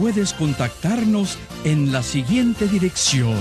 puedes 0.00 0.32
contactarnos 0.32 1.38
en 1.64 1.92
la 1.92 2.02
siguiente 2.02 2.66
dirección. 2.66 3.36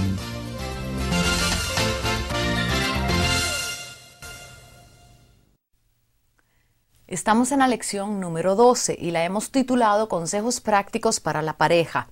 Estamos 7.08 7.54
en 7.54 7.60
la 7.60 7.68
lección 7.70 8.20
número 8.20 8.56
12 8.56 8.98
y 9.00 9.12
la 9.12 9.24
hemos 9.24 9.52
titulado 9.52 10.10
Consejos 10.10 10.60
prácticos 10.60 11.22
para 11.22 11.42
la 11.42 11.58
pareja. 11.58 12.10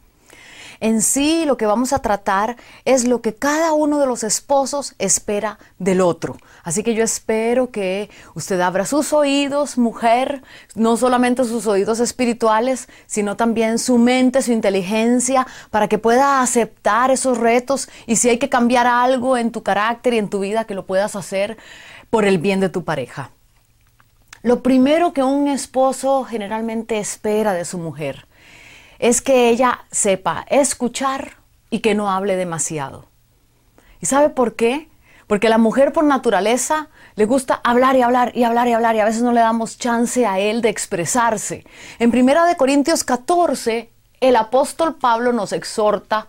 En 0.80 1.02
sí 1.02 1.46
lo 1.46 1.58
que 1.58 1.66
vamos 1.66 1.94
a 1.94 2.00
tratar 2.00 2.58
es 2.86 3.06
lo 3.08 3.22
que 3.22 3.34
cada 3.34 3.74
uno 3.74 4.00
de 4.00 4.06
los 4.06 4.24
esposos 4.24 4.94
espera 5.00 5.58
del 5.80 6.02
otro. 6.02 6.38
Así 6.64 6.84
que 6.84 6.94
yo 6.94 7.04
espero 7.04 7.72
que 7.72 8.10
usted 8.36 8.60
abra 8.60 8.86
sus 8.86 9.14
oídos, 9.14 9.78
mujer, 9.78 10.44
no 10.76 10.98
solamente 10.98 11.44
sus 11.46 11.66
oídos 11.66 12.00
espirituales, 12.00 12.88
sino 13.06 13.38
también 13.38 13.80
su 13.80 13.98
mente, 13.98 14.42
su 14.42 14.52
inteligencia, 14.52 15.48
para 15.72 15.88
que 15.88 15.98
pueda 15.98 16.42
aceptar 16.42 17.10
esos 17.12 17.38
retos 17.38 17.90
y 18.06 18.18
si 18.18 18.30
hay 18.30 18.38
que 18.38 18.50
cambiar 18.50 18.88
algo 18.88 19.38
en 19.38 19.52
tu 19.52 19.64
carácter 19.64 20.14
y 20.14 20.18
en 20.18 20.30
tu 20.30 20.40
vida, 20.40 20.66
que 20.66 20.76
lo 20.76 20.86
puedas 20.86 21.16
hacer 21.16 21.58
por 22.10 22.26
el 22.26 22.38
bien 22.38 22.60
de 22.60 22.70
tu 22.70 22.84
pareja. 22.84 23.32
Lo 24.44 24.62
primero 24.62 25.14
que 25.14 25.24
un 25.24 25.48
esposo 25.48 26.24
generalmente 26.24 27.00
espera 27.00 27.54
de 27.54 27.66
su 27.66 27.78
mujer 27.78 28.28
es 29.00 29.22
que 29.22 29.50
ella 29.50 29.86
sepa 29.92 30.46
escuchar 30.50 31.38
y 31.70 31.80
que 31.80 31.96
no 31.96 32.10
hable 32.10 32.36
demasiado. 32.36 33.06
¿Y 34.00 34.06
sabe 34.06 34.30
por 34.30 34.56
qué? 34.56 34.90
Porque 35.28 35.50
la 35.50 35.58
mujer 35.58 35.92
por 35.92 36.06
naturaleza 36.06 36.88
le 37.16 37.26
gusta 37.26 37.60
hablar 37.64 37.96
y 37.96 38.02
hablar 38.02 38.32
y 38.36 38.44
hablar 38.44 38.68
y 38.68 38.74
hablar 38.74 38.96
y 38.96 39.00
a 39.00 39.06
veces 39.06 39.22
no 39.22 39.34
le 39.34 39.42
damos 39.42 39.78
chance 39.78 40.26
a 40.26 40.40
él 40.40 40.62
de 40.62 40.70
expresarse. 40.70 41.66
En 42.00 42.12
Primera 42.12 42.46
de 42.46 42.56
Corintios 42.56 43.04
14, 43.04 43.90
el 44.22 44.36
apóstol 44.36 44.96
Pablo 44.96 45.34
nos 45.34 45.52
exhorta 45.52 46.28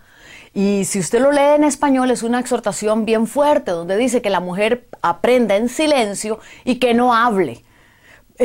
y 0.53 0.85
si 0.87 0.99
usted 0.99 1.21
lo 1.21 1.31
lee 1.31 1.55
en 1.57 1.65
español 1.65 2.11
es 2.11 2.23
una 2.23 2.41
exhortación 2.41 3.05
bien 3.05 3.27
fuerte 3.27 3.71
donde 3.71 3.97
dice 3.97 4.23
que 4.23 4.31
la 4.31 4.41
mujer 4.41 4.89
aprenda 5.03 5.57
en 5.57 5.69
silencio 5.69 6.41
y 6.65 6.77
que 6.77 6.95
no 6.95 7.15
hable. 7.15 7.65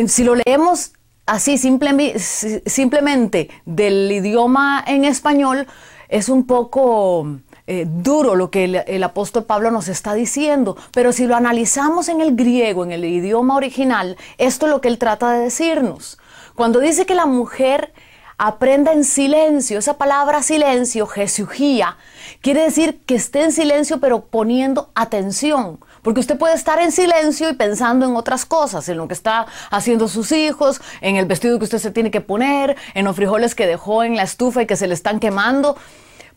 Si 0.07 0.23
lo 0.23 0.35
leemos 0.35 0.93
así 1.25 1.57
simplemente 1.57 3.49
del 3.65 4.11
idioma 4.11 4.83
en 4.85 5.05
español, 5.05 5.67
es 6.09 6.29
un 6.29 6.45
poco 6.45 7.39
eh, 7.65 7.85
duro 7.87 8.35
lo 8.35 8.51
que 8.51 8.65
el, 8.65 9.03
apóstol 9.03 9.45
Pablo 9.45 9.71
nos 9.71 9.87
está 9.87 10.13
diciendo, 10.13 10.75
pero 10.91 11.13
si 11.13 11.25
lo 11.25 11.35
analizamos 11.35 12.09
en 12.09 12.19
el 12.19 12.35
griego, 12.35 12.83
en 12.83 12.91
el 12.91 13.05
idioma 13.05 13.55
original, 13.55 14.17
esto 14.37 14.65
es 14.65 14.71
lo 14.71 14.81
que 14.81 14.89
él 14.89 14.97
trata 14.97 15.31
de 15.31 15.45
decirnos. 15.45 16.19
Cuando 16.55 16.79
dice 16.79 17.05
que 17.05 17.15
la 17.15 17.25
mujer 17.25 17.93
aprenda 18.37 18.91
en 18.91 19.05
silencio, 19.05 19.79
esa 19.79 19.97
palabra 19.97 20.43
silencio, 20.43 21.07
jesugía, 21.07 21.97
quiere 22.41 22.63
decir 22.63 22.99
que 23.05 23.15
esté 23.15 23.43
en 23.43 23.53
silencio 23.53 23.99
pero 23.99 24.25
poniendo 24.25 24.89
atención. 24.93 25.79
Porque 26.03 26.19
usted 26.19 26.37
puede 26.37 26.53
estar 26.53 26.79
en 26.79 26.91
silencio 26.91 27.49
y 27.49 27.53
pensando 27.53 28.05
en 28.05 28.15
otras 28.15 28.45
cosas, 28.45 28.87
en 28.89 28.97
lo 28.97 29.07
que 29.07 29.13
está 29.13 29.47
haciendo 29.71 30.07
sus 30.07 30.31
hijos, 30.31 30.81
en 31.01 31.15
el 31.15 31.25
vestido 31.25 31.57
que 31.57 31.63
usted 31.63 31.79
se 31.79 31.91
tiene 31.91 32.11
que 32.11 32.21
poner, 32.21 32.75
en 32.93 33.05
los 33.05 33.15
frijoles 33.15 33.55
que 33.55 33.65
dejó 33.65 34.03
en 34.03 34.15
la 34.15 34.23
estufa 34.23 34.61
y 34.61 34.67
que 34.67 34.75
se 34.75 34.87
le 34.87 34.93
están 34.93 35.19
quemando. 35.19 35.75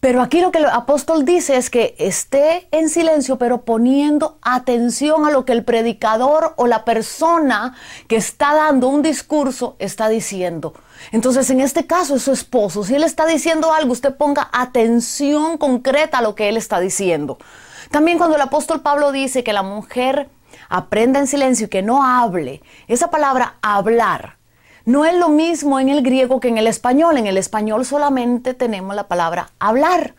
Pero 0.00 0.22
aquí 0.22 0.40
lo 0.40 0.52
que 0.52 0.58
el 0.58 0.66
apóstol 0.66 1.24
dice 1.24 1.56
es 1.56 1.70
que 1.70 1.96
esté 1.98 2.68
en 2.70 2.88
silencio, 2.90 3.38
pero 3.38 3.62
poniendo 3.62 4.38
atención 4.42 5.26
a 5.26 5.30
lo 5.30 5.44
que 5.44 5.52
el 5.52 5.64
predicador 5.64 6.52
o 6.56 6.66
la 6.66 6.84
persona 6.84 7.74
que 8.06 8.16
está 8.16 8.54
dando 8.54 8.88
un 8.88 9.02
discurso 9.02 9.74
está 9.78 10.08
diciendo. 10.08 10.74
Entonces, 11.12 11.50
en 11.50 11.60
este 11.60 11.86
caso 11.86 12.16
es 12.16 12.22
su 12.22 12.32
esposo. 12.32 12.84
Si 12.84 12.94
él 12.94 13.04
está 13.04 13.26
diciendo 13.26 13.72
algo, 13.72 13.92
usted 13.92 14.14
ponga 14.14 14.48
atención 14.52 15.58
concreta 15.58 16.18
a 16.18 16.22
lo 16.22 16.34
que 16.34 16.50
él 16.50 16.56
está 16.56 16.78
diciendo. 16.78 17.38
También 17.90 18.18
cuando 18.18 18.36
el 18.36 18.42
apóstol 18.42 18.80
Pablo 18.82 19.12
dice 19.12 19.44
que 19.44 19.52
la 19.52 19.62
mujer 19.62 20.28
aprenda 20.68 21.20
en 21.20 21.26
silencio 21.26 21.66
y 21.66 21.70
que 21.70 21.82
no 21.82 22.04
hable, 22.04 22.62
esa 22.88 23.10
palabra 23.10 23.56
hablar 23.62 24.36
no 24.86 25.04
es 25.04 25.14
lo 25.14 25.28
mismo 25.28 25.80
en 25.80 25.88
el 25.88 26.00
griego 26.00 26.38
que 26.38 26.46
en 26.46 26.58
el 26.58 26.68
español. 26.68 27.18
En 27.18 27.26
el 27.26 27.36
español 27.36 27.84
solamente 27.84 28.54
tenemos 28.54 28.94
la 28.94 29.08
palabra 29.08 29.50
hablar. 29.58 30.14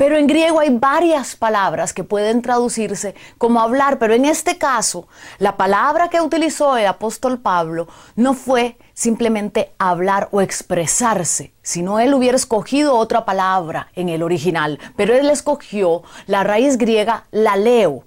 Pero 0.00 0.16
en 0.16 0.26
griego 0.26 0.60
hay 0.60 0.70
varias 0.70 1.36
palabras 1.36 1.92
que 1.92 2.04
pueden 2.04 2.40
traducirse 2.40 3.14
como 3.36 3.60
hablar, 3.60 3.98
pero 3.98 4.14
en 4.14 4.24
este 4.24 4.56
caso, 4.56 5.08
la 5.36 5.58
palabra 5.58 6.08
que 6.08 6.22
utilizó 6.22 6.78
el 6.78 6.86
apóstol 6.86 7.38
Pablo 7.38 7.86
no 8.16 8.32
fue 8.32 8.78
simplemente 8.94 9.74
hablar 9.76 10.30
o 10.30 10.40
expresarse, 10.40 11.52
sino 11.60 12.00
él 12.00 12.14
hubiera 12.14 12.36
escogido 12.36 12.96
otra 12.96 13.26
palabra 13.26 13.88
en 13.94 14.08
el 14.08 14.22
original, 14.22 14.78
pero 14.96 15.12
él 15.12 15.28
escogió 15.28 16.02
la 16.26 16.44
raíz 16.44 16.78
griega 16.78 17.24
la 17.30 17.56
leo. 17.56 18.02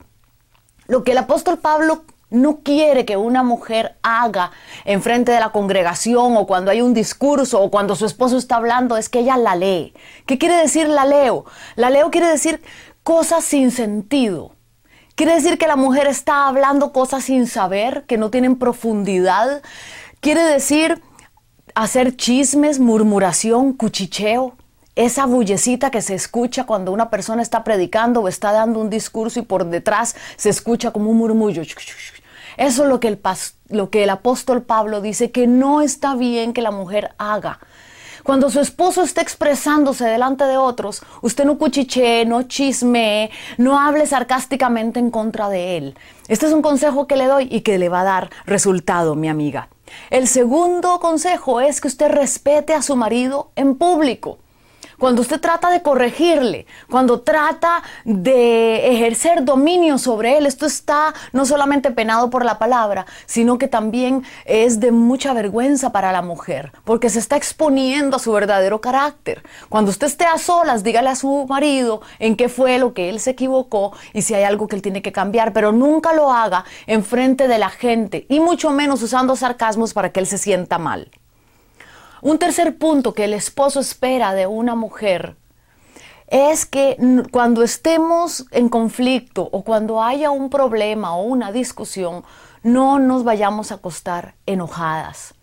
Lo 0.87 1.03
que 1.03 1.11
el 1.11 1.19
apóstol 1.19 1.59
Pablo 1.59 2.05
no 2.33 2.61
quiere 2.63 3.05
que 3.05 3.16
una 3.16 3.44
mujer 3.44 3.97
haga 4.01 4.51
en 4.85 5.01
frente 5.01 5.31
de 5.31 5.39
la 5.39 5.51
congregación 5.51 6.35
o 6.35 6.47
cuando 6.47 6.71
hay 6.71 6.81
un 6.81 6.94
discurso 6.94 7.61
o 7.61 7.71
cuando 7.71 7.95
su 7.95 8.05
esposo 8.05 8.38
está 8.38 8.57
hablando 8.57 8.97
es 8.97 9.07
que 9.07 9.19
ella 9.19 9.38
la 9.38 9.55
lee. 9.55 9.94
¿Qué 10.25 10.38
quiere 10.38 10.55
decir 10.55 10.89
la 10.89 11.05
leo? 11.05 11.45
La 11.75 11.89
leo 11.89 12.11
quiere 12.11 12.27
decir 12.27 12.61
cosas 13.03 13.43
sin 13.43 13.72
sentido. 13.72 14.55
Quiere 15.16 15.35
decir 15.35 15.59
que 15.59 15.67
la 15.67 15.75
mujer 15.75 16.07
está 16.07 16.47
hablando 16.47 16.91
cosas 16.91 17.25
sin 17.25 17.45
saber, 17.45 18.05
que 18.07 18.17
no 18.17 18.31
tienen 18.31 18.57
profundidad. 18.57 19.61
Quiere 20.19 20.41
decir 20.41 21.01
hacer 21.75 22.16
chismes, 22.16 22.79
murmuración, 22.79 23.73
cuchicheo. 23.73 24.55
Esa 24.95 25.25
bullecita 25.25 25.91
que 25.91 26.01
se 26.01 26.13
escucha 26.16 26.66
cuando 26.66 26.91
una 26.91 27.09
persona 27.09 27.41
está 27.41 27.63
predicando 27.63 28.22
o 28.22 28.27
está 28.27 28.51
dando 28.51 28.79
un 28.79 28.89
discurso 28.89 29.39
y 29.39 29.43
por 29.43 29.66
detrás 29.66 30.16
se 30.35 30.49
escucha 30.49 30.91
como 30.91 31.09
un 31.09 31.17
murmullo. 31.17 31.63
Eso 32.58 32.84
es 32.84 32.90
lo 32.90 33.00
que 33.90 34.03
el, 34.03 34.09
apóstol 34.09 34.64
Pablo 34.64 35.02
dice 35.02 35.31
que 35.31 35.47
no 35.47 35.81
está 35.81 36.16
bien 36.16 36.53
que 36.53 36.62
la 36.62 36.72
mujer 36.72 37.14
haga. 37.18 37.59
Cuando 38.24 38.50
su 38.50 38.62
esposo 38.62 39.03
está 39.03 39.22
expresándose 39.22 40.06
delante 40.06 40.46
de 40.46 40.56
otros, 40.56 41.02
usted 41.22 41.44
no 41.44 41.58
cuchichee, 41.58 42.25
no 42.25 42.44
chisme, 42.44 43.31
no 43.58 43.78
hable 43.78 44.06
sarcásticamente 44.06 45.00
en 45.00 45.12
contra 45.12 45.50
de 45.50 45.78
él. 45.78 45.97
Este 46.30 46.46
es 46.46 46.53
un 46.53 46.62
consejo 46.62 47.06
que 47.06 47.18
le 47.18 47.25
doy 47.25 47.50
y 47.52 47.62
que 47.62 47.78
le 47.78 47.90
va 47.90 48.02
a 48.02 48.06
dar 48.06 48.30
resultado, 48.46 49.16
mi 49.16 49.28
amiga. 49.28 49.68
El 50.09 50.28
segundo 50.28 50.99
consejo 50.99 51.59
es 51.59 51.82
que 51.82 51.90
usted 51.90 52.09
respete 52.09 52.73
a 52.73 52.82
su 52.82 52.96
marido 52.96 53.52
en 53.56 53.76
público. 53.76 54.38
Cuando 54.99 55.22
usted 55.22 55.40
trata 55.40 55.69
de 55.69 55.81
corregirle, 55.81 56.66
cuando 56.90 57.22
trata 57.22 57.84
de 58.05 58.93
ejercer 58.93 59.43
dominio 59.43 59.97
sobre 59.97 60.37
él, 60.37 60.45
esto 60.45 60.66
está 60.66 61.13
no 61.31 61.45
solamente 61.45 61.91
penado 61.91 62.29
por 62.29 62.45
la 62.45 62.59
palabra, 62.59 63.05
sino 63.25 63.57
que 63.57 63.67
también 63.67 64.23
es 64.45 64.79
de 64.79 64.91
mucha 64.91 65.34
vergüenza 65.34 65.91
para 65.91 66.11
la 66.11 66.22
mujer, 66.22 66.72
porque 66.84 67.09
se 67.09 67.19
está 67.19 67.35
exponiendo 67.35 68.17
a 68.17 68.19
su 68.19 68.31
verdadero 68.31 68.81
carácter. 68.81 69.43
Cuando 69.69 69.91
usted 69.91 70.07
esté 70.07 70.25
a 70.25 70.37
solas, 70.37 70.84
dígale 70.84 71.09
a 71.09 71.16
su 71.16 71.46
marido 71.47 72.01
en 72.19 72.35
qué 72.35 72.49
fue 72.49 72.78
lo 72.78 72.93
que 72.93 73.09
él 73.09 73.19
se 73.19 73.31
equivocó 73.31 73.93
y 74.13 74.22
si 74.22 74.34
hay 74.34 74.43
algo 74.43 74.67
que 74.67 74.75
él 74.75 74.81
tiene 74.81 75.01
que 75.01 75.11
cambiar, 75.11 75.53
pero 75.53 75.72
nunca 75.72 76.13
lo 76.13 76.31
haga 76.31 76.66
en 76.87 77.03
frente 77.03 77.47
de 77.47 77.57
la 77.57 77.69
gente 77.69 78.25
y 78.29 78.39
mucho 78.39 78.72
menos 78.72 79.01
usando 79.01 79.35
sarcasmos 79.35 79.93
para 79.93 80.11
que 80.11 80.19
él 80.19 80.28
se 80.28 80.37
sienta 80.37 80.78
mal. 80.78 81.09
Un 82.23 82.40
tercer 82.40 82.78
punto 82.78 83.14
que 83.14 83.25
el 83.25 83.34
esposo 83.34 83.81
espera 83.81 84.34
de 84.34 84.47
una 84.47 84.75
mujer 84.75 85.35
es 86.28 86.66
que 86.66 86.96
cuando 87.31 87.64
estemos 87.64 88.46
en 88.52 88.70
conflicto 88.70 89.49
o 89.52 89.66
cuando 89.66 90.02
haya 90.02 90.31
un 90.31 90.49
problema 90.49 91.17
o 91.17 91.23
una 91.23 91.52
discusión, 91.52 92.23
no 92.64 92.97
nos 92.97 93.25
vayamos 93.25 93.73
a 93.73 93.75
acostar 93.75 94.35
enojadas. 94.46 95.34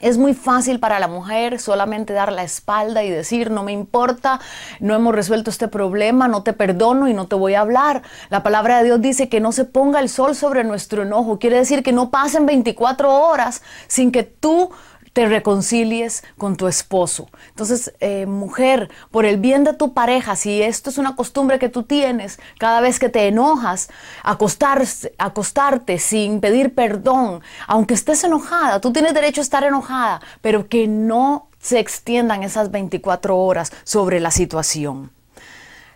Es 0.00 0.18
muy 0.18 0.34
fácil 0.34 0.80
para 0.80 0.98
la 0.98 1.08
mujer 1.08 1.58
solamente 1.58 2.12
dar 2.12 2.30
la 2.32 2.42
espalda 2.42 3.02
y 3.02 3.08
decir, 3.08 3.50
no 3.50 3.62
me 3.62 3.72
importa, 3.72 4.40
no 4.80 4.94
hemos 4.94 5.14
resuelto 5.14 5.48
este 5.48 5.68
problema, 5.68 6.28
no 6.28 6.42
te 6.42 6.52
perdono 6.52 7.08
y 7.08 7.14
no 7.14 7.28
te 7.28 7.36
voy 7.36 7.54
a 7.54 7.60
hablar. 7.60 8.02
La 8.28 8.42
palabra 8.42 8.78
de 8.78 8.84
Dios 8.84 9.00
dice 9.00 9.30
que 9.30 9.40
no 9.40 9.52
se 9.52 9.64
ponga 9.64 10.00
el 10.00 10.10
sol 10.10 10.34
sobre 10.34 10.64
nuestro 10.64 11.04
enojo. 11.04 11.38
Quiere 11.38 11.56
decir 11.56 11.82
que 11.82 11.92
no 11.92 12.10
pasen 12.10 12.44
24 12.44 13.10
horas 13.10 13.62
sin 13.86 14.12
que 14.12 14.24
tú 14.24 14.70
te 15.14 15.26
reconcilies 15.26 16.24
con 16.36 16.56
tu 16.56 16.66
esposo. 16.66 17.28
Entonces, 17.48 17.94
eh, 18.00 18.26
mujer, 18.26 18.90
por 19.12 19.24
el 19.24 19.38
bien 19.38 19.62
de 19.62 19.72
tu 19.72 19.94
pareja, 19.94 20.34
si 20.34 20.60
esto 20.60 20.90
es 20.90 20.98
una 20.98 21.14
costumbre 21.16 21.60
que 21.60 21.68
tú 21.68 21.84
tienes, 21.84 22.40
cada 22.58 22.80
vez 22.80 22.98
que 22.98 23.08
te 23.08 23.28
enojas, 23.28 23.88
acostarse, 24.24 25.14
acostarte 25.16 25.98
sin 25.98 26.40
pedir 26.40 26.74
perdón, 26.74 27.42
aunque 27.68 27.94
estés 27.94 28.24
enojada, 28.24 28.80
tú 28.80 28.92
tienes 28.92 29.14
derecho 29.14 29.40
a 29.40 29.44
estar 29.44 29.62
enojada, 29.62 30.20
pero 30.42 30.68
que 30.68 30.88
no 30.88 31.48
se 31.60 31.78
extiendan 31.78 32.42
esas 32.42 32.72
24 32.72 33.38
horas 33.38 33.72
sobre 33.84 34.18
la 34.18 34.32
situación. 34.32 35.12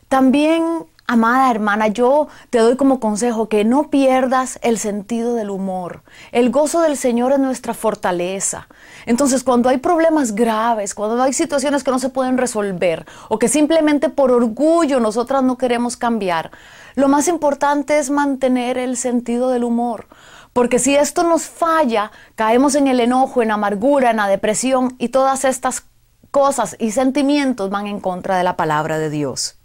También 0.09 0.87
Amada 1.11 1.51
hermana, 1.51 1.89
yo 1.89 2.29
te 2.51 2.59
doy 2.59 2.77
como 2.77 3.01
consejo 3.01 3.49
que 3.49 3.65
no 3.65 3.89
pierdas 3.89 4.59
el 4.61 4.79
sentido 4.79 5.35
del 5.35 5.49
humor. 5.49 6.03
El 6.33 6.51
gozo 6.51 6.83
del 6.83 6.99
Señor 6.99 7.33
es 7.33 7.39
nuestra 7.39 7.73
fortaleza. 7.73 8.69
Entonces, 9.07 9.43
cuando 9.43 9.71
hay 9.71 9.79
problemas 9.79 10.35
graves, 10.35 10.95
cuando 10.95 11.23
hay 11.23 11.33
situaciones 11.33 11.83
que 11.83 11.91
no 11.91 11.99
se 11.99 12.11
pueden 12.11 12.37
resolver 12.37 13.07
o 13.31 13.39
que 13.39 13.49
simplemente 13.49 14.11
por 14.11 14.31
orgullo 14.31 15.01
nosotras 15.01 15.43
no 15.43 15.57
queremos 15.57 15.97
cambiar, 15.97 16.51
lo 16.95 17.09
más 17.09 17.27
importante 17.27 17.99
es 17.99 18.11
mantener 18.11 18.77
el 18.77 18.99
sentido 18.99 19.49
del 19.49 19.65
humor. 19.65 20.09
Porque 20.53 20.79
si 20.79 20.95
esto 20.95 21.23
nos 21.23 21.47
falla, 21.47 22.13
caemos 22.35 22.75
en 22.75 22.87
el 22.87 23.01
enojo, 23.01 23.41
en 23.41 23.49
la 23.49 23.55
amargura, 23.55 24.11
en 24.11 24.19
la 24.19 24.29
depresión 24.29 24.95
y 24.99 25.09
todas 25.09 25.47
estas 25.47 25.85
cosas 26.31 26.77
y 26.79 26.91
sentimientos 26.91 27.71
van 27.71 27.87
en 27.87 27.99
contra 27.99 28.37
de 28.37 28.45
la 28.45 28.59
palabra 28.59 28.99
de 28.99 29.09
Dios. 29.09 29.58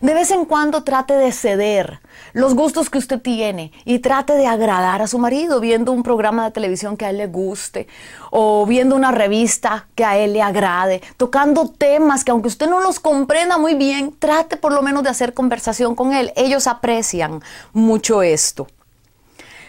De 0.00 0.14
vez 0.14 0.30
en 0.30 0.46
cuando 0.46 0.82
trate 0.82 1.12
de 1.12 1.30
ceder 1.30 2.00
los 2.32 2.54
gustos 2.54 2.88
que 2.88 2.96
usted 2.96 3.20
tiene 3.20 3.70
y 3.84 3.98
trate 3.98 4.32
de 4.32 4.46
agradar 4.46 5.02
a 5.02 5.06
su 5.06 5.18
marido 5.18 5.60
viendo 5.60 5.92
un 5.92 6.02
programa 6.02 6.44
de 6.44 6.52
televisión 6.52 6.96
que 6.96 7.04
a 7.04 7.10
él 7.10 7.18
le 7.18 7.26
guste 7.26 7.86
o 8.30 8.64
viendo 8.64 8.96
una 8.96 9.10
revista 9.10 9.88
que 9.94 10.06
a 10.06 10.16
él 10.16 10.32
le 10.32 10.40
agrade, 10.40 11.02
tocando 11.18 11.68
temas 11.68 12.24
que 12.24 12.30
aunque 12.30 12.48
usted 12.48 12.70
no 12.70 12.80
los 12.80 12.98
comprenda 12.98 13.58
muy 13.58 13.74
bien, 13.74 14.14
trate 14.18 14.56
por 14.56 14.72
lo 14.72 14.80
menos 14.80 15.02
de 15.02 15.10
hacer 15.10 15.34
conversación 15.34 15.94
con 15.94 16.14
él. 16.14 16.32
Ellos 16.34 16.66
aprecian 16.66 17.42
mucho 17.74 18.22
esto. 18.22 18.68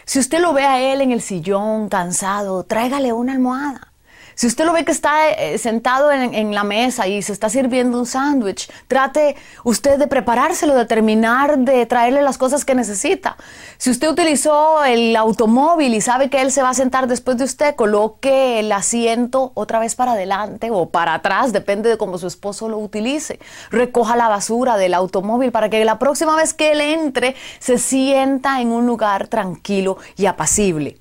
Si 0.05 0.17
usted 0.17 0.39
lo 0.39 0.53
ve 0.53 0.63
a 0.63 0.79
él 0.79 1.01
en 1.01 1.11
el 1.11 1.21
sillón 1.21 1.89
cansado, 1.89 2.63
tráigale 2.63 3.11
una 3.11 3.33
almohada. 3.33 3.90
Si 4.35 4.47
usted 4.47 4.65
lo 4.65 4.73
ve 4.73 4.85
que 4.85 4.91
está 4.91 5.29
eh, 5.29 5.57
sentado 5.57 6.11
en, 6.11 6.53
la 6.53 6.63
mesa 6.63 7.07
y 7.07 7.21
se 7.21 7.33
está 7.33 7.49
sirviendo 7.49 7.99
un 7.99 8.05
sándwich, 8.05 8.69
trate 8.87 9.35
usted 9.63 9.97
de 9.97 10.07
preparárselo, 10.07 10.75
de 10.75 10.85
terminar 10.85 11.57
de 11.59 11.85
traerle 11.85 12.21
las 12.21 12.37
cosas 12.37 12.65
que 12.65 12.75
necesita. 12.75 13.37
Si 13.77 13.89
usted 13.89 14.09
utilizó 14.09 14.83
el 14.83 15.15
automóvil 15.15 15.93
y 15.93 16.01
sabe 16.01 16.29
que 16.29 16.41
él 16.41 16.51
se 16.51 16.61
va 16.61 16.69
a 16.69 16.73
sentar 16.73 17.07
después 17.07 17.37
de 17.37 17.43
usted, 17.43 17.75
coloque 17.75 18.59
el 18.59 18.71
asiento 18.71 19.51
otra 19.53 19.79
vez 19.79 19.95
para 19.95 20.13
adelante 20.13 20.69
o 20.71 20.89
para 20.89 21.13
atrás, 21.15 21.53
depende 21.53 21.89
de 21.89 21.97
cómo 21.97 22.17
su 22.17 22.27
esposo 22.27 22.69
lo 22.69 22.77
utilice. 22.77 23.39
Recoja 23.69 24.15
la 24.15 24.27
basura 24.27 24.77
del 24.77 24.93
automóvil 24.93 25.51
para 25.51 25.69
que 25.69 25.83
la 25.85 25.99
próxima 25.99 26.35
vez 26.35 26.53
que 26.53 26.71
él 26.71 26.81
entre 26.81 27.35
se 27.59 27.77
sienta 27.77 28.61
en 28.61 28.71
un 28.71 28.85
lugar 28.85 29.27
tranquilo 29.27 29.97
y 30.17 30.25
apacible. 30.25 30.97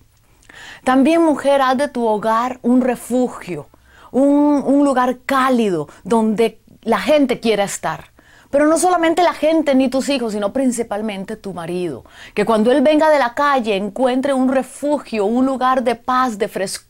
También 0.85 1.23
mujer, 1.23 1.63
haz 1.63 1.77
de 1.77 1.89
tu 1.89 2.07
hogar 2.07 2.59
un 2.63 2.81
refugio, 2.81 3.69
un, 4.11 4.63
un 4.67 4.85
lugar 4.85 5.19
cálido 5.27 5.89
donde 6.05 6.61
la 6.83 6.99
gente 6.99 7.41
quiera 7.41 7.65
estar. 7.65 8.11
Pero 8.51 8.67
no 8.67 8.79
solamente 8.79 9.23
la 9.23 9.33
gente 9.33 9.75
ni 9.77 9.89
tus 9.89 10.09
hijos, 10.09 10.33
sino 10.33 10.53
principalmente 10.53 11.37
tu 11.37 11.55
marido. 11.55 12.05
Que 12.35 12.45
cuando 12.45 12.73
él 12.73 12.83
venga 12.83 13.09
de 13.09 13.19
la 13.19 13.35
calle 13.35 13.77
encuentre 13.77 14.35
un 14.35 14.49
refugio, 14.49 15.25
un 15.25 15.47
lugar 15.47 15.85
de 15.85 15.95
paz, 15.95 16.37
de 16.37 16.49
frescura 16.49 16.90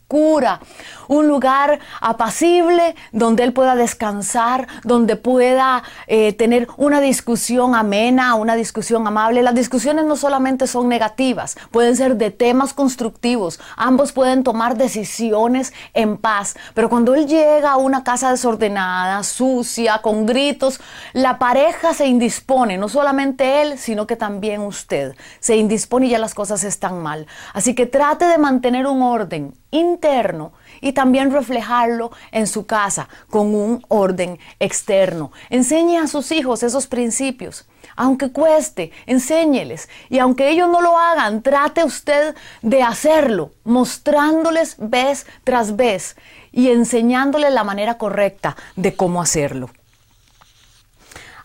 un 1.08 1.28
lugar 1.28 1.78
apacible 2.00 2.94
donde 3.12 3.44
él 3.44 3.52
pueda 3.52 3.74
descansar, 3.74 4.66
donde 4.84 5.16
pueda 5.16 5.82
eh, 6.06 6.32
tener 6.32 6.66
una 6.76 7.00
discusión 7.00 7.74
amena, 7.74 8.34
una 8.34 8.56
discusión 8.56 9.06
amable. 9.06 9.42
Las 9.42 9.54
discusiones 9.54 10.04
no 10.04 10.16
solamente 10.16 10.66
son 10.66 10.88
negativas, 10.88 11.56
pueden 11.70 11.96
ser 11.96 12.16
de 12.16 12.30
temas 12.30 12.74
constructivos. 12.74 13.60
Ambos 13.76 14.12
pueden 14.12 14.42
tomar 14.42 14.76
decisiones 14.76 15.72
en 15.94 16.16
paz. 16.16 16.56
Pero 16.74 16.88
cuando 16.88 17.14
él 17.14 17.26
llega 17.26 17.72
a 17.72 17.76
una 17.76 18.02
casa 18.02 18.30
desordenada, 18.30 19.22
sucia, 19.22 20.00
con 20.02 20.26
gritos, 20.26 20.80
la 21.12 21.38
pareja 21.38 21.94
se 21.94 22.06
indispone, 22.06 22.78
no 22.78 22.88
solamente 22.88 23.62
él, 23.62 23.78
sino 23.78 24.06
que 24.06 24.16
también 24.16 24.60
usted. 24.60 25.14
Se 25.38 25.56
indispone 25.56 26.06
y 26.06 26.10
ya 26.10 26.18
las 26.18 26.34
cosas 26.34 26.64
están 26.64 27.02
mal. 27.02 27.26
Así 27.52 27.74
que 27.74 27.86
trate 27.86 28.24
de 28.24 28.38
mantener 28.38 28.86
un 28.86 29.02
orden 29.02 29.54
interno 29.70 30.52
y 30.80 30.92
también 30.92 31.30
reflejarlo 31.30 32.10
en 32.32 32.46
su 32.46 32.66
casa 32.66 33.08
con 33.28 33.54
un 33.54 33.84
orden 33.88 34.38
externo. 34.58 35.32
Enseñe 35.50 35.98
a 35.98 36.06
sus 36.06 36.32
hijos 36.32 36.62
esos 36.62 36.86
principios. 36.86 37.66
Aunque 37.96 38.32
cueste, 38.32 38.92
enséñeles. 39.06 39.88
Y 40.08 40.18
aunque 40.18 40.48
ellos 40.50 40.68
no 40.68 40.80
lo 40.80 40.98
hagan, 40.98 41.42
trate 41.42 41.84
usted 41.84 42.34
de 42.62 42.82
hacerlo, 42.82 43.52
mostrándoles 43.64 44.76
vez 44.78 45.26
tras 45.44 45.76
vez 45.76 46.16
y 46.52 46.70
enseñándoles 46.70 47.52
la 47.52 47.64
manera 47.64 47.98
correcta 47.98 48.56
de 48.76 48.94
cómo 48.96 49.20
hacerlo. 49.20 49.70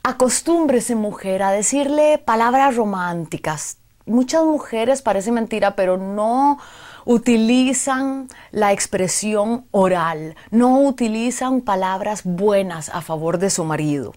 Acostúmbrese, 0.03 0.95
mujer, 0.95 1.41
a 1.41 1.51
decirle 1.51 2.19
palabras 2.19 2.75
románticas. 2.75 3.77
Muchas 4.05 4.43
mujeres, 4.45 5.01
parece 5.01 5.31
mentira, 5.31 5.75
pero 5.75 5.97
no 5.97 6.59
utilizan 7.05 8.27
la 8.51 8.73
expresión 8.73 9.65
oral, 9.71 10.35
no 10.51 10.81
utilizan 10.81 11.61
palabras 11.61 12.21
buenas 12.23 12.89
a 12.89 13.01
favor 13.01 13.37
de 13.37 13.49
su 13.49 13.63
marido. 13.63 14.13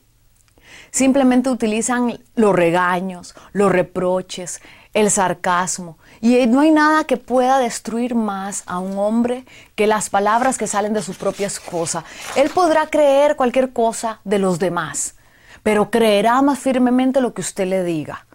Simplemente 0.90 1.50
utilizan 1.50 2.18
los 2.34 2.54
regaños, 2.54 3.34
los 3.52 3.70
reproches, 3.70 4.60
el 4.94 5.10
sarcasmo. 5.10 5.98
Y 6.20 6.46
no 6.46 6.60
hay 6.60 6.70
nada 6.70 7.04
que 7.04 7.16
pueda 7.16 7.58
destruir 7.58 8.14
más 8.14 8.62
a 8.66 8.78
un 8.78 8.98
hombre 8.98 9.44
que 9.74 9.86
las 9.86 10.08
palabras 10.10 10.56
que 10.58 10.66
salen 10.66 10.94
de 10.94 11.02
su 11.02 11.14
propia 11.14 11.46
esposa. 11.46 12.04
Él 12.36 12.50
podrá 12.50 12.86
creer 12.88 13.36
cualquier 13.36 13.72
cosa 13.72 14.20
de 14.24 14.38
los 14.38 14.58
demás, 14.58 15.14
pero 15.62 15.90
creerá 15.90 16.40
más 16.42 16.58
firmemente 16.58 17.20
lo 17.20 17.34
que 17.34 17.42
usted 17.42 17.66
le 17.66 17.84
diga. 17.84 18.26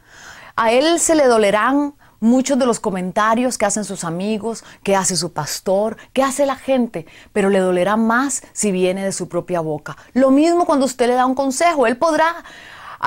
A 0.56 0.72
él 0.72 1.00
se 1.00 1.16
le 1.16 1.26
dolerán 1.26 1.96
muchos 2.24 2.58
de 2.58 2.66
los 2.66 2.80
comentarios 2.80 3.58
que 3.58 3.66
hacen 3.66 3.84
sus 3.84 4.04
amigos, 4.06 4.64
que 4.82 4.96
hace 4.96 5.18
su 5.18 5.34
pastor, 5.34 5.98
que 6.14 6.24
hace 6.24 6.46
la 6.46 6.56
gente, 6.56 7.06
pero 7.34 7.50
le 7.50 7.60
dolerá 7.60 7.98
más 7.98 8.44
si 8.54 8.72
viene 8.72 9.04
de 9.04 9.12
su 9.12 9.28
propia 9.28 9.60
boca. 9.60 9.98
Lo 10.14 10.32
mismo 10.32 10.66
cuando 10.66 10.86
usted 10.86 11.08
le 11.08 11.16
da 11.16 11.26
un 11.26 11.36
consejo, 11.36 11.86
él 11.86 11.98
podrá 11.98 12.44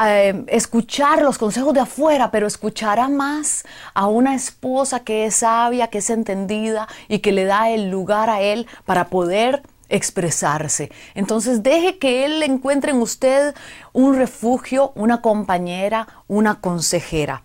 eh, 0.04 0.44
escuchar 0.48 1.22
los 1.22 1.38
consejos 1.38 1.72
de 1.72 1.80
afuera, 1.80 2.30
pero 2.30 2.46
escuchará 2.46 3.08
más 3.08 3.64
a 3.94 4.06
una 4.06 4.34
esposa 4.34 5.00
que 5.00 5.24
es 5.24 5.36
sabia, 5.36 5.88
que 5.88 5.98
es 5.98 6.10
entendida 6.10 6.86
y 7.08 7.20
que 7.20 7.32
le 7.32 7.46
da 7.46 7.70
el 7.70 7.90
lugar 7.90 8.28
a 8.28 8.42
él 8.42 8.66
para 8.84 9.08
poder 9.08 9.62
expresarse. 9.88 10.92
Entonces 11.14 11.62
deje 11.62 11.98
que 11.98 12.26
él 12.26 12.42
encuentre 12.42 12.90
en 12.90 13.00
usted 13.00 13.54
un 13.94 14.16
refugio, 14.16 14.92
una 14.94 15.22
compañera, 15.22 16.06
una 16.26 16.60
consejera. 16.60 17.42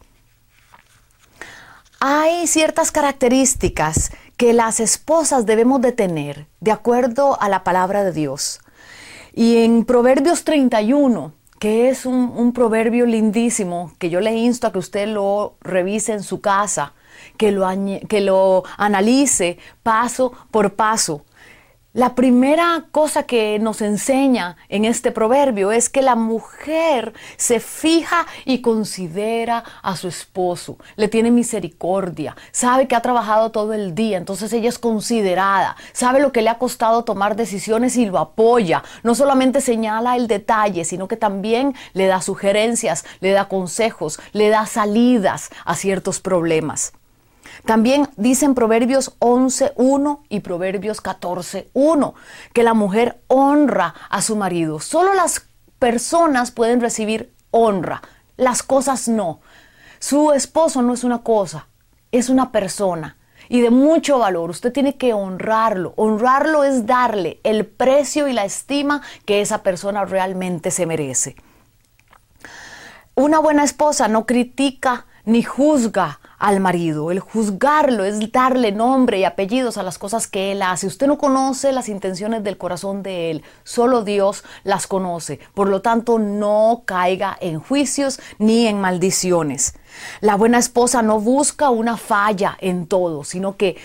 Hay 2.03 2.47
ciertas 2.47 2.91
características 2.91 4.11
que 4.35 4.53
las 4.53 4.79
esposas 4.79 5.45
debemos 5.45 5.81
de 5.81 5.91
tener 5.91 6.47
de 6.59 6.71
acuerdo 6.71 7.39
a 7.39 7.47
la 7.47 7.63
palabra 7.63 8.03
de 8.03 8.11
Dios. 8.11 8.59
Y 9.35 9.57
en 9.57 9.85
Proverbios 9.85 10.43
31, 10.43 11.31
que 11.59 11.89
es 11.89 12.07
un, 12.07 12.53
proverbio 12.53 13.05
lindísimo, 13.05 13.93
que 13.99 14.09
yo 14.09 14.19
le 14.19 14.33
insto 14.33 14.65
a 14.65 14.71
que 14.71 14.79
usted 14.79 15.09
lo 15.09 15.57
revise 15.61 16.13
en 16.13 16.23
su 16.23 16.41
casa, 16.41 16.95
que 17.37 17.51
lo, 17.51 17.69
que 18.09 18.21
lo 18.21 18.63
analice 18.77 19.59
paso 19.83 20.33
por 20.49 20.73
paso, 20.73 21.23
la 21.93 22.15
primera 22.15 22.85
cosa 22.91 23.23
que 23.23 23.59
nos 23.59 23.81
enseña 23.81 24.55
en 24.69 24.85
este 24.85 25.11
proverbio 25.11 25.73
es 25.73 25.89
que 25.89 26.01
la 26.01 26.15
mujer 26.15 27.13
se 27.35 27.59
fija 27.59 28.25
y 28.45 28.61
considera 28.61 29.65
a 29.81 29.97
su 29.97 30.07
esposo, 30.07 30.77
le 30.95 31.09
tiene 31.09 31.31
misericordia, 31.31 32.37
sabe 32.53 32.87
que 32.87 32.95
ha 32.95 33.01
trabajado 33.01 33.51
todo 33.51 33.73
el 33.73 33.93
día, 33.93 34.17
entonces 34.17 34.53
ella 34.53 34.69
es 34.69 34.79
considerada, 34.79 35.75
sabe 35.91 36.21
lo 36.21 36.31
que 36.31 36.41
le 36.41 36.49
ha 36.49 36.57
costado 36.57 37.03
tomar 37.03 37.35
decisiones 37.35 37.97
y 37.97 38.05
lo 38.05 38.19
apoya. 38.19 38.83
No 39.03 39.13
solamente 39.13 39.59
señala 39.59 40.15
el 40.15 40.27
detalle, 40.27 40.85
sino 40.85 41.09
que 41.09 41.17
también 41.17 41.75
le 41.91 42.07
da 42.07 42.21
sugerencias, 42.21 43.03
le 43.19 43.31
da 43.31 43.49
consejos, 43.49 44.19
le 44.31 44.47
da 44.47 44.65
salidas 44.65 45.49
a 45.65 45.75
ciertos 45.75 46.21
problemas. 46.21 46.93
También 47.65 48.09
dicen 48.17 48.55
Proverbios 48.55 49.17
11.1 49.19 50.19
y 50.29 50.39
Proverbios 50.39 51.01
14.1 51.01 52.13
que 52.53 52.63
la 52.63 52.73
mujer 52.73 53.21
honra 53.27 53.93
a 54.09 54.21
su 54.21 54.35
marido. 54.35 54.79
Solo 54.79 55.13
las 55.13 55.45
personas 55.79 56.51
pueden 56.51 56.81
recibir 56.81 57.33
honra, 57.51 58.01
las 58.37 58.63
cosas 58.63 59.07
no. 59.07 59.41
Su 59.99 60.31
esposo 60.31 60.81
no 60.81 60.93
es 60.93 61.03
una 61.03 61.19
cosa, 61.19 61.67
es 62.11 62.29
una 62.29 62.51
persona 62.51 63.17
y 63.51 63.59
de 63.59 63.69
mucho 63.69 64.17
valor. 64.17 64.49
Usted 64.49 64.71
tiene 64.71 64.95
que 64.95 65.11
honrarlo. 65.11 65.93
Honrarlo 65.97 66.63
es 66.63 66.85
darle 66.85 67.41
el 67.43 67.65
precio 67.65 68.29
y 68.29 68.33
la 68.33 68.45
estima 68.45 69.01
que 69.25 69.41
esa 69.41 69.61
persona 69.61 70.05
realmente 70.05 70.71
se 70.71 70.85
merece. 70.85 71.35
Una 73.13 73.39
buena 73.39 73.65
esposa 73.65 74.07
no 74.07 74.25
critica 74.25 75.05
ni 75.25 75.43
juzga 75.43 76.20
al 76.41 76.59
marido. 76.59 77.11
El 77.11 77.19
juzgarlo 77.19 78.03
es 78.03 78.31
darle 78.31 78.71
nombre 78.71 79.19
y 79.19 79.23
apellidos 79.23 79.77
a 79.77 79.83
las 79.83 79.99
cosas 79.99 80.27
que 80.27 80.51
él 80.51 80.63
hace. 80.63 80.87
Usted 80.87 81.05
no 81.05 81.19
conoce 81.19 81.71
las 81.71 81.87
intenciones 81.87 82.43
del 82.43 82.57
corazón 82.57 83.03
de 83.03 83.29
él, 83.29 83.43
solo 83.63 84.03
Dios 84.03 84.43
las 84.63 84.87
conoce. 84.87 85.39
Por 85.53 85.69
lo 85.69 85.81
tanto, 85.81 86.17
no 86.17 86.81
caiga 86.85 87.37
en 87.39 87.59
juicios 87.59 88.19
ni 88.39 88.65
en 88.65 88.81
maldiciones. 88.81 89.75
La 90.19 90.35
buena 90.35 90.57
esposa 90.57 91.03
no 91.03 91.19
busca 91.19 91.69
una 91.69 91.95
falla 91.95 92.57
en 92.59 92.87
todo, 92.87 93.23
sino 93.23 93.55
que 93.55 93.77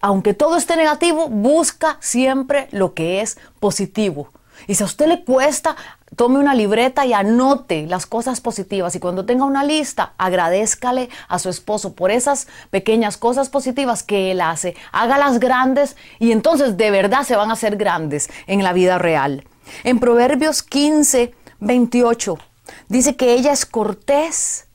aunque 0.00 0.32
todo 0.32 0.56
esté 0.56 0.76
negativo, 0.76 1.28
busca 1.28 1.98
siempre 2.00 2.68
lo 2.70 2.94
que 2.94 3.20
es 3.20 3.36
positivo. 3.60 4.32
Y 4.66 4.74
si 4.74 4.82
a 4.82 4.86
usted 4.86 5.06
le 5.06 5.24
cuesta, 5.24 5.76
tome 6.18 6.40
una 6.40 6.52
libreta 6.52 7.06
y 7.06 7.12
anote 7.12 7.86
las 7.86 8.04
cosas 8.04 8.40
positivas. 8.40 8.94
Y 8.96 8.98
cuando 8.98 9.24
tenga 9.24 9.44
una 9.44 9.62
lista, 9.62 10.14
agradezcale 10.18 11.08
a 11.28 11.38
su 11.38 11.48
esposo 11.48 11.94
por 11.94 12.10
esas 12.10 12.48
pequeñas 12.70 13.16
cosas 13.16 13.48
positivas 13.48 14.02
que 14.02 14.32
él 14.32 14.40
hace. 14.40 14.74
Hágalas 14.90 15.38
grandes 15.38 15.96
y 16.18 16.32
entonces 16.32 16.76
de 16.76 16.90
verdad 16.90 17.22
se 17.22 17.36
van 17.36 17.50
a 17.50 17.52
hacer 17.52 17.76
grandes 17.76 18.28
en 18.48 18.64
la 18.64 18.72
vida 18.72 18.98
real. 18.98 19.44
En 19.84 20.00
Proverbios 20.00 20.64
15, 20.64 21.32
28, 21.60 22.36
dice 22.88 23.14
que 23.14 23.34
ella 23.34 23.52
es 23.52 23.64
cortés 23.64 24.66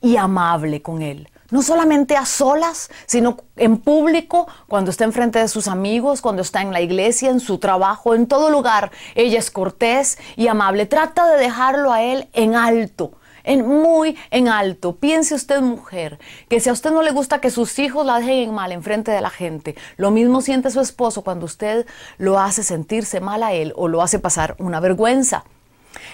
y 0.00 0.16
amable 0.16 0.82
con 0.82 1.02
él 1.02 1.28
no 1.52 1.62
solamente 1.62 2.16
a 2.16 2.24
solas, 2.26 2.90
sino 3.06 3.36
en 3.56 3.76
público, 3.76 4.48
cuando 4.66 4.90
está 4.90 5.04
enfrente 5.04 5.38
de 5.38 5.48
sus 5.48 5.68
amigos, 5.68 6.22
cuando 6.22 6.42
está 6.42 6.62
en 6.62 6.72
la 6.72 6.80
iglesia, 6.80 7.30
en 7.30 7.40
su 7.40 7.58
trabajo, 7.58 8.14
en 8.14 8.26
todo 8.26 8.50
lugar. 8.50 8.90
Ella 9.14 9.38
es 9.38 9.50
cortés 9.50 10.18
y 10.34 10.48
amable. 10.48 10.86
Trata 10.86 11.30
de 11.30 11.36
dejarlo 11.36 11.92
a 11.92 12.02
él 12.02 12.28
en 12.32 12.56
alto. 12.56 13.12
En 13.44 13.66
muy 13.66 14.16
en 14.30 14.48
alto. 14.48 14.96
Piense 14.96 15.34
usted, 15.34 15.60
mujer, 15.60 16.18
que 16.48 16.58
si 16.58 16.70
a 16.70 16.72
usted 16.72 16.90
no 16.90 17.02
le 17.02 17.10
gusta 17.10 17.40
que 17.40 17.50
sus 17.50 17.78
hijos 17.78 18.06
la 18.06 18.18
dejen 18.18 18.54
mal 18.54 18.72
enfrente 18.72 19.10
de 19.10 19.20
la 19.20 19.30
gente, 19.30 19.76
lo 19.96 20.10
mismo 20.10 20.40
siente 20.40 20.70
su 20.70 20.80
esposo 20.80 21.22
cuando 21.22 21.44
usted 21.44 21.86
lo 22.18 22.38
hace 22.38 22.62
sentirse 22.62 23.20
mal 23.20 23.42
a 23.42 23.52
él 23.52 23.74
o 23.76 23.88
lo 23.88 24.00
hace 24.00 24.18
pasar 24.18 24.56
una 24.58 24.80
vergüenza. 24.80 25.44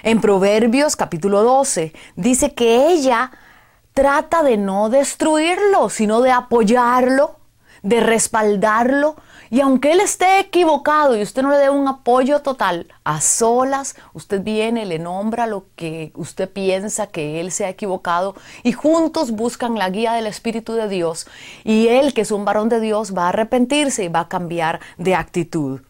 En 0.02 0.20
Proverbios 0.20 0.96
capítulo 0.96 1.44
12 1.44 1.92
dice 2.16 2.54
que 2.54 2.88
ella 2.88 3.30
trata 3.98 4.44
de 4.44 4.56
no 4.56 4.90
destruirlo, 4.90 5.88
sino 5.90 6.20
de 6.20 6.30
apoyarlo, 6.30 7.34
de 7.82 7.98
respaldarlo. 7.98 9.16
Y 9.50 9.60
aunque 9.60 9.90
él 9.90 9.98
esté 9.98 10.38
equivocado 10.38 11.16
y 11.16 11.22
usted 11.22 11.42
no 11.42 11.50
le 11.50 11.56
dé 11.56 11.68
un 11.68 11.88
apoyo 11.88 12.38
total, 12.42 12.86
a 13.02 13.20
solas, 13.20 13.96
usted 14.12 14.40
viene, 14.40 14.86
le 14.86 15.00
nombra 15.00 15.48
lo 15.48 15.64
que 15.74 16.12
usted 16.14 16.48
piensa 16.48 17.08
que 17.08 17.40
él 17.40 17.50
se 17.50 17.64
ha 17.64 17.70
equivocado 17.70 18.36
y 18.62 18.70
juntos 18.70 19.32
buscan 19.32 19.74
la 19.74 19.90
guía 19.90 20.12
del 20.12 20.28
Espíritu 20.28 20.74
de 20.74 20.88
Dios. 20.88 21.26
Y 21.64 21.88
él, 21.88 22.14
que 22.14 22.20
es 22.20 22.30
un 22.30 22.44
varón 22.44 22.68
de 22.68 22.78
Dios, 22.78 23.16
va 23.16 23.24
a 23.24 23.28
arrepentirse 23.30 24.04
y 24.04 24.08
va 24.08 24.20
a 24.20 24.28
cambiar 24.28 24.78
de 24.96 25.16
actitud. 25.16 25.80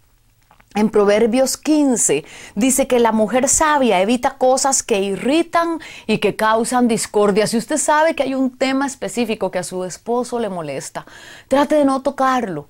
En 0.75 0.91
Proverbios 0.91 1.57
15 1.57 2.25
dice 2.55 2.87
que 2.87 2.99
la 2.99 3.11
mujer 3.11 3.49
sabia 3.49 4.01
evita 4.03 4.37
cosas 4.37 4.83
que 4.83 5.01
irritan 5.01 5.81
y 6.07 6.19
que 6.19 6.37
causan 6.37 6.89
discordia. 6.89 7.47
Si 7.47 7.57
usted 7.57 7.79
sabe 7.79 8.15
que 8.15 8.23
hay 8.23 8.35
un 8.35 8.57
tema 8.57 8.87
específico 8.87 9.51
que 9.51 9.59
a 9.59 9.65
su 9.65 9.85
esposo 9.85 10.39
le 10.39 10.51
molesta, 10.51 11.07
trate 11.49 11.77
de 11.77 11.85
no 11.87 12.03
tocarlo. 12.03 12.69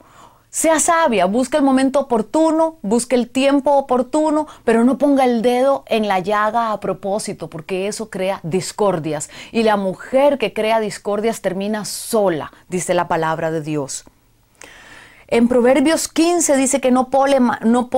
Sea 0.51 0.81
sabia, 0.81 1.27
busque 1.27 1.59
el 1.59 1.63
momento 1.63 2.01
oportuno, 2.01 2.79
busque 2.83 3.17
el 3.17 3.29
tiempo 3.29 3.73
oportuno, 3.73 4.47
pero 4.65 4.83
no 4.85 4.97
ponga 4.97 5.25
el 5.25 5.43
dedo 5.43 5.85
en 5.89 6.09
la 6.09 6.21
llaga 6.21 6.73
a 6.73 6.81
propósito, 6.81 7.51
porque 7.51 7.87
eso 7.87 8.09
crea 8.09 8.41
discordias. 8.45 9.29
Y 9.53 9.65
la 9.65 9.77
mujer 9.77 10.39
que 10.39 10.55
crea 10.55 10.81
discordias 10.81 11.43
termina 11.43 11.85
sola, 11.85 12.53
dice 12.69 12.95
la 12.95 13.09
palabra 13.09 13.51
de 13.51 13.61
Dios. 13.61 14.05
En 15.31 15.47
Proverbios 15.47 16.09
15 16.09 16.57
dice 16.57 16.81
que 16.81 16.91
no 16.91 17.11
pone, 17.11 17.39
no 17.39 17.91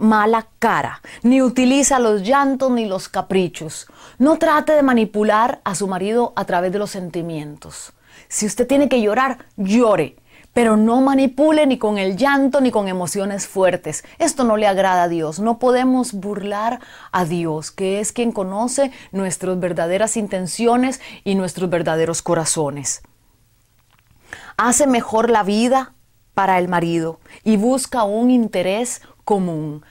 mala 0.00 0.48
cara, 0.58 1.00
ni 1.22 1.40
utiliza 1.40 2.00
los 2.00 2.22
llantos 2.22 2.72
ni 2.72 2.86
los 2.86 3.08
caprichos. 3.08 3.86
No 4.18 4.36
trate 4.36 4.72
de 4.72 4.82
manipular 4.82 5.60
a 5.62 5.76
su 5.76 5.86
marido 5.86 6.32
a 6.34 6.44
través 6.44 6.72
de 6.72 6.80
los 6.80 6.90
sentimientos. 6.90 7.92
Si 8.26 8.46
usted 8.46 8.66
tiene 8.66 8.88
que 8.88 9.00
llorar, 9.00 9.46
llore, 9.56 10.16
pero 10.52 10.76
no 10.76 11.00
manipule 11.00 11.68
ni 11.68 11.78
con 11.78 11.98
el 11.98 12.16
llanto 12.16 12.60
ni 12.60 12.72
con 12.72 12.88
emociones 12.88 13.46
fuertes. 13.46 14.02
Esto 14.18 14.42
no 14.42 14.56
le 14.56 14.66
agrada 14.66 15.04
a 15.04 15.08
Dios. 15.08 15.38
No 15.38 15.60
podemos 15.60 16.14
burlar 16.14 16.80
a 17.12 17.24
Dios, 17.24 17.70
que 17.70 18.00
es 18.00 18.10
quien 18.10 18.32
conoce 18.32 18.90
nuestras 19.12 19.60
verdaderas 19.60 20.16
intenciones 20.16 21.00
y 21.22 21.36
nuestros 21.36 21.70
verdaderos 21.70 22.22
corazones. 22.22 23.02
Hace 24.56 24.88
mejor 24.88 25.30
la 25.30 25.44
vida 25.44 25.92
para 26.34 26.58
el 26.58 26.68
marido 26.68 27.20
y 27.44 27.56
busca 27.56 28.04
un 28.04 28.30
interés 28.30 29.02
común. 29.24 29.84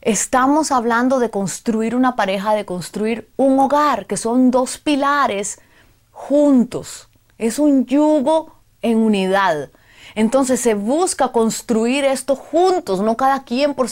Estamos 0.00 0.70
hablando 0.70 1.18
de 1.18 1.30
construir 1.30 1.94
una 1.94 2.16
pareja, 2.16 2.54
de 2.54 2.64
construir 2.64 3.28
un 3.36 3.58
hogar, 3.58 4.06
que 4.06 4.16
son 4.16 4.50
dos 4.50 4.78
pilares 4.78 5.60
juntos. 6.12 7.08
Es 7.36 7.58
un 7.58 7.86
yugo 7.86 8.54
en 8.80 8.98
unidad. 8.98 9.70
Entonces 10.14 10.60
se 10.60 10.74
busca 10.74 11.28
construir 11.28 12.04
esto 12.04 12.34
juntos, 12.34 13.00
no 13.00 13.16
cada 13.16 13.44
quien 13.44 13.74
por, 13.74 13.88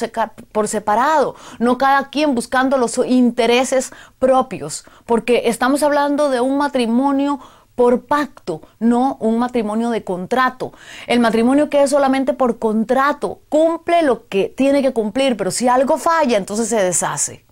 por, 0.52 0.68
separado, 0.68 1.36
no 1.58 1.78
cada 1.78 2.10
quien 2.10 2.34
buscando 2.34 2.78
los 2.78 2.98
intereses 3.06 3.92
propios, 4.18 4.84
porque 5.04 5.42
estamos 5.44 5.82
hablando 5.82 6.30
de 6.30 6.40
un 6.40 6.58
matrimonio 6.58 7.38
por 7.76 8.06
pacto, 8.06 8.62
no 8.80 9.16
un 9.21 9.38
matrimonio 9.38 9.90
de 9.90 10.02
contrato. 10.02 10.73
El 11.06 11.21
matrimonio 11.21 11.71
que 11.71 11.85
es 11.85 11.90
solamente 11.90 12.33
por 12.33 12.59
contrato 12.59 13.42
cumple 13.49 14.02
lo 14.02 14.26
que 14.26 14.49
tiene 14.49 14.83
que 14.83 14.92
cumplir, 14.92 15.37
pero 15.37 15.52
si 15.52 15.68
algo 15.68 15.97
falla, 15.99 16.37
entonces 16.37 16.68
se 16.68 16.83
deshace. 16.83 17.45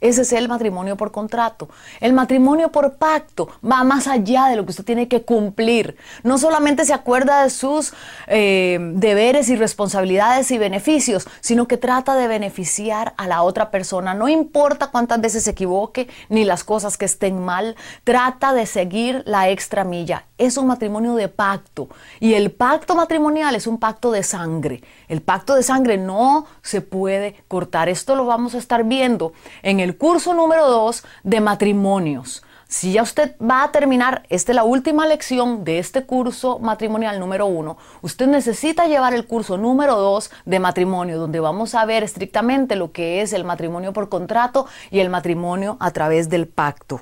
Ese 0.00 0.22
es 0.22 0.32
el 0.32 0.48
matrimonio 0.48 0.96
por 0.96 1.12
contrato. 1.12 1.68
El 2.00 2.12
matrimonio 2.12 2.70
por 2.70 2.96
pacto 2.96 3.48
va 3.64 3.84
más 3.84 4.06
allá 4.06 4.46
de 4.46 4.56
lo 4.56 4.64
que 4.64 4.70
usted 4.70 4.84
tiene 4.84 5.08
que 5.08 5.22
cumplir. 5.22 5.96
No 6.22 6.36
solamente 6.36 6.84
se 6.84 6.92
acuerda 6.92 7.42
de 7.42 7.50
sus 7.50 7.94
eh, 8.26 8.78
deberes 8.94 9.48
y 9.48 9.56
responsabilidades 9.56 10.50
y 10.50 10.58
beneficios, 10.58 11.26
sino 11.40 11.66
que 11.68 11.76
trata 11.76 12.16
de 12.16 12.26
beneficiar 12.26 13.14
a 13.16 13.26
la 13.26 13.42
otra 13.42 13.70
persona. 13.70 14.14
No 14.14 14.28
importa 14.28 14.88
cuántas 14.88 15.20
veces 15.20 15.44
se 15.44 15.52
equivoque 15.52 16.08
ni 16.28 16.44
las 16.44 16.64
cosas 16.64 16.98
que 16.98 17.04
estén 17.04 17.42
mal, 17.42 17.76
trata 18.02 18.52
de 18.52 18.66
seguir 18.66 19.22
la 19.26 19.48
extra 19.48 19.84
milla. 19.84 20.24
Es 20.36 20.56
un 20.56 20.66
matrimonio 20.66 21.14
de 21.14 21.28
pacto. 21.28 21.88
Y 22.20 22.34
el 22.34 22.50
pacto 22.50 22.94
matrimonial 22.94 23.54
es 23.54 23.66
un 23.66 23.78
pacto 23.78 24.10
de 24.10 24.22
sangre. 24.22 24.82
El 25.08 25.22
pacto 25.22 25.54
de 25.54 25.62
sangre 25.62 25.96
no 25.96 26.46
se 26.62 26.80
puede 26.80 27.36
cortar. 27.48 27.88
Esto 27.88 28.16
lo 28.16 28.26
vamos 28.26 28.54
a 28.54 28.58
estar 28.58 28.84
viendo 28.84 29.32
en 29.62 29.80
el 29.80 29.83
curso 29.92 30.32
número 30.32 30.66
2 30.68 31.04
de 31.22 31.40
matrimonios. 31.40 32.42
Si 32.74 32.92
ya 32.92 33.02
usted 33.02 33.36
va 33.38 33.62
a 33.62 33.70
terminar, 33.70 34.24
esta 34.30 34.50
es 34.50 34.56
la 34.56 34.64
última 34.64 35.06
lección 35.06 35.62
de 35.62 35.78
este 35.78 36.06
curso 36.06 36.58
matrimonial 36.58 37.20
número 37.20 37.46
1, 37.46 37.76
usted 38.02 38.26
necesita 38.26 38.86
llevar 38.86 39.14
el 39.14 39.26
curso 39.26 39.58
número 39.58 39.96
2 39.96 40.30
de 40.46 40.58
matrimonio, 40.58 41.18
donde 41.18 41.38
vamos 41.38 41.74
a 41.74 41.84
ver 41.84 42.02
estrictamente 42.02 42.74
lo 42.74 42.90
que 42.90 43.20
es 43.20 43.32
el 43.32 43.44
matrimonio 43.44 43.92
por 43.92 44.08
contrato 44.08 44.66
y 44.90 45.00
el 45.00 45.10
matrimonio 45.10 45.76
a 45.78 45.90
través 45.90 46.28
del 46.30 46.48
pacto. 46.48 47.00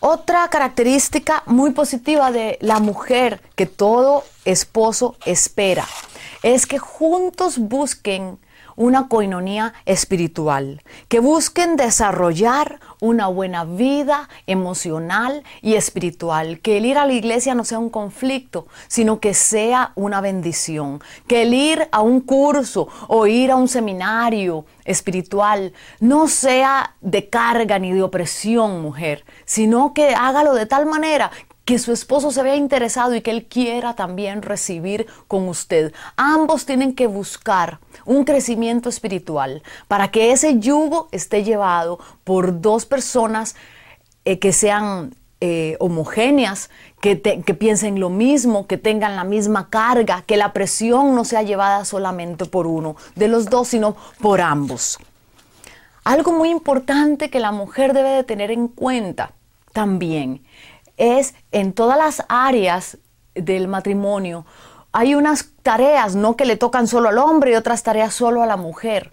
Otra 0.00 0.48
característica 0.48 1.42
muy 1.46 1.72
positiva 1.72 2.30
de 2.30 2.58
la 2.60 2.78
mujer 2.78 3.42
que 3.54 3.66
todo 3.66 4.24
esposo 4.44 5.16
espera 5.24 5.84
es 6.42 6.66
que 6.66 6.78
juntos 6.78 7.58
busquen 7.58 8.38
una 8.76 9.08
coinonía 9.08 9.74
espiritual, 9.86 10.82
que 11.08 11.20
busquen 11.20 11.76
desarrollar 11.76 12.80
una 13.00 13.26
buena 13.26 13.64
vida 13.64 14.28
emocional 14.46 15.44
y 15.62 15.74
espiritual, 15.74 16.60
que 16.60 16.78
el 16.78 16.86
ir 16.86 16.98
a 16.98 17.06
la 17.06 17.12
iglesia 17.12 17.54
no 17.54 17.64
sea 17.64 17.78
un 17.78 17.90
conflicto, 17.90 18.66
sino 18.88 19.20
que 19.20 19.34
sea 19.34 19.92
una 19.94 20.20
bendición, 20.20 21.00
que 21.26 21.42
el 21.42 21.54
ir 21.54 21.88
a 21.92 22.00
un 22.00 22.20
curso 22.20 22.88
o 23.08 23.26
ir 23.26 23.50
a 23.50 23.56
un 23.56 23.68
seminario 23.68 24.64
espiritual 24.84 25.72
no 26.00 26.28
sea 26.28 26.96
de 27.00 27.28
carga 27.28 27.78
ni 27.78 27.92
de 27.92 28.02
opresión, 28.02 28.82
mujer, 28.82 29.24
sino 29.44 29.94
que 29.94 30.14
hágalo 30.14 30.54
de 30.54 30.66
tal 30.66 30.86
manera 30.86 31.30
que 31.64 31.78
su 31.78 31.92
esposo 31.92 32.30
se 32.30 32.42
vea 32.42 32.56
interesado 32.56 33.14
y 33.14 33.22
que 33.22 33.30
él 33.30 33.46
quiera 33.46 33.94
también 33.94 34.42
recibir 34.42 35.06
con 35.28 35.48
usted. 35.48 35.92
Ambos 36.16 36.66
tienen 36.66 36.94
que 36.94 37.06
buscar 37.06 37.78
un 38.04 38.24
crecimiento 38.24 38.88
espiritual 38.88 39.62
para 39.88 40.10
que 40.10 40.32
ese 40.32 40.58
yugo 40.58 41.08
esté 41.10 41.42
llevado 41.42 41.98
por 42.24 42.60
dos 42.60 42.84
personas 42.84 43.56
eh, 44.24 44.38
que 44.38 44.52
sean 44.52 45.14
eh, 45.40 45.76
homogéneas, 45.80 46.70
que, 47.00 47.20
que, 47.20 47.54
piensen 47.54 48.00
lo 48.00 48.08
mismo, 48.08 48.66
que 48.66 48.78
tengan 48.78 49.16
la 49.16 49.24
misma 49.24 49.68
carga, 49.68 50.22
que 50.26 50.38
la 50.38 50.54
presión 50.54 51.14
no 51.14 51.24
sea 51.24 51.42
llevada 51.42 51.84
solamente 51.84 52.46
por 52.46 52.66
uno 52.66 52.96
de 53.14 53.28
los 53.28 53.50
dos, 53.50 53.68
sino 53.68 53.96
por 54.20 54.40
ambos. 54.40 54.98
Algo 56.04 56.32
muy 56.32 56.50
importante 56.50 57.28
que 57.28 57.40
la 57.40 57.52
mujer 57.52 57.92
debe 57.92 58.10
de 58.10 58.24
tener 58.24 58.50
en 58.50 58.68
cuenta 58.68 59.32
también 59.74 60.40
es 60.96 61.34
en 61.52 61.72
todas 61.72 61.98
las 61.98 62.24
áreas 62.28 62.98
del 63.34 63.68
matrimonio. 63.68 64.46
Hay 64.92 65.14
unas 65.14 65.50
tareas, 65.62 66.14
no 66.14 66.36
que 66.36 66.44
le 66.44 66.56
tocan 66.56 66.86
solo 66.86 67.08
al 67.08 67.18
hombre 67.18 67.52
y 67.52 67.54
otras 67.54 67.82
tareas 67.82 68.14
solo 68.14 68.42
a 68.42 68.46
la 68.46 68.56
mujer. 68.56 69.12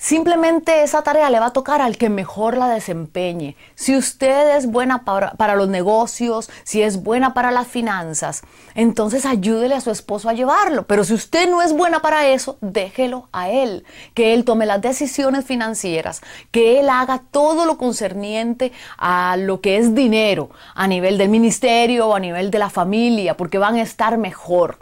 Simplemente 0.00 0.84
esa 0.84 1.02
tarea 1.02 1.28
le 1.28 1.40
va 1.40 1.46
a 1.46 1.52
tocar 1.52 1.82
al 1.82 1.96
que 1.96 2.08
mejor 2.08 2.56
la 2.56 2.68
desempeñe. 2.68 3.56
Si 3.74 3.96
usted 3.96 4.56
es 4.56 4.66
buena 4.70 5.04
para, 5.04 5.56
los 5.56 5.66
negocios, 5.66 6.48
si 6.62 6.82
es 6.82 7.02
buena 7.02 7.34
para 7.34 7.50
las 7.50 7.66
finanzas, 7.66 8.42
entonces 8.76 9.26
ayúdele 9.26 9.74
a 9.74 9.80
su 9.80 9.90
esposo 9.90 10.28
a 10.28 10.34
llevarlo. 10.34 10.86
Pero 10.86 11.02
si 11.02 11.14
usted 11.14 11.50
no 11.50 11.62
es 11.62 11.72
buena 11.72 12.00
para 12.00 12.28
eso, 12.28 12.58
déjelo 12.60 13.28
a 13.32 13.50
él, 13.50 13.84
que 14.14 14.34
él 14.34 14.44
tome 14.44 14.66
las 14.66 14.80
decisiones 14.80 15.44
financieras, 15.44 16.20
que 16.52 16.78
él 16.78 16.90
haga 16.90 17.24
todo 17.32 17.64
lo 17.64 17.76
concerniente 17.76 18.70
a 18.98 19.36
lo 19.36 19.60
que 19.60 19.78
es 19.78 19.96
dinero 19.96 20.50
a 20.76 20.86
nivel 20.86 21.18
del 21.18 21.28
ministerio 21.28 22.06
o 22.06 22.14
a 22.14 22.20
nivel 22.20 22.52
de 22.52 22.60
la 22.60 22.70
familia, 22.70 23.36
porque 23.36 23.58
van 23.58 23.74
a 23.74 23.82
estar 23.82 24.16
mejor. 24.16 24.78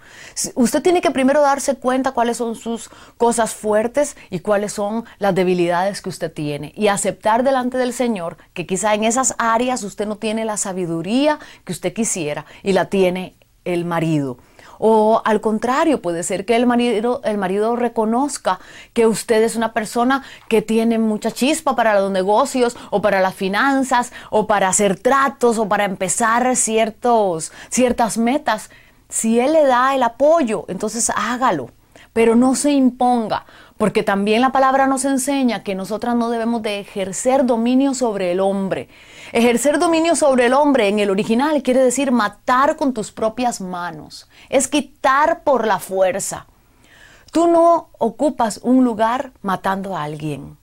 Usted 0.56 0.82
tiene 0.82 1.00
que 1.00 1.10
primero 1.10 1.40
darse 1.40 1.76
cuenta 1.76 2.12
cuáles 2.12 2.36
son 2.36 2.54
sus 2.54 2.90
cosas 3.16 3.54
fuertes 3.54 4.14
y 4.28 4.40
cuáles 4.40 4.74
son 4.74 5.05
las 5.18 5.34
debilidades 5.34 6.02
que 6.02 6.08
usted 6.08 6.32
tiene 6.32 6.72
y 6.76 6.88
aceptar 6.88 7.42
delante 7.42 7.78
del 7.78 7.92
Señor 7.92 8.36
que 8.54 8.66
quizá 8.66 8.94
en 8.94 9.04
esas 9.04 9.34
áreas 9.38 9.82
usted 9.82 10.06
no 10.06 10.16
tiene 10.16 10.44
la 10.44 10.56
sabiduría 10.56 11.38
que 11.64 11.72
usted 11.72 11.92
quisiera 11.92 12.46
y 12.62 12.72
la 12.72 12.86
tiene 12.86 13.34
el 13.64 13.84
marido. 13.84 14.38
O 14.78 15.22
al 15.24 15.40
contrario, 15.40 16.02
puede 16.02 16.22
ser 16.22 16.44
que 16.44 16.56
el 16.56 16.66
marido, 16.66 17.20
el 17.24 17.38
marido 17.38 17.76
reconozca 17.76 18.58
que 18.92 19.06
usted 19.06 19.42
es 19.42 19.56
una 19.56 19.72
persona 19.72 20.22
que 20.48 20.62
tiene 20.62 20.98
mucha 20.98 21.30
chispa 21.30 21.74
para 21.76 21.98
los 21.98 22.10
negocios 22.10 22.76
o 22.90 23.00
para 23.00 23.20
las 23.20 23.34
finanzas 23.34 24.12
o 24.30 24.46
para 24.46 24.68
hacer 24.68 24.98
tratos 24.98 25.58
o 25.58 25.68
para 25.68 25.84
empezar 25.84 26.54
ciertos, 26.56 27.52
ciertas 27.70 28.18
metas. 28.18 28.70
Si 29.08 29.40
él 29.40 29.52
le 29.52 29.64
da 29.66 29.94
el 29.94 30.02
apoyo, 30.02 30.64
entonces 30.68 31.10
hágalo, 31.14 31.70
pero 32.12 32.36
no 32.36 32.54
se 32.54 32.72
imponga. 32.72 33.46
Porque 33.76 34.02
también 34.02 34.40
la 34.40 34.52
palabra 34.52 34.86
nos 34.86 35.04
enseña 35.04 35.62
que 35.62 35.74
nosotras 35.74 36.16
no 36.16 36.30
debemos 36.30 36.62
de 36.62 36.80
ejercer 36.80 37.44
dominio 37.44 37.92
sobre 37.92 38.32
el 38.32 38.40
hombre. 38.40 38.88
Ejercer 39.32 39.78
dominio 39.78 40.16
sobre 40.16 40.46
el 40.46 40.54
hombre 40.54 40.88
en 40.88 40.98
el 40.98 41.10
original 41.10 41.62
quiere 41.62 41.82
decir 41.82 42.10
matar 42.10 42.76
con 42.76 42.94
tus 42.94 43.12
propias 43.12 43.60
manos. 43.60 44.28
Es 44.48 44.68
quitar 44.68 45.42
por 45.42 45.66
la 45.66 45.78
fuerza. 45.78 46.46
Tú 47.32 47.48
no 47.48 47.90
ocupas 47.98 48.60
un 48.62 48.82
lugar 48.82 49.32
matando 49.42 49.94
a 49.94 50.04
alguien. 50.04 50.56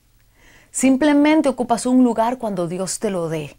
Simplemente 0.72 1.48
ocupas 1.48 1.86
un 1.86 2.02
lugar 2.02 2.38
cuando 2.38 2.66
Dios 2.66 2.98
te 2.98 3.10
lo 3.10 3.28
dé. 3.28 3.56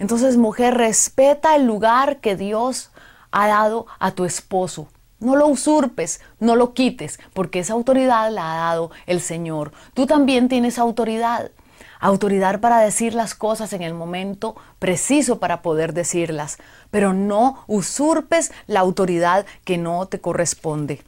Entonces, 0.00 0.36
mujer, 0.36 0.74
respeta 0.74 1.54
el 1.54 1.66
lugar 1.66 2.18
que 2.18 2.34
Dios 2.34 2.90
ha 3.30 3.46
dado 3.46 3.86
a 4.00 4.10
tu 4.10 4.24
esposo. 4.24 4.88
No 5.20 5.34
lo 5.34 5.48
usurpes, 5.48 6.20
no 6.38 6.54
lo 6.54 6.74
quites, 6.74 7.18
porque 7.32 7.60
esa 7.60 7.72
autoridad 7.72 8.30
la 8.30 8.52
ha 8.52 8.56
dado 8.70 8.90
el 9.06 9.20
Señor. 9.20 9.72
Tú 9.94 10.06
también 10.06 10.48
tienes 10.48 10.78
autoridad. 10.78 11.50
Autoridad 12.00 12.60
para 12.60 12.78
decir 12.78 13.14
las 13.14 13.34
cosas 13.34 13.72
en 13.72 13.82
el 13.82 13.94
momento 13.94 14.54
preciso 14.78 15.40
para 15.40 15.62
poder 15.62 15.92
decirlas, 15.92 16.58
pero 16.92 17.12
no 17.12 17.64
usurpes 17.66 18.52
la 18.68 18.80
autoridad 18.80 19.46
que 19.64 19.78
no 19.78 20.06
te 20.06 20.20
corresponde. 20.20 21.02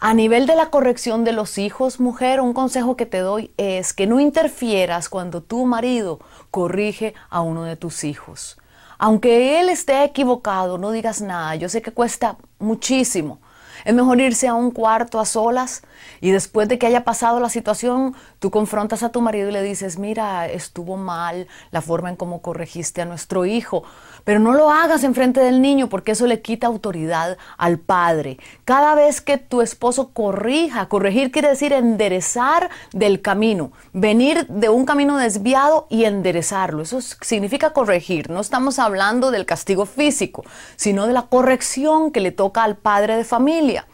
A 0.00 0.14
nivel 0.14 0.46
de 0.46 0.56
la 0.56 0.70
corrección 0.70 1.22
de 1.22 1.30
los 1.30 1.58
hijos, 1.58 2.00
mujer, 2.00 2.40
un 2.40 2.54
consejo 2.54 2.96
que 2.96 3.06
te 3.06 3.18
doy 3.18 3.52
es 3.56 3.92
que 3.92 4.08
no 4.08 4.18
interfieras 4.18 5.08
cuando 5.08 5.44
tu 5.44 5.64
marido 5.64 6.18
corrige 6.50 7.14
a 7.30 7.40
uno 7.40 7.62
de 7.62 7.76
tus 7.76 8.02
hijos. 8.02 8.58
Aunque 9.04 9.58
él 9.58 9.68
esté 9.68 10.04
equivocado, 10.04 10.78
no 10.78 10.92
digas 10.92 11.20
nada. 11.20 11.56
Yo 11.56 11.68
sé 11.68 11.82
que 11.82 11.90
cuesta 11.90 12.36
muchísimo. 12.60 13.40
Es 13.84 13.92
mejor 13.92 14.20
irse 14.20 14.46
a 14.46 14.54
un 14.54 14.70
cuarto 14.70 15.18
a 15.18 15.26
solas 15.26 15.82
y 16.20 16.30
después 16.30 16.68
de 16.68 16.78
que 16.78 16.86
haya 16.86 17.02
pasado 17.02 17.40
la 17.40 17.48
situación, 17.48 18.14
tú 18.38 18.52
confrontas 18.52 19.02
a 19.02 19.08
tu 19.08 19.20
marido 19.20 19.48
y 19.48 19.52
le 19.52 19.62
dices, 19.64 19.98
mira, 19.98 20.46
estuvo 20.46 20.96
mal 20.96 21.48
la 21.72 21.80
forma 21.80 22.10
en 22.10 22.16
cómo 22.16 22.42
corregiste 22.42 23.02
a 23.02 23.04
nuestro 23.04 23.44
hijo. 23.44 23.82
Pero 24.24 24.40
no 24.40 24.52
lo 24.52 24.70
hagas 24.70 25.04
enfrente 25.04 25.40
del 25.40 25.60
niño 25.60 25.88
porque 25.88 26.12
eso 26.12 26.26
le 26.26 26.42
quita 26.42 26.66
autoridad 26.66 27.38
al 27.56 27.78
padre. 27.78 28.38
Cada 28.64 28.94
vez 28.94 29.20
que 29.20 29.38
tu 29.38 29.60
esposo 29.60 30.10
corrija, 30.12 30.88
corregir 30.88 31.30
quiere 31.30 31.48
decir 31.48 31.72
enderezar 31.72 32.70
del 32.92 33.20
camino, 33.20 33.72
venir 33.92 34.46
de 34.46 34.68
un 34.68 34.84
camino 34.84 35.16
desviado 35.16 35.86
y 35.90 36.04
enderezarlo. 36.04 36.82
Eso 36.82 37.00
significa 37.00 37.72
corregir. 37.72 38.30
No 38.30 38.40
estamos 38.40 38.78
hablando 38.78 39.30
del 39.30 39.46
castigo 39.46 39.86
físico, 39.86 40.44
sino 40.76 41.06
de 41.06 41.12
la 41.12 41.22
corrección 41.22 42.10
que 42.10 42.20
le 42.20 42.32
toca 42.32 42.62
al 42.62 42.76
padre 42.76 43.16
de 43.16 43.24
familia. 43.24 43.86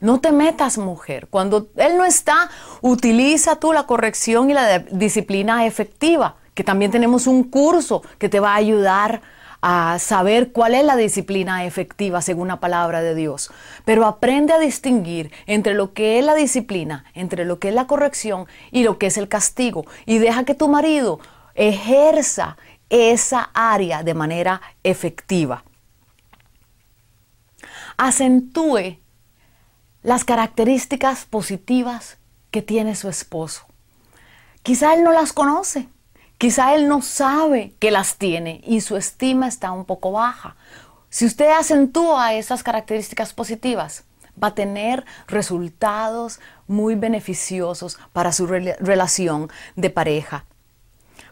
No 0.00 0.20
te 0.20 0.30
metas, 0.30 0.78
mujer. 0.78 1.26
Cuando 1.30 1.68
él 1.76 1.96
no 1.96 2.04
está, 2.04 2.50
utiliza 2.82 3.56
tú 3.56 3.72
la 3.72 3.84
corrección 3.84 4.50
y 4.50 4.54
la 4.54 4.78
disciplina 4.78 5.66
efectiva, 5.66 6.36
que 6.54 6.64
también 6.64 6.90
tenemos 6.90 7.26
un 7.26 7.44
curso 7.44 8.02
que 8.18 8.28
te 8.28 8.40
va 8.40 8.52
a 8.52 8.56
ayudar 8.56 9.22
a 9.68 9.98
saber 9.98 10.52
cuál 10.52 10.76
es 10.76 10.84
la 10.84 10.94
disciplina 10.94 11.64
efectiva 11.64 12.22
según 12.22 12.46
la 12.46 12.60
palabra 12.60 13.02
de 13.02 13.16
Dios. 13.16 13.50
Pero 13.84 14.06
aprende 14.06 14.52
a 14.52 14.60
distinguir 14.60 15.32
entre 15.46 15.74
lo 15.74 15.92
que 15.92 16.20
es 16.20 16.24
la 16.24 16.36
disciplina, 16.36 17.04
entre 17.14 17.44
lo 17.44 17.58
que 17.58 17.70
es 17.70 17.74
la 17.74 17.88
corrección 17.88 18.46
y 18.70 18.84
lo 18.84 18.96
que 18.96 19.06
es 19.06 19.18
el 19.18 19.26
castigo. 19.26 19.84
Y 20.04 20.18
deja 20.18 20.44
que 20.44 20.54
tu 20.54 20.68
marido 20.68 21.18
ejerza 21.56 22.56
esa 22.90 23.50
área 23.54 24.04
de 24.04 24.14
manera 24.14 24.62
efectiva. 24.84 25.64
Acentúe 27.96 29.00
las 30.04 30.22
características 30.22 31.24
positivas 31.24 32.18
que 32.52 32.62
tiene 32.62 32.94
su 32.94 33.08
esposo. 33.08 33.66
Quizá 34.62 34.94
él 34.94 35.02
no 35.02 35.10
las 35.10 35.32
conoce, 35.32 35.88
Quizá 36.38 36.74
él 36.74 36.88
no 36.88 37.00
sabe 37.00 37.74
que 37.78 37.90
las 37.90 38.16
tiene 38.16 38.60
y 38.66 38.82
su 38.82 38.96
estima 38.96 39.48
está 39.48 39.72
un 39.72 39.84
poco 39.86 40.12
baja. 40.12 40.56
Si 41.08 41.24
usted 41.24 41.50
acentúa 41.50 42.34
esas 42.34 42.62
características 42.62 43.32
positivas, 43.32 44.04
va 44.42 44.48
a 44.48 44.54
tener 44.54 45.04
resultados 45.28 46.40
muy 46.66 46.94
beneficiosos 46.94 47.98
para 48.12 48.32
su 48.32 48.46
relación 48.46 49.50
de 49.76 49.88
pareja. 49.88 50.44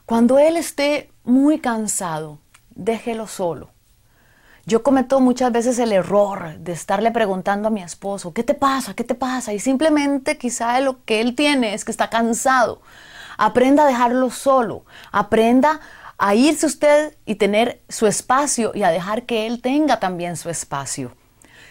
Cuando 0.07 0.39
él 0.39 0.57
esté 0.57 1.11
muy 1.23 1.59
cansado, 1.59 2.39
déjelo 2.75 3.27
solo. 3.27 3.71
Yo 4.67 4.83
cometo 4.83 5.21
muchas 5.21 5.53
veces 5.53 5.79
el 5.79 5.93
error 5.93 6.59
de 6.59 6.73
estarle 6.73 7.11
preguntando 7.11 7.69
a 7.69 7.71
mi 7.71 7.83
esposo, 7.83 8.33
¿qué 8.33 8.43
te 8.43 8.55
pasa? 8.55 8.95
¿Qué 8.95 9.05
te 9.05 9.15
pasa? 9.15 9.53
Y 9.53 9.59
simplemente 9.59 10.39
quizá 10.39 10.81
lo 10.81 11.05
que 11.05 11.21
él 11.21 11.35
tiene 11.35 11.75
es 11.75 11.85
que 11.85 11.91
está 11.91 12.09
cansado. 12.09 12.81
Aprenda 13.39 13.85
a 13.85 13.87
dejarlo 13.87 14.31
solo. 14.31 14.85
Aprenda 15.13 15.81
a 16.19 16.35
irse 16.35 16.67
usted 16.67 17.17
y 17.27 17.37
tener 17.37 17.83
su 17.89 18.07
espacio 18.07 18.73
y 18.75 18.83
a 18.83 18.91
dejar 18.91 19.25
que 19.25 19.47
él 19.47 19.61
tenga 19.61 20.01
también 20.01 20.37
su 20.37 20.49
espacio. 20.49 21.13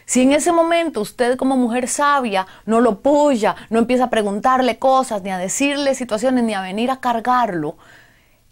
Si 0.05 0.21
en 0.21 0.33
ese 0.33 0.51
momento 0.51 0.99
usted 0.99 1.37
como 1.37 1.55
mujer 1.55 1.87
sabia 1.87 2.45
no 2.65 2.81
lo 2.81 2.91
apoya, 2.91 3.55
no 3.69 3.79
empieza 3.79 4.05
a 4.05 4.09
preguntarle 4.09 4.77
cosas, 4.77 5.23
ni 5.23 5.31
a 5.31 5.37
decirle 5.37 5.95
situaciones, 5.95 6.43
ni 6.43 6.53
a 6.53 6.61
venir 6.61 6.91
a 6.91 6.99
cargarlo, 6.99 7.77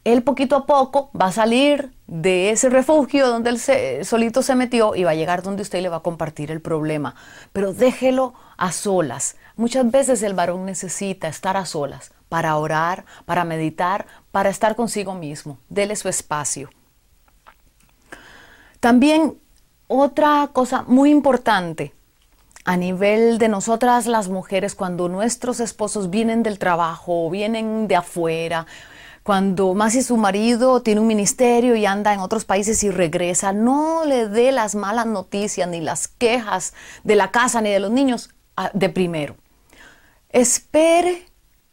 él 0.03 0.23
poquito 0.23 0.55
a 0.55 0.65
poco 0.65 1.11
va 1.19 1.27
a 1.27 1.31
salir 1.31 1.91
de 2.07 2.49
ese 2.49 2.69
refugio 2.69 3.27
donde 3.27 3.51
él 3.51 4.05
solito 4.05 4.41
se 4.41 4.55
metió 4.55 4.95
y 4.95 5.03
va 5.03 5.11
a 5.11 5.15
llegar 5.15 5.43
donde 5.43 5.61
usted 5.61 5.81
le 5.81 5.89
va 5.89 5.97
a 5.97 6.01
compartir 6.01 6.49
el 6.51 6.61
problema. 6.61 7.15
Pero 7.53 7.73
déjelo 7.73 8.33
a 8.57 8.71
solas. 8.71 9.35
Muchas 9.57 9.91
veces 9.91 10.23
el 10.23 10.33
varón 10.33 10.65
necesita 10.65 11.27
estar 11.27 11.57
a 11.57 11.65
solas 11.65 12.11
para 12.31 12.55
orar, 12.55 13.03
para 13.25 13.43
meditar, 13.43 14.05
para 14.31 14.49
estar 14.49 14.77
consigo 14.77 15.13
mismo. 15.15 15.57
Dele 15.67 15.97
su 15.97 16.07
espacio. 16.07 16.69
También 18.79 19.37
otra 19.89 20.49
cosa 20.53 20.85
muy 20.87 21.09
importante 21.09 21.93
a 22.63 22.77
nivel 22.77 23.37
de 23.37 23.49
nosotras 23.49 24.07
las 24.07 24.29
mujeres, 24.29 24.75
cuando 24.75 25.09
nuestros 25.09 25.59
esposos 25.59 26.09
vienen 26.09 26.41
del 26.41 26.57
trabajo 26.57 27.29
vienen 27.29 27.89
de 27.89 27.97
afuera, 27.97 28.65
cuando 29.23 29.73
más 29.73 29.91
si 29.91 30.01
su 30.01 30.15
marido 30.15 30.81
tiene 30.81 31.01
un 31.01 31.07
ministerio 31.07 31.75
y 31.75 31.85
anda 31.85 32.13
en 32.13 32.21
otros 32.21 32.45
países 32.45 32.81
y 32.85 32.91
regresa, 32.91 33.51
no 33.51 34.05
le 34.05 34.29
dé 34.29 34.53
las 34.53 34.73
malas 34.73 35.05
noticias 35.05 35.67
ni 35.67 35.81
las 35.81 36.07
quejas 36.07 36.73
de 37.03 37.17
la 37.17 37.29
casa 37.29 37.59
ni 37.59 37.71
de 37.71 37.81
los 37.81 37.91
niños 37.91 38.29
ah, 38.55 38.71
de 38.73 38.87
primero. 38.87 39.35
Espere 40.29 41.30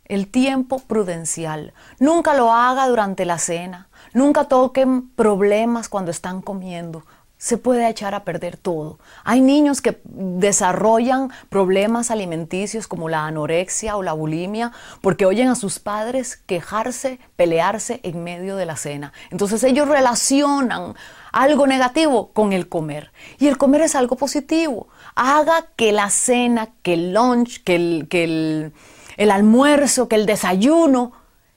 el 0.08 0.28
tiempo 0.28 0.80
prudencial. 0.80 1.72
Nunca 1.98 2.34
lo 2.34 2.52
haga 2.52 2.88
durante 2.88 3.24
la 3.24 3.38
cena. 3.38 3.88
Nunca 4.12 4.44
toquen 4.44 5.10
problemas 5.10 5.88
cuando 5.88 6.10
están 6.10 6.42
comiendo 6.42 7.04
se 7.38 7.56
puede 7.56 7.88
echar 7.88 8.14
a 8.14 8.24
perder 8.24 8.56
todo. 8.56 8.98
Hay 9.24 9.40
niños 9.40 9.80
que 9.80 10.00
desarrollan 10.04 11.30
problemas 11.48 12.10
alimenticios 12.10 12.88
como 12.88 13.08
la 13.08 13.26
anorexia 13.26 13.96
o 13.96 14.02
la 14.02 14.12
bulimia 14.12 14.72
porque 15.00 15.24
oyen 15.24 15.48
a 15.48 15.54
sus 15.54 15.78
padres 15.78 16.36
quejarse, 16.36 17.20
pelearse 17.36 18.00
en 18.02 18.24
medio 18.24 18.56
de 18.56 18.66
la 18.66 18.76
cena. 18.76 19.12
Entonces 19.30 19.62
ellos 19.62 19.88
relacionan 19.88 20.94
algo 21.30 21.68
negativo 21.68 22.32
con 22.32 22.52
el 22.52 22.68
comer. 22.68 23.12
Y 23.38 23.46
el 23.46 23.56
comer 23.56 23.82
es 23.82 23.94
algo 23.94 24.16
positivo. 24.16 24.88
Haga 25.14 25.68
que 25.76 25.92
la 25.92 26.10
cena, 26.10 26.70
que 26.82 26.94
el 26.94 27.14
lunch, 27.14 27.62
que 27.62 27.76
el, 27.76 28.06
que 28.10 28.24
el, 28.24 28.72
el 29.18 29.30
almuerzo, 29.30 30.08
que 30.08 30.16
el 30.16 30.24
desayuno 30.24 31.12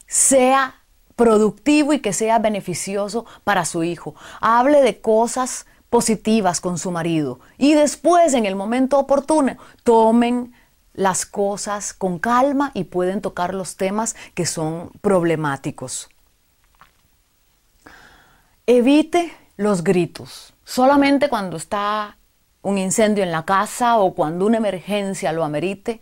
sea 0.07 0.81
productivo 1.15 1.93
y 1.93 1.99
que 1.99 2.11
sea 2.11 2.39
beneficioso 2.39 3.25
para 3.45 3.63
su 3.63 3.83
hijo. 3.83 4.15
Hable 4.41 4.81
de 4.81 4.99
cosas 4.99 5.65
positivas 5.89 6.59
con 6.59 6.77
su 6.77 6.91
marido 6.91 7.39
y 7.57 7.73
después 7.73 8.33
en 8.33 8.45
el 8.45 8.55
momento 8.55 8.97
oportuno 8.97 9.57
tomen 9.83 10.53
las 10.93 11.25
cosas 11.25 11.93
con 11.93 12.19
calma 12.19 12.71
y 12.73 12.85
pueden 12.85 13.21
tocar 13.21 13.53
los 13.53 13.77
temas 13.77 14.15
que 14.33 14.45
son 14.45 14.89
problemáticos. 15.01 16.09
Evite 18.65 19.33
los 19.57 19.83
gritos. 19.83 20.53
Solamente 20.63 21.29
cuando 21.29 21.57
está 21.57 22.17
un 22.61 22.77
incendio 22.77 23.23
en 23.23 23.31
la 23.31 23.45
casa 23.45 23.97
o 23.97 24.13
cuando 24.13 24.45
una 24.45 24.57
emergencia 24.57 25.31
lo 25.33 25.43
amerite, 25.43 26.01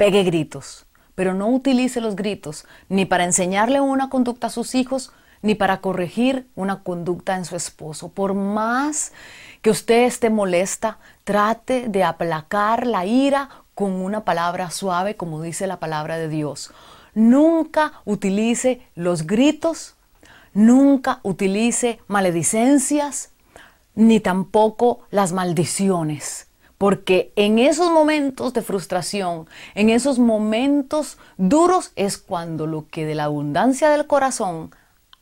pegue 0.00 0.22
gritos. 0.22 0.86
Pero 1.14 1.34
no 1.34 1.48
utilice 1.48 2.00
los 2.00 2.16
gritos 2.16 2.64
ni 2.88 3.04
para 3.04 3.24
enseñarle 3.24 3.82
una 3.82 4.08
conducta 4.08 4.46
a 4.46 4.50
sus 4.50 4.74
hijos, 4.74 5.12
ni 5.42 5.54
para 5.54 5.82
corregir 5.82 6.48
una 6.54 6.82
conducta 6.82 7.36
en 7.36 7.44
su 7.44 7.54
esposo. 7.54 8.08
Por 8.08 8.32
más 8.32 9.12
que 9.60 9.68
usted 9.68 10.04
esté 10.04 10.30
molesta, 10.30 10.96
trate 11.24 11.90
de 11.90 12.02
aplacar 12.02 12.86
la 12.86 13.04
ira 13.04 13.50
con 13.74 13.92
una 13.92 14.24
palabra 14.24 14.70
suave, 14.70 15.16
como 15.16 15.42
dice 15.42 15.66
la 15.66 15.78
palabra 15.80 16.16
de 16.16 16.28
Dios. 16.28 16.72
Nunca 17.12 18.00
utilice 18.06 18.80
los 18.94 19.26
gritos, 19.26 19.96
nunca 20.54 21.20
utilice 21.24 22.00
maledicencias, 22.06 23.32
ni 23.94 24.18
tampoco 24.18 25.00
las 25.10 25.32
maldiciones. 25.32 26.49
Porque 26.80 27.30
en 27.36 27.58
esos 27.58 27.90
momentos 27.90 28.54
de 28.54 28.62
frustración, 28.62 29.46
en 29.74 29.90
esos 29.90 30.18
momentos 30.18 31.18
duros, 31.36 31.92
es 31.94 32.16
cuando 32.16 32.66
lo 32.66 32.88
que 32.88 33.04
de 33.04 33.14
la 33.14 33.24
abundancia 33.24 33.90
del 33.90 34.06
corazón 34.06 34.74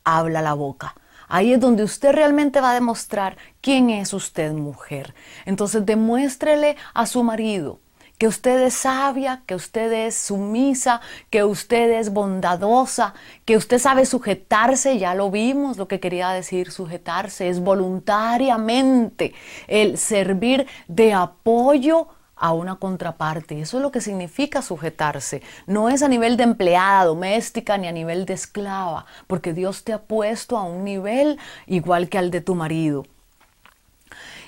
habla 0.05 0.41
la 0.41 0.53
boca. 0.53 0.95
Ahí 1.27 1.51
es 1.51 1.59
donde 1.59 1.83
usted 1.83 2.13
realmente 2.13 2.61
va 2.61 2.71
a 2.71 2.75
demostrar 2.75 3.35
quién 3.59 3.89
es 3.89 4.13
usted 4.13 4.53
mujer. 4.53 5.13
Entonces 5.45 5.85
demuéstrele 5.85 6.77
a 6.93 7.05
su 7.05 7.23
marido 7.23 7.81
que 8.19 8.27
usted 8.27 8.61
es 8.63 8.73
sabia, 8.73 9.41
que 9.45 9.55
usted 9.55 9.91
es 9.93 10.15
sumisa, 10.15 10.99
que 11.29 11.45
usted 11.45 11.89
es 11.99 12.11
bondadosa, 12.11 13.13
que 13.45 13.55
usted 13.55 13.79
sabe 13.79 14.05
sujetarse, 14.05 14.99
ya 14.99 15.15
lo 15.15 15.31
vimos, 15.31 15.77
lo 15.77 15.87
que 15.87 16.01
quería 16.01 16.29
decir 16.29 16.69
sujetarse, 16.71 17.49
es 17.49 17.61
voluntariamente 17.61 19.33
el 19.67 19.97
servir 19.97 20.67
de 20.89 21.13
apoyo 21.13 22.09
a 22.35 22.51
una 22.51 22.75
contraparte. 22.75 23.61
Eso 23.61 23.77
es 23.77 23.83
lo 23.83 23.91
que 23.91 24.01
significa 24.01 24.61
sujetarse. 24.61 25.41
No 25.65 25.87
es 25.87 26.03
a 26.03 26.09
nivel 26.09 26.35
de 26.35 26.43
empleada 26.43 27.05
doméstica 27.05 27.77
ni 27.77 27.87
a 27.87 27.93
nivel 27.93 28.25
de 28.25 28.33
esclava, 28.33 29.05
porque 29.27 29.53
Dios 29.53 29.85
te 29.85 29.93
ha 29.93 30.01
puesto 30.01 30.57
a 30.57 30.63
un 30.63 30.83
nivel 30.83 31.39
igual 31.67 32.09
que 32.09 32.17
al 32.17 32.31
de 32.31 32.41
tu 32.41 32.53
marido. 32.53 33.05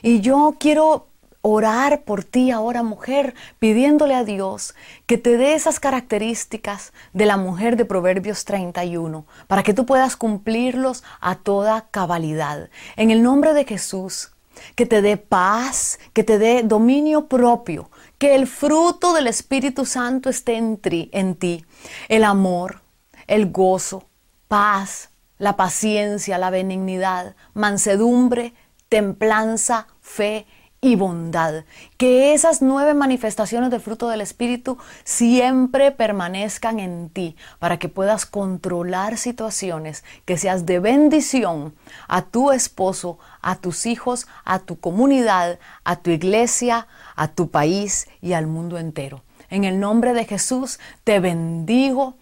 Y 0.01 0.19
yo 0.19 0.55
quiero 0.59 1.10
orar 1.41 2.03
por 2.03 2.23
ti 2.23 2.51
ahora, 2.51 2.83
mujer, 2.83 3.33
pidiéndole 3.59 4.15
a 4.15 4.23
Dios 4.23 4.75
que 5.05 5.17
te 5.17 5.37
dé 5.37 5.53
esas 5.53 5.79
características 5.79 6.93
de 7.13 7.25
la 7.25 7.37
mujer 7.37 7.77
de 7.77 7.85
Proverbios 7.85 8.45
31, 8.45 9.25
para 9.47 9.63
que 9.63 9.73
tú 9.73 9.85
puedas 9.85 10.15
cumplirlos 10.15 11.03
a 11.19 11.35
toda 11.35 11.87
cabalidad. 11.91 12.69
En 12.95 13.11
el 13.11 13.23
nombre 13.23 13.53
de 13.53 13.65
Jesús, 13.65 14.31
que 14.75 14.85
te 14.85 15.01
dé 15.01 15.17
paz, 15.17 15.99
que 16.13 16.23
te 16.23 16.37
dé 16.37 16.61
dominio 16.63 17.27
propio, 17.27 17.89
que 18.17 18.35
el 18.35 18.47
fruto 18.47 19.13
del 19.13 19.27
Espíritu 19.27 19.85
Santo 19.85 20.29
esté 20.29 20.57
en 20.57 20.79
en 20.83 21.35
ti. 21.35 21.65
el 22.07 22.23
amor, 22.23 22.81
el 23.27 23.51
gozo, 23.51 24.07
paz, 24.47 25.09
la 25.37 25.55
paciencia, 25.55 26.37
la 26.37 26.51
benignidad, 26.51 27.35
mansedumbre, 27.53 28.53
templanza, 28.89 29.87
fe 30.01 30.45
y 30.81 30.95
bondad. 30.95 31.63
Que 31.97 32.33
esas 32.33 32.63
nueve 32.63 32.95
manifestaciones 32.95 33.69
del 33.69 33.81
fruto 33.81 34.09
del 34.09 34.19
Espíritu 34.19 34.79
siempre 35.03 35.91
permanezcan 35.91 36.79
en 36.79 37.09
ti 37.09 37.35
para 37.59 37.77
que 37.77 37.87
puedas 37.87 38.25
controlar 38.25 39.17
situaciones, 39.17 40.03
que 40.25 40.37
seas 40.37 40.65
de 40.65 40.79
bendición 40.79 41.75
a 42.07 42.23
tu 42.23 42.51
esposo, 42.51 43.19
a 43.41 43.57
tus 43.57 43.85
hijos, 43.85 44.27
a 44.43 44.59
tu 44.59 44.79
comunidad, 44.79 45.59
a 45.83 45.97
tu 45.97 46.09
iglesia, 46.09 46.87
a 47.15 47.27
tu 47.27 47.51
país 47.51 48.07
y 48.19 48.33
al 48.33 48.47
mundo 48.47 48.79
entero. 48.79 49.21
En 49.51 49.65
el 49.65 49.79
nombre 49.79 50.13
de 50.13 50.25
Jesús 50.25 50.79
te 51.03 51.19
bendigo. 51.19 52.15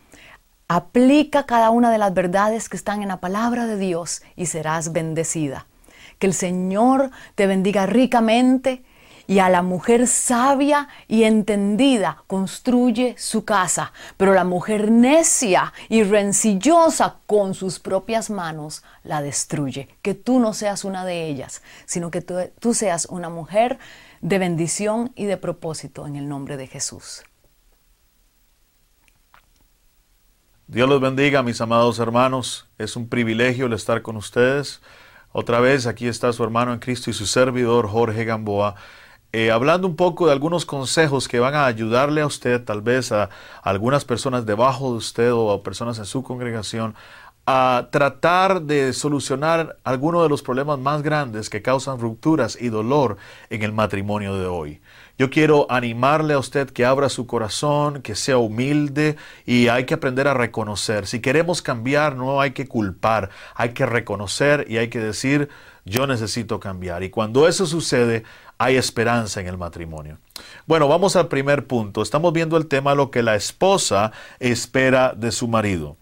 Aplica 0.67 1.45
cada 1.45 1.69
una 1.69 1.91
de 1.91 1.98
las 1.98 2.13
verdades 2.13 2.67
que 2.67 2.78
están 2.78 3.02
en 3.02 3.08
la 3.08 3.22
palabra 3.22 3.65
de 3.65 3.78
Dios 3.78 4.22
y 4.36 4.48
serás 4.48 4.91
bendecida. 4.91 5.65
Que 6.19 6.27
el 6.27 6.34
Señor 6.34 7.10
te 7.36 7.47
bendiga 7.47 7.86
ricamente 7.86 8.84
y 9.29 9.38
a 9.38 9.47
la 9.47 9.62
mujer 9.62 10.08
sabia 10.08 10.88
y 11.08 11.21
entendida 11.21 12.23
construye 12.25 13.13
su 13.19 13.45
casa, 13.45 13.93
pero 14.17 14.34
la 14.34 14.43
mujer 14.43 14.89
necia 14.89 15.71
y 15.88 16.01
rencillosa 16.01 17.17
con 17.27 17.53
sus 17.53 17.77
propias 17.77 18.32
manos 18.32 18.84
la 19.03 19.21
destruye. 19.21 19.88
Que 20.01 20.15
tú 20.15 20.39
no 20.39 20.55
seas 20.55 20.84
una 20.84 21.05
de 21.05 21.27
ellas, 21.27 21.62
sino 21.86 22.10
que 22.10 22.21
tú, 22.21 22.73
seas 22.73 23.05
una 23.05 23.29
mujer 23.29 23.77
de 24.21 24.39
bendición 24.39 25.12
y 25.15 25.25
de 25.25 25.38
propósito 25.38 26.08
en 26.08 26.15
el 26.15 26.27
nombre 26.27 26.58
de 26.58 26.65
Jesús. 26.65 27.21
Dios 30.65 30.89
los 30.89 30.99
bendiga, 30.99 31.43
mis 31.43 31.62
amados 31.62 31.99
hermanos. 31.99 32.67
Es 32.79 32.95
un 32.95 33.08
privilegio 33.08 33.67
el 33.67 33.73
estar 33.73 34.01
con 34.01 34.17
ustedes. 34.17 34.82
Otra 35.31 35.59
vez 35.59 35.85
aquí 35.85 36.07
está 36.07 36.33
su 36.33 36.43
hermano 36.43 36.73
en 36.73 36.79
Cristo 36.79 37.09
y 37.09 37.13
su 37.13 37.27
servidor 37.27 37.87
Jorge 37.87 38.25
Gamboa. 38.25 38.75
Eh, 39.31 39.51
hablando 39.51 39.87
un 39.87 39.95
poco 39.95 40.25
de 40.25 40.31
algunos 40.31 40.65
consejos 40.65 41.27
que 41.27 41.39
van 41.39 41.53
a 41.53 41.67
ayudarle 41.67 42.21
a 42.21 42.25
usted, 42.25 42.63
tal 42.63 42.81
vez 42.81 43.11
a, 43.11 43.29
algunas 43.61 44.03
personas 44.05 44.47
debajo 44.47 44.91
de 44.91 44.97
usted 44.97 45.31
o 45.31 45.51
a 45.51 45.61
personas 45.61 45.99
en 45.99 46.05
su 46.05 46.23
congregación, 46.23 46.95
a 47.45 47.89
tratar 47.91 48.63
de 48.63 48.91
solucionar 48.93 49.77
algunos 49.83 50.23
de 50.23 50.29
los 50.29 50.41
problemas 50.41 50.79
más 50.79 51.03
grandes 51.03 51.49
que 51.49 51.61
causan 51.61 51.99
rupturas 51.99 52.57
y 52.59 52.69
dolor 52.69 53.17
en 53.51 53.61
el 53.61 53.71
matrimonio 53.71 54.35
de 54.35 54.47
hoy. 54.47 54.81
Yo 55.19 55.29
quiero 55.29 55.67
animarle 55.69 56.34
a 56.34 56.39
usted 56.39 56.69
que 56.69 56.86
abra 56.86 57.10
su 57.10 57.27
corazón, 57.27 58.01
que 58.01 58.15
sea 58.15 58.38
humilde 58.38 59.17
y 59.45 59.67
hay 59.67 59.84
que 59.84 59.95
aprender 59.95 60.29
a 60.29 60.34
reconocer. 60.34 61.08
Si 61.08 61.19
queremos 61.19 61.62
cambiar, 61.62 62.15
no 62.15 62.39
hay 62.39 62.51
que 62.51 62.69
culpar, 62.69 63.29
hay 63.53 63.73
que 63.73 63.86
reconocer 63.86 64.65
y 64.69 64.77
hay 64.77 64.88
que 64.88 64.99
decir, 64.99 65.49
yo 65.84 66.08
necesito 66.08 66.62
cambiar. 66.62 67.03
Y 67.03 67.10
cuando 67.10 67.49
eso 67.49 67.65
sucede, 67.65 68.23
hay 68.58 68.77
esperanza 68.77 69.41
en 69.41 69.47
el 69.47 69.58
matrimonio. 69.58 70.19
Bueno, 70.65 70.88
vamos 70.88 71.17
al 71.17 71.27
primer 71.27 71.67
punto. 71.67 72.01
Estamos 72.01 72.32
viendo 72.32 72.55
el 72.55 72.67
tema 72.67 72.95
lo 72.95 73.12
que 73.12 73.21
la 73.21 73.36
esposa 73.36 74.13
espera 74.39 75.13
de 75.17 75.34
su 75.34 75.49
marido. 75.49 75.97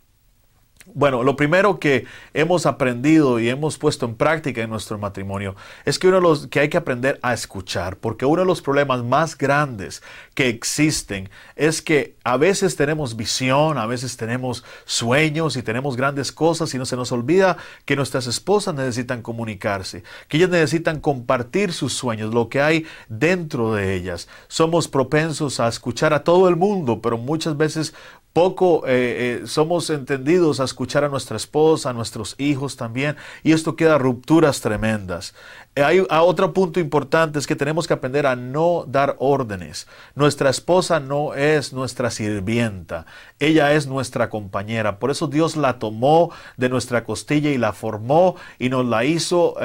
Bueno, 0.93 1.21
lo 1.21 1.36
primero 1.36 1.80
que 1.80 2.06
hemos 2.34 2.65
aprendido 2.65 3.41
y 3.41 3.50
hemos 3.50 3.78
puesto 3.78 4.06
en 4.06 4.15
práctica 4.15 4.62
en 4.62 4.69
nuestro 4.69 4.97
matrimonio 4.97 5.54
es 5.84 6.00
que 6.00 6.08
uno 6.08 6.17
de 6.17 6.21
los 6.21 6.47
que 6.47 6.62
hay 6.62 6.69
que 6.69 6.78
aprender 6.78 7.19
a 7.21 7.34
escuchar, 7.34 7.97
porque 7.97 8.26
uno 8.26 8.43
de 8.43 8.47
los 8.47 8.62
problemas 8.62 9.04
más 9.04 9.38
grandes 9.38 10.02
que 10.34 10.47
existen 10.47 11.30
es 11.58 11.82
que 11.82 12.15
a 12.23 12.38
veces 12.38 12.78
tenemos 12.78 13.17
visión, 13.17 13.78
a 13.78 13.86
veces 13.86 14.15
tenemos 14.15 14.63
sueños 14.86 15.58
y 15.58 15.62
tenemos 15.62 15.97
grandes 15.97 16.32
cosas 16.32 16.73
y 16.73 16.78
no 16.78 16.86
se 16.86 16.95
nos 16.95 17.12
olvida 17.12 17.58
que 17.84 17.97
nuestras 17.97 18.26
esposas 18.26 18.73
necesitan 18.73 19.21
comunicarse, 19.21 20.04
que 20.30 20.38
ellas 20.38 20.50
necesitan 20.50 21.02
compartir 21.02 21.73
sus 21.73 21.91
sueños, 21.93 22.34
lo 22.34 22.47
que 22.47 22.62
hay 22.62 22.86
dentro 23.10 23.73
de 23.73 23.93
ellas. 23.93 24.30
Somos 24.47 24.88
propensos 24.88 25.60
a 25.60 25.67
escuchar 25.67 26.13
a 26.13 26.23
todo 26.23 26.47
el 26.47 26.56
mundo, 26.56 27.02
pero 27.02 27.17
muchas 27.17 27.58
veces 27.58 27.93
poco 28.38 28.84
eh, 28.86 29.41
eh, 29.41 29.47
somos 29.47 29.89
entendidos 29.89 30.60
a 30.60 30.65
escuchar 30.65 31.04
a 31.04 31.10
nuestra 31.10 31.38
esposa, 31.38 31.89
a 31.89 31.93
nuestros 31.93 32.36
hijos 32.38 32.78
también, 32.78 33.15
y 33.41 33.52
esto 33.52 33.76
queda 33.76 33.97
rupturas 33.97 34.62
tremendas. 34.62 35.34
Eh, 35.73 35.84
hay 35.84 36.04
otro 36.08 36.54
punto 36.54 36.80
importante 36.80 37.39
es 37.39 37.47
que 37.47 37.56
tenemos 37.56 37.88
que 37.88 37.95
aprender 37.95 38.28
a 38.28 38.36
no 38.36 38.86
dar 38.88 39.15
órdenes. 39.17 39.88
Nuestra 40.13 40.52
esposa 40.52 41.00
no 41.00 41.34
es 41.34 41.73
nuestra 41.73 42.12
sirvienta, 42.12 43.08
ella 43.39 43.73
es 43.73 43.88
nuestra 43.88 44.30
compañera. 44.30 45.00
Por 45.00 45.10
eso 45.10 45.26
Dios 45.26 45.56
la 45.58 45.80
tomó 45.80 46.32
de 46.58 46.69
nuestra 46.69 47.06
costilla 47.06 47.50
y 47.50 47.58
la 47.58 47.73
formó 47.73 48.36
y 48.60 48.69
nos 48.69 48.86
la 48.86 49.04
hizo 49.04 49.56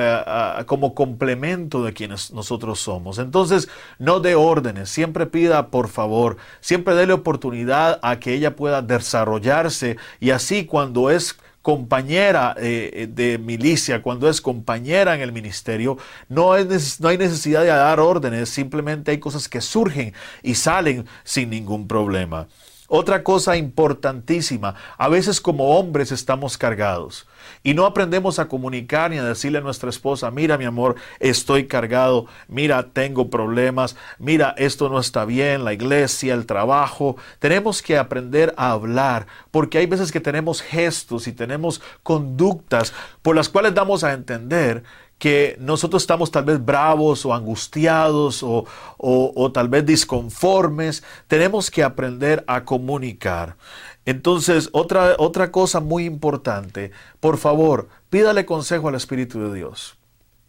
como 0.64 0.94
complemento 0.94 1.84
de 1.84 1.92
quienes 1.92 2.32
nosotros 2.32 2.80
somos. 2.80 3.18
Entonces, 3.18 3.68
no 3.98 4.20
dé 4.20 4.34
órdenes, 4.34 4.88
siempre 4.88 5.26
pida 5.26 5.68
por 5.68 5.88
favor, 5.88 6.38
siempre 6.60 6.94
déle 6.94 7.12
oportunidad 7.12 7.98
a 8.02 8.18
que 8.18 8.32
ella 8.32 8.56
pueda 8.56 8.61
desarrollarse 8.82 9.96
y 10.20 10.30
así 10.30 10.64
cuando 10.64 11.10
es 11.10 11.36
compañera 11.62 12.54
eh, 12.58 13.08
de 13.10 13.38
milicia, 13.38 14.02
cuando 14.02 14.28
es 14.28 14.40
compañera 14.40 15.14
en 15.14 15.20
el 15.20 15.32
ministerio, 15.32 15.96
no, 16.28 16.56
es, 16.56 17.00
no 17.00 17.08
hay 17.08 17.18
necesidad 17.18 17.62
de 17.62 17.68
dar 17.68 18.00
órdenes, 18.00 18.48
simplemente 18.48 19.12
hay 19.12 19.18
cosas 19.18 19.48
que 19.48 19.60
surgen 19.60 20.12
y 20.42 20.56
salen 20.56 21.06
sin 21.24 21.50
ningún 21.50 21.86
problema. 21.86 22.48
Otra 22.88 23.22
cosa 23.22 23.56
importantísima, 23.56 24.74
a 24.98 25.08
veces 25.08 25.40
como 25.40 25.78
hombres 25.78 26.12
estamos 26.12 26.58
cargados 26.58 27.26
y 27.62 27.74
no 27.74 27.86
aprendemos 27.86 28.38
a 28.38 28.48
comunicar 28.48 29.10
ni 29.10 29.18
a 29.18 29.24
decirle 29.24 29.58
a 29.58 29.62
nuestra 29.62 29.90
esposa, 29.90 30.30
mira 30.30 30.58
mi 30.58 30.64
amor, 30.64 30.96
estoy 31.20 31.66
cargado, 31.66 32.26
mira, 32.48 32.88
tengo 32.92 33.30
problemas, 33.30 33.96
mira, 34.18 34.54
esto 34.58 34.88
no 34.88 34.98
está 34.98 35.24
bien, 35.24 35.64
la 35.64 35.72
iglesia, 35.72 36.34
el 36.34 36.46
trabajo. 36.46 37.16
Tenemos 37.38 37.82
que 37.82 37.98
aprender 37.98 38.54
a 38.56 38.72
hablar 38.72 39.26
porque 39.50 39.78
hay 39.78 39.86
veces 39.86 40.12
que 40.12 40.20
tenemos 40.20 40.62
gestos 40.62 41.26
y 41.26 41.32
tenemos 41.32 41.80
conductas 42.02 42.92
por 43.22 43.36
las 43.36 43.48
cuales 43.48 43.74
damos 43.74 44.04
a 44.04 44.12
entender 44.12 44.82
que 45.22 45.56
nosotros 45.60 46.02
estamos 46.02 46.32
tal 46.32 46.42
vez 46.42 46.64
bravos 46.64 47.24
o 47.24 47.32
angustiados 47.32 48.42
o, 48.42 49.52
tal 49.54 49.68
vez 49.68 49.86
disconformes, 49.86 51.04
tenemos 51.28 51.70
que 51.70 51.84
aprender 51.84 52.42
a 52.48 52.64
comunicar. 52.64 53.56
Entonces, 54.04 54.68
otra, 54.72 55.14
otra 55.18 55.52
cosa 55.52 55.80
muy 55.80 56.04
importante, 56.04 56.90
por 57.20 57.38
favor, 57.38 57.88
pídale 58.10 58.44
consejo 58.46 58.88
al 58.88 58.96
Espíritu 58.96 59.40
de 59.40 59.54
Dios. 59.54 59.96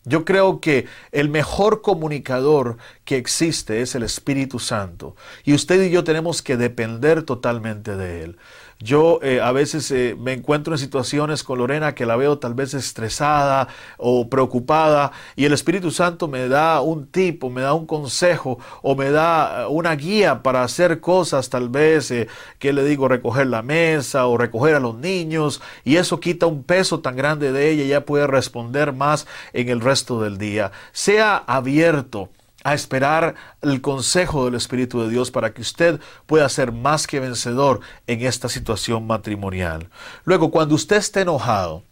Yo 0.06 0.26
creo 0.26 0.60
que 0.60 0.86
el 1.12 1.30
mejor 1.30 1.82
comunicador 1.82 2.78
que 3.06 3.16
existe 3.16 3.82
es 3.82 3.96
el 3.96 4.04
Espíritu 4.04 4.60
Santo 4.60 5.16
y 5.46 5.54
usted 5.54 5.82
y 5.82 5.92
yo 5.92 6.04
tenemos 6.04 6.42
que 6.42 6.58
depender 6.58 7.24
totalmente 7.24 7.96
de 7.96 8.24
Él. 8.24 8.38
Yo 8.84 9.20
eh, 9.24 9.40
a 9.40 9.54
veces 9.54 9.90
eh, 9.92 10.14
me 10.20 10.34
encuentro 10.34 10.74
en 10.74 10.78
situaciones 10.78 11.42
con 11.42 11.58
Lorena 11.58 11.96
que 11.96 12.06
la 12.06 12.18
veo 12.18 12.38
tal 12.38 12.54
vez 12.54 12.74
estresada 12.74 13.70
o 13.98 14.28
preocupada 14.28 15.14
y 15.38 15.46
el 15.46 15.54
Espíritu 15.54 15.90
Santo 15.90 16.28
me 16.28 16.50
da 16.50 16.82
un 16.82 17.08
tipo, 17.08 17.50
me 17.50 17.62
da 17.62 17.74
un 17.74 17.86
consejo 17.86 18.60
o 18.82 18.94
me 18.94 19.10
da 19.10 19.62
eh, 19.62 19.68
una 19.68 19.96
guía 19.96 20.44
para 20.44 20.64
hacer 20.64 21.00
cosas 21.00 21.50
tal 21.50 21.70
vez 21.70 22.14
que 22.60 22.74
le 22.74 22.84
digo 22.84 23.08
recoger 23.08 23.48
la 23.48 23.62
mesa 23.62 24.28
o 24.28 24.38
recoger 24.38 24.76
a 24.76 24.82
los 24.82 24.96
niños 24.96 25.62
y 25.86 25.96
eso 25.96 26.20
quita 26.20 26.46
un 26.46 26.64
peso 26.64 27.00
tan 27.00 27.16
grande 27.16 27.54
de 27.54 27.70
ella 27.70 27.84
y 27.86 27.88
ya 27.88 28.06
puede 28.06 28.28
responder 28.28 28.92
más 28.92 29.28
en 29.54 29.70
el 29.70 29.80
resto 29.80 30.22
del 30.22 30.38
día. 30.38 30.74
Sea 30.92 31.38
abierto 31.38 32.32
a 32.64 32.74
esperar 32.74 33.36
el 33.62 33.82
consejo 33.82 34.46
del 34.46 34.56
Espíritu 34.56 35.02
de 35.02 35.10
Dios 35.10 35.32
para 35.32 35.54
que 35.54 35.62
usted 35.62 36.00
pueda 36.26 36.48
ser 36.50 36.72
más 36.72 37.08
que 37.08 37.20
vencedor 37.20 37.82
en 38.08 38.22
esta 38.22 38.50
situación 38.50 39.06
matrimonial. 39.06 39.90
Luego, 40.24 40.52
cuando 40.52 40.76
usted 40.76 40.98
esté 40.98 41.22
enojado, 41.22 41.84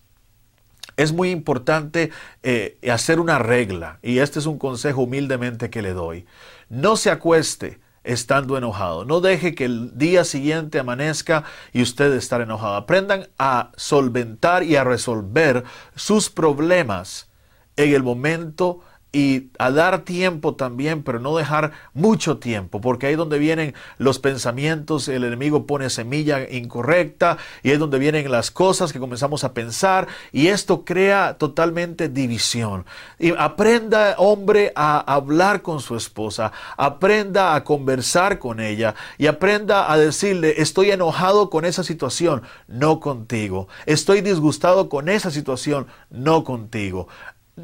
es 0.97 1.13
muy 1.13 1.31
importante 1.31 2.11
eh, 2.43 2.77
hacer 2.91 3.19
una 3.19 3.39
regla, 3.39 3.99
y 4.01 4.19
este 4.19 4.39
es 4.39 4.45
un 4.45 4.57
consejo 4.57 5.01
humildemente 5.03 5.69
que 5.69 5.81
le 5.81 5.93
doy. 5.93 6.25
No 6.69 6.95
se 6.95 7.09
acueste 7.09 7.79
estando 8.03 8.57
enojado. 8.57 9.05
No 9.05 9.21
deje 9.21 9.53
que 9.53 9.65
el 9.65 9.97
día 9.97 10.23
siguiente 10.23 10.79
amanezca 10.79 11.43
y 11.71 11.81
usted 11.81 12.13
estar 12.13 12.41
enojado. 12.41 12.75
Aprendan 12.75 13.27
a 13.37 13.71
solventar 13.75 14.63
y 14.63 14.75
a 14.75 14.83
resolver 14.83 15.63
sus 15.95 16.29
problemas 16.29 17.29
en 17.77 17.93
el 17.93 18.03
momento 18.03 18.81
y 19.13 19.49
a 19.59 19.71
dar 19.71 19.99
tiempo 20.01 20.55
también, 20.55 21.03
pero 21.03 21.19
no 21.19 21.35
dejar 21.35 21.71
mucho 21.93 22.37
tiempo, 22.37 22.79
porque 22.79 23.07
ahí 23.07 23.13
es 23.13 23.17
donde 23.17 23.39
vienen 23.39 23.73
los 23.97 24.19
pensamientos, 24.19 25.07
el 25.09 25.25
enemigo 25.25 25.65
pone 25.65 25.89
semilla 25.89 26.49
incorrecta 26.49 27.37
y 27.61 27.71
es 27.71 27.79
donde 27.79 27.99
vienen 27.99 28.31
las 28.31 28.51
cosas 28.51 28.93
que 28.93 28.99
comenzamos 28.99 29.43
a 29.43 29.53
pensar 29.53 30.07
y 30.31 30.47
esto 30.47 30.85
crea 30.85 31.35
totalmente 31.37 32.07
división. 32.07 32.85
Y 33.19 33.33
aprenda, 33.37 34.15
hombre, 34.17 34.71
a 34.75 34.99
hablar 34.99 35.61
con 35.61 35.81
su 35.81 35.95
esposa, 35.97 36.53
aprenda 36.77 37.53
a 37.53 37.63
conversar 37.63 38.39
con 38.39 38.59
ella 38.59 38.95
y 39.17 39.27
aprenda 39.27 39.91
a 39.91 39.97
decirle, 39.97 40.61
estoy 40.61 40.91
enojado 40.91 41.49
con 41.49 41.65
esa 41.65 41.83
situación, 41.83 42.43
no 42.67 42.99
contigo. 42.99 43.67
Estoy 43.85 44.21
disgustado 44.21 44.87
con 44.87 45.09
esa 45.09 45.31
situación, 45.31 45.87
no 46.09 46.43
contigo. 46.43 47.07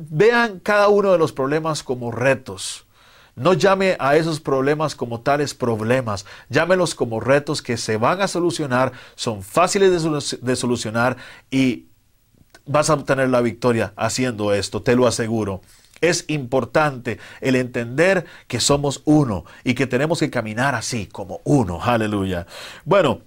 Vean 0.09 0.59
cada 0.59 0.87
uno 0.87 1.11
de 1.11 1.17
los 1.17 1.31
problemas 1.31 1.83
como 1.83 2.11
retos. 2.11 2.85
No 3.35 3.53
llame 3.53 3.95
a 3.99 4.15
esos 4.15 4.39
problemas 4.39 4.95
como 4.95 5.21
tales 5.21 5.53
problemas, 5.53 6.25
llámelos 6.49 6.95
como 6.95 7.19
retos 7.19 7.61
que 7.61 7.77
se 7.77 7.97
van 7.97 8.19
a 8.19 8.27
solucionar, 8.27 8.93
son 9.13 9.43
fáciles 9.43 9.91
de, 10.41 10.55
solucionar 10.55 11.17
y 11.51 11.85
vas 12.65 12.89
a 12.89 12.95
obtener 12.95 13.29
la 13.29 13.41
victoria 13.41 13.93
haciendo 13.95 14.53
esto, 14.53 14.81
te 14.81 14.95
lo 14.95 15.05
aseguro. 15.05 15.61
Es 16.01 16.25
importante 16.29 17.19
el 17.39 17.55
entender 17.55 18.25
que 18.47 18.59
somos 18.59 19.03
uno 19.05 19.45
y 19.63 19.75
que 19.75 19.85
tenemos 19.85 20.19
que 20.19 20.31
caminar 20.31 20.73
así 20.73 21.05
como 21.05 21.41
uno. 21.43 21.79
Aleluya. 21.83 22.47
Bueno, 22.85 23.21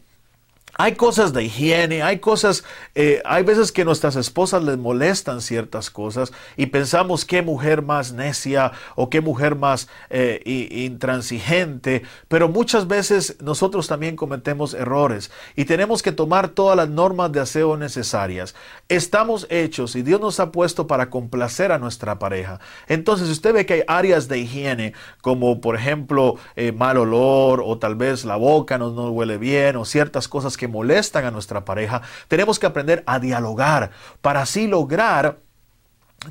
hay 0.83 0.95
cosas 0.95 1.35
de 1.35 1.45
higiene, 1.45 2.03
hay 2.03 2.21
cosas, 2.21 2.65
eh, 2.95 3.21
hay 3.27 3.43
veces 3.43 3.71
que 3.71 3.85
nuestras 3.85 4.17
esposas 4.17 4.63
les 4.63 4.79
molestan 4.79 5.43
ciertas 5.43 5.91
cosas 5.91 6.33
y 6.57 6.67
pensamos 6.67 7.27
qué 7.27 7.43
mujer 7.43 7.83
más 7.83 8.15
necia 8.15 8.73
o 8.97 9.11
qué 9.11 9.21
mujer 9.21 9.57
más 9.57 9.89
eh, 10.09 10.41
intransigente, 10.71 12.03
pero 12.29 12.49
muchas 12.49 12.89
veces 12.89 13.37
nosotros 13.43 13.89
también 13.89 14.17
cometemos 14.17 14.73
errores 14.73 15.31
y 15.55 15.67
tenemos 15.67 16.03
que 16.03 16.13
tomar 16.13 16.49
todas 16.49 16.79
las 16.79 16.89
normas 16.89 17.31
de 17.31 17.41
aseo 17.41 17.77
necesarias. 17.77 18.55
Estamos 18.89 19.47
hechos 19.51 19.95
y 19.97 20.03
Dios 20.03 20.19
nos 20.19 20.41
ha 20.41 20.51
puesto 20.51 20.87
para 20.87 21.11
complacer 21.11 21.73
a 21.73 21.79
nuestra 21.79 22.19
pareja. 22.19 22.59
Entonces, 22.89 23.27
si 23.27 23.33
usted 23.33 23.53
ve 23.53 23.67
que 23.67 23.75
hay 23.75 23.83
áreas 23.87 24.29
de 24.29 24.39
higiene, 24.39 24.95
como 25.21 25.61
por 25.61 25.77
ejemplo 25.77 26.37
eh, 26.57 26.73
mal 26.73 26.97
olor 26.97 27.63
o 27.63 27.77
tal 27.77 27.97
vez 27.97 28.25
la 28.25 28.37
boca 28.37 28.79
no, 28.79 28.91
no 28.93 29.11
huele 29.11 29.37
bien 29.37 29.77
o 29.77 29.85
ciertas 29.85 30.27
cosas 30.27 30.57
que 30.57 30.70
molestan 30.71 31.25
a 31.25 31.31
nuestra 31.31 31.65
pareja, 31.65 32.03
tenemos 32.29 32.59
que 32.59 32.67
aprender 32.67 33.03
a 33.07 33.19
dialogar 33.19 33.91
para 34.23 34.43
así 34.43 34.67
lograr 34.67 35.39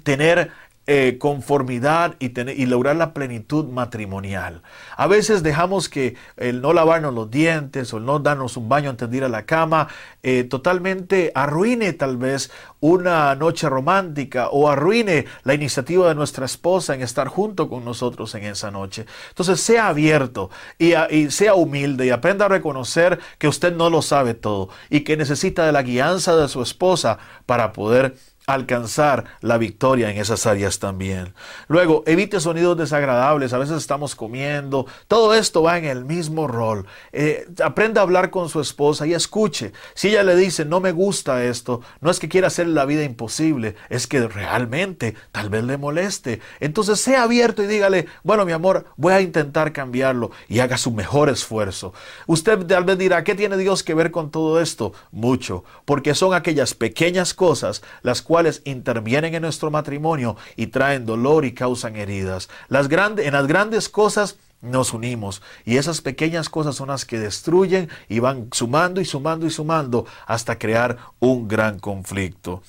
tener 0.03 0.51
eh, 0.91 1.19
conformidad 1.19 2.15
y, 2.17 2.65
lograr 2.65 2.95
la 2.95 3.13
plenitud 3.13 3.65
matrimonial. 3.65 4.63
A 4.97 5.05
veces 5.05 5.43
dejamos 5.43 5.87
que 5.87 6.15
el 6.35 6.61
no 6.61 6.73
lavarnos 6.73 7.13
los 7.13 7.29
dientes 7.29 7.93
o 7.93 7.97
el 7.97 8.05
no 8.05 8.17
darnos 8.17 8.57
un 8.57 8.69
baño 8.69 8.89
antes 8.89 9.07
de 9.07 9.17
ir 9.17 9.23
a 9.23 9.29
la 9.29 9.45
cama 9.45 9.87
eh, 10.23 10.45
totalmente 10.45 11.31
arruine 11.35 11.93
tal 11.93 12.17
vez 12.17 12.49
una 12.79 13.35
noche 13.35 13.69
romántica 13.69 14.49
o 14.49 14.67
arruine 14.67 15.25
la 15.43 15.53
iniciativa 15.53 16.07
de 16.07 16.15
nuestra 16.15 16.47
esposa 16.47 16.95
en 16.95 17.03
estar 17.03 17.27
junto 17.27 17.69
con 17.69 17.85
nosotros 17.85 18.33
en 18.33 18.45
esa 18.45 18.71
noche. 18.71 19.05
Entonces 19.29 19.61
sea 19.61 19.89
abierto 19.89 20.49
y, 20.79 20.95
y 21.11 21.29
sea 21.29 21.53
humilde 21.53 22.07
y 22.07 22.09
aprenda 22.09 22.45
a 22.45 22.49
reconocer 22.49 23.19
que 23.37 23.47
usted 23.47 23.75
no 23.75 23.91
lo 23.91 24.01
sabe 24.01 24.33
todo 24.33 24.69
y 24.89 25.01
que 25.01 25.17
necesita 25.17 25.67
de 25.67 25.71
la 25.71 25.83
guianza 25.83 26.35
de 26.35 26.47
su 26.47 26.63
esposa 26.63 27.19
para 27.45 27.73
poder 27.73 28.15
alcanzar 28.53 29.25
la 29.41 29.57
victoria 29.59 30.09
en 30.09 30.17
esas 30.17 30.47
áreas 30.47 30.79
también. 30.79 31.33
Luego, 31.67 32.03
evite 32.07 32.39
sonidos 32.39 32.77
desagradables, 32.77 33.53
a 33.53 33.59
veces 33.59 33.77
estamos 33.77 34.15
comiendo, 34.15 34.87
todo 35.07 35.35
esto 35.35 35.61
va 35.61 35.77
en 35.77 35.85
el 35.85 36.03
mismo 36.03 36.47
rol. 36.47 36.87
Eh, 37.11 37.47
aprenda 37.63 38.01
a 38.01 38.03
hablar 38.03 38.31
con 38.31 38.49
su 38.49 38.59
esposa 38.59 39.05
y 39.05 39.13
escuche. 39.13 39.71
Si 39.93 40.09
ella 40.09 40.23
le 40.23 40.35
dice, 40.35 40.65
no 40.65 40.79
me 40.79 40.91
gusta 40.91 41.43
esto, 41.43 41.81
no 42.01 42.09
es 42.09 42.19
que 42.19 42.27
quiera 42.27 42.47
hacer 42.47 42.67
la 42.67 42.85
vida 42.85 43.03
imposible, 43.03 43.75
es 43.89 44.07
que 44.07 44.27
realmente 44.27 45.15
tal 45.31 45.49
vez 45.49 45.63
le 45.63 45.77
moleste. 45.77 46.41
Entonces 46.59 46.99
sea 46.99 47.23
abierto 47.23 47.61
y 47.61 47.67
dígale, 47.67 48.07
bueno 48.23 48.45
mi 48.45 48.51
amor, 48.51 48.85
voy 48.97 49.13
a 49.13 49.21
intentar 49.21 49.73
cambiarlo 49.73 50.31
y 50.47 50.59
haga 50.59 50.77
su 50.77 50.89
mejor 50.91 51.29
esfuerzo. 51.29 51.93
Usted 52.25 52.65
tal 52.65 52.83
vez 52.83 52.97
dirá, 52.97 53.23
¿qué 53.23 53.35
tiene 53.35 53.57
Dios 53.57 53.83
que 53.83 53.93
ver 53.93 54.09
con 54.09 54.31
todo 54.31 54.59
esto? 54.59 54.93
Mucho, 55.11 55.63
porque 55.85 56.15
son 56.15 56.33
aquellas 56.33 56.73
pequeñas 56.73 57.35
cosas 57.35 57.83
las 58.01 58.21
cuales 58.21 58.38
intervienen 58.65 59.35
en 59.35 59.41
nuestro 59.41 59.71
matrimonio 59.71 60.35
y 60.55 60.67
traen 60.67 61.05
dolor 61.05 61.45
y 61.45 61.53
causan 61.53 61.95
heridas. 61.95 62.49
En 62.69 63.33
las 63.33 63.47
grandes 63.47 63.89
cosas 63.89 64.37
nos 64.61 64.93
unimos. 64.93 65.41
Y 65.65 65.77
esas 65.77 66.01
pequeñas 66.01 66.49
cosas 66.49 66.75
son 66.75 66.89
las 66.89 67.05
que 67.05 67.19
destruyen 67.19 67.89
y 68.07 68.19
van 68.19 68.49
sumando 68.51 69.01
y 69.01 69.05
sumando 69.05 69.45
y 69.45 69.49
sumando 69.51 70.05
hasta 70.25 70.57
crear 70.57 70.97
un 71.19 71.47
gran 71.47 71.79
conflicto. 71.79 72.61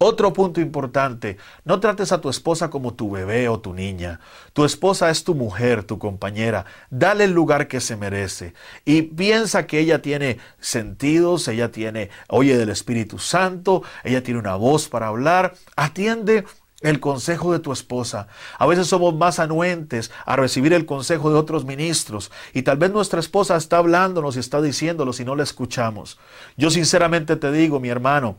Otro 0.00 0.32
punto 0.32 0.60
importante, 0.60 1.38
no 1.64 1.80
trates 1.80 2.12
a 2.12 2.20
tu 2.20 2.28
esposa 2.28 2.70
como 2.70 2.94
tu 2.94 3.10
bebé 3.10 3.48
o 3.48 3.58
tu 3.58 3.74
niña. 3.74 4.20
Tu 4.52 4.64
esposa 4.64 5.10
es 5.10 5.24
tu 5.24 5.34
mujer, 5.34 5.82
tu 5.82 5.98
compañera. 5.98 6.66
Dale 6.88 7.24
el 7.24 7.32
lugar 7.32 7.66
que 7.66 7.80
se 7.80 7.96
merece. 7.96 8.54
Y 8.84 9.02
piensa 9.02 9.66
que 9.66 9.80
ella 9.80 10.00
tiene 10.00 10.38
sentidos, 10.60 11.48
ella 11.48 11.72
tiene, 11.72 12.10
oye 12.28 12.56
del 12.56 12.68
Espíritu 12.68 13.18
Santo, 13.18 13.82
ella 14.04 14.22
tiene 14.22 14.38
una 14.38 14.54
voz 14.54 14.88
para 14.88 15.08
hablar. 15.08 15.54
Atiende 15.74 16.44
el 16.80 17.00
consejo 17.00 17.52
de 17.52 17.58
tu 17.58 17.72
esposa. 17.72 18.28
A 18.56 18.66
veces 18.66 18.86
somos 18.86 19.16
más 19.16 19.40
anuentes 19.40 20.12
a 20.24 20.36
recibir 20.36 20.72
el 20.74 20.86
consejo 20.86 21.30
de 21.30 21.36
otros 21.36 21.64
ministros 21.64 22.30
y 22.54 22.62
tal 22.62 22.76
vez 22.78 22.92
nuestra 22.92 23.18
esposa 23.18 23.56
está 23.56 23.78
hablándonos 23.78 24.36
y 24.36 24.38
está 24.38 24.62
diciéndolo 24.62 25.10
y 25.18 25.24
no 25.24 25.34
la 25.34 25.42
escuchamos. 25.42 26.20
Yo 26.56 26.70
sinceramente 26.70 27.34
te 27.34 27.50
digo, 27.50 27.80
mi 27.80 27.88
hermano, 27.88 28.36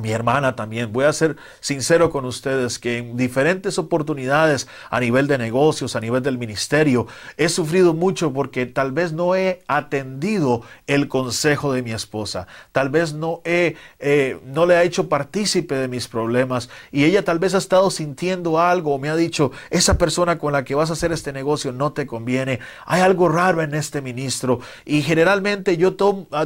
mi 0.00 0.10
hermana 0.10 0.56
también. 0.56 0.92
Voy 0.92 1.04
a 1.04 1.12
ser 1.12 1.36
sincero 1.60 2.10
con 2.10 2.24
ustedes 2.24 2.78
que 2.78 2.98
en 2.98 3.16
diferentes 3.16 3.78
oportunidades 3.78 4.68
a 4.90 5.00
nivel 5.00 5.26
de 5.26 5.38
negocios, 5.38 5.96
a 5.96 6.00
nivel 6.00 6.22
del 6.22 6.38
ministerio, 6.38 7.06
he 7.36 7.48
sufrido 7.48 7.94
mucho 7.94 8.32
porque 8.32 8.66
tal 8.66 8.92
vez 8.92 9.12
no 9.12 9.34
he 9.34 9.62
atendido 9.66 10.62
el 10.86 11.08
consejo 11.08 11.72
de 11.72 11.82
mi 11.82 11.92
esposa. 11.92 12.46
Tal 12.72 12.90
vez 12.90 13.14
no 13.14 13.40
he, 13.44 13.76
eh, 13.98 14.38
no 14.44 14.66
le 14.66 14.74
he 14.74 14.84
hecho 14.84 15.08
partícipe 15.08 15.74
de 15.74 15.88
mis 15.88 16.08
problemas 16.08 16.68
y 16.92 17.04
ella 17.04 17.24
tal 17.24 17.38
vez 17.38 17.54
ha 17.54 17.58
estado 17.58 17.90
sintiendo 17.90 18.60
algo 18.60 18.94
o 18.94 18.98
me 18.98 19.08
ha 19.08 19.16
dicho, 19.16 19.52
esa 19.70 19.98
persona 19.98 20.38
con 20.38 20.52
la 20.52 20.64
que 20.64 20.74
vas 20.74 20.90
a 20.90 20.94
hacer 20.94 21.12
este 21.12 21.32
negocio 21.32 21.72
no 21.72 21.92
te 21.92 22.06
conviene. 22.06 22.60
Hay 22.84 23.00
algo 23.00 23.28
raro 23.28 23.62
en 23.62 23.74
este 23.74 24.02
ministro 24.02 24.60
y 24.84 25.02
generalmente 25.02 25.76
yo 25.76 25.96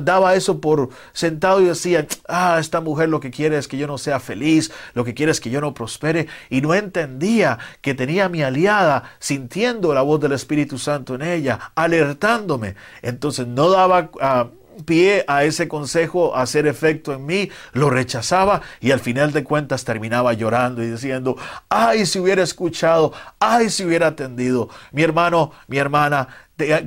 daba 0.03 0.35
eso 0.35 0.61
por 0.61 0.91
sentado 1.13 1.61
y 1.61 1.65
decía, 1.67 2.07
ah, 2.29 2.59
esta 2.61 2.81
mujer 2.81 3.09
lo 3.09 3.21
que 3.21 3.31
quiere 3.31 3.40
quiere 3.41 3.61
que 3.67 3.79
yo 3.79 3.87
no 3.87 3.97
sea 3.97 4.21
feliz, 4.21 4.71
lo 4.93 5.03
que 5.03 5.15
quiere 5.15 5.33
es 5.33 5.41
que 5.41 5.49
yo 5.49 5.61
no 5.61 5.73
prospere. 5.73 6.27
Y 6.51 6.61
no 6.61 6.75
entendía 6.75 7.59
que 7.81 7.95
tenía 7.95 8.29
mi 8.29 8.43
aliada 8.43 9.15
sintiendo 9.19 9.95
la 9.95 10.03
voz 10.03 10.21
del 10.21 10.33
Espíritu 10.33 10.79
Santo 10.79 11.15
en 11.15 11.23
ella, 11.23 11.73
alertándome. 11.75 12.75
Entonces 13.03 13.47
no 13.47 13.71
daba... 13.71 14.11
Ah, 14.21 14.49
pie 14.87 15.27
a 15.29 15.45
ese 15.45 15.69
consejo 15.69 16.35
a 16.35 16.41
hacer 16.41 16.67
efecto 16.67 17.13
en 17.13 17.27
mí, 17.27 17.51
lo 17.75 17.91
rechazaba 17.91 18.63
y 18.81 18.93
al 18.93 19.01
final 19.01 19.31
de 19.31 19.45
cuentas 19.45 19.85
terminaba 19.85 20.33
llorando 20.33 20.83
y 20.83 20.91
diciendo, 20.91 21.37
ay 21.69 22.07
si 22.07 22.19
hubiera 22.19 22.43
escuchado, 22.43 23.13
ay 23.41 23.69
si 23.69 23.85
hubiera 23.85 24.07
atendido. 24.07 24.71
Mi 24.93 25.03
hermano, 25.03 25.53
mi 25.67 25.77
hermana, 25.77 26.29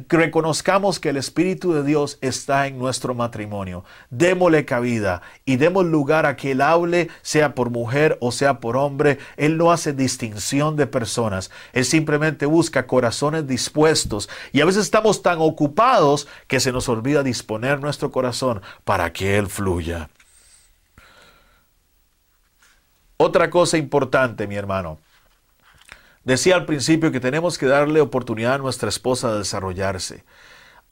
reconozcamos 0.09 0.99
que 0.99 1.09
el 1.09 1.17
Espíritu 1.17 1.73
de 1.73 1.83
Dios 1.83 2.17
está 2.21 2.67
en 2.67 2.77
nuestro 2.77 3.13
matrimonio. 3.13 3.83
Démosle 4.09 4.65
cabida 4.65 5.21
y 5.45 5.57
demos 5.57 5.85
lugar 5.85 6.25
a 6.25 6.35
que 6.35 6.51
Él 6.51 6.61
hable, 6.61 7.09
sea 7.21 7.55
por 7.55 7.69
mujer 7.69 8.17
o 8.21 8.31
sea 8.31 8.59
por 8.59 8.77
hombre. 8.77 9.19
Él 9.37 9.57
no 9.57 9.71
hace 9.71 9.93
distinción 9.93 10.75
de 10.75 10.87
personas. 10.87 11.51
Él 11.73 11.85
simplemente 11.85 12.45
busca 12.45 12.87
corazones 12.87 13.47
dispuestos. 13.47 14.29
Y 14.51 14.61
a 14.61 14.65
veces 14.65 14.83
estamos 14.83 15.21
tan 15.21 15.39
ocupados 15.39 16.27
que 16.47 16.59
se 16.59 16.71
nos 16.71 16.89
olvida 16.89 17.23
disponer 17.23 17.79
nuestro 17.79 18.11
corazón 18.11 18.61
para 18.83 19.13
que 19.13 19.37
Él 19.37 19.47
fluya. 19.47 20.09
Otra 23.17 23.49
cosa 23.49 23.77
importante, 23.77 24.47
mi 24.47 24.55
hermano. 24.55 24.99
Decía 26.23 26.55
al 26.55 26.65
principio 26.65 27.11
que 27.11 27.19
tenemos 27.19 27.57
que 27.57 27.65
darle 27.65 27.99
oportunidad 27.99 28.55
a 28.55 28.57
nuestra 28.57 28.89
esposa 28.89 29.31
de 29.31 29.39
desarrollarse. 29.39 30.23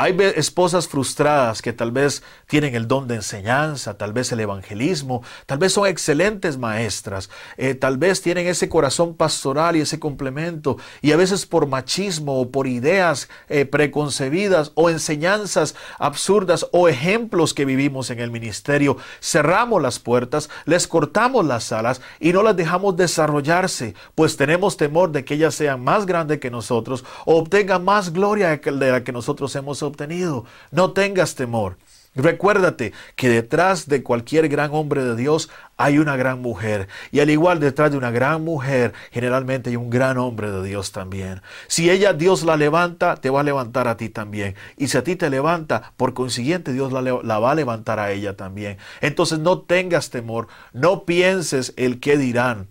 Hay 0.02 0.18
esposas 0.36 0.88
frustradas 0.88 1.62
que 1.62 1.74
tal 1.74 1.92
vez 1.92 2.24
tienen 2.48 2.74
el 2.74 2.88
don 2.88 3.08
de 3.08 3.14
enseñanza, 3.14 4.00
tal 4.00 4.14
vez 4.14 4.32
el 4.32 4.40
evangelismo, 4.40 5.22
tal 5.46 5.60
vez 5.60 5.74
son 5.74 5.86
excelentes 5.86 6.58
maestras, 6.58 7.30
eh, 7.56 7.76
tal 7.76 8.00
vez 8.00 8.20
tienen 8.20 8.48
ese 8.48 8.68
corazón 8.68 9.14
pastoral 9.14 9.76
y 9.76 9.82
ese 9.82 10.00
complemento, 10.00 10.78
y 11.04 11.12
a 11.12 11.18
veces 11.18 11.46
por 11.46 11.68
machismo 11.68 12.42
o 12.42 12.50
por 12.50 12.66
ideas 12.66 13.30
eh, 13.48 13.66
preconcebidas 13.66 14.72
o 14.74 14.90
enseñanzas 14.90 15.76
absurdas 16.00 16.66
o 16.72 16.88
ejemplos 16.88 17.54
que 17.54 17.66
vivimos 17.66 18.10
en 18.10 18.22
el 18.22 18.32
ministerio, 18.32 18.98
cerramos 19.22 19.84
las 19.84 20.00
puertas, 20.00 20.50
les 20.66 20.88
cortamos 20.88 21.46
las 21.46 21.72
alas 21.72 22.02
y 22.20 22.34
no 22.34 22.42
las 22.42 22.56
dejamos 22.56 22.98
desarrollarse, 22.98 23.94
pues 24.16 24.36
tenemos 24.36 24.78
temor 24.78 25.12
de 25.12 25.24
que 25.24 25.36
ellas 25.36 25.54
sean 25.54 25.84
más 25.84 26.08
grandes 26.08 26.40
que 26.40 26.50
nosotros 26.50 27.06
o 27.28 27.36
obtengan 27.36 27.86
más 27.86 28.12
gloria 28.12 28.58
de 28.58 28.92
la 28.92 29.04
que 29.04 29.12
nosotros 29.12 29.56
hemos 29.56 29.84
obtenido 29.84 29.91
obtenido. 29.92 30.46
No 30.72 30.92
tengas 30.92 31.36
temor. 31.36 31.78
Recuérdate 32.14 32.92
que 33.16 33.30
detrás 33.30 33.88
de 33.88 34.04
cualquier 34.04 34.50
gran 34.50 34.72
hombre 34.74 35.02
de 35.02 35.16
Dios 35.16 35.50
hay 35.78 35.98
una 35.98 36.18
gran 36.18 36.42
mujer. 36.42 36.90
Y 37.12 37.22
al 37.22 37.30
igual 37.30 37.62
detrás 37.62 37.90
de 37.92 37.98
una 37.98 38.12
gran 38.12 38.44
mujer, 38.44 38.94
generalmente 39.12 39.70
hay 39.70 39.78
un 39.78 39.90
gran 39.90 40.18
hombre 40.18 40.52
de 40.52 40.62
Dios 40.62 40.92
también. 40.92 41.42
Si 41.68 41.90
ella 41.90 42.12
Dios 42.12 42.44
la 42.44 42.58
levanta, 42.58 43.16
te 43.16 43.30
va 43.30 43.40
a 43.40 43.44
levantar 43.44 43.88
a 43.88 43.96
ti 43.96 44.10
también. 44.10 44.56
Y 44.76 44.90
si 44.90 44.98
a 44.98 45.06
ti 45.06 45.16
te 45.16 45.30
levanta, 45.30 45.94
por 45.96 46.14
consiguiente 46.14 46.74
Dios 46.74 46.92
la, 46.92 47.02
la 47.02 47.40
va 47.40 47.52
a 47.52 47.56
levantar 47.56 47.98
a 48.00 48.12
ella 48.12 48.36
también. 48.36 48.78
Entonces 49.00 49.40
no 49.40 49.60
tengas 49.62 50.10
temor, 50.10 50.50
no 50.74 51.06
pienses 51.06 51.74
el 51.78 52.02
qué 52.02 52.18
dirán. 52.18 52.68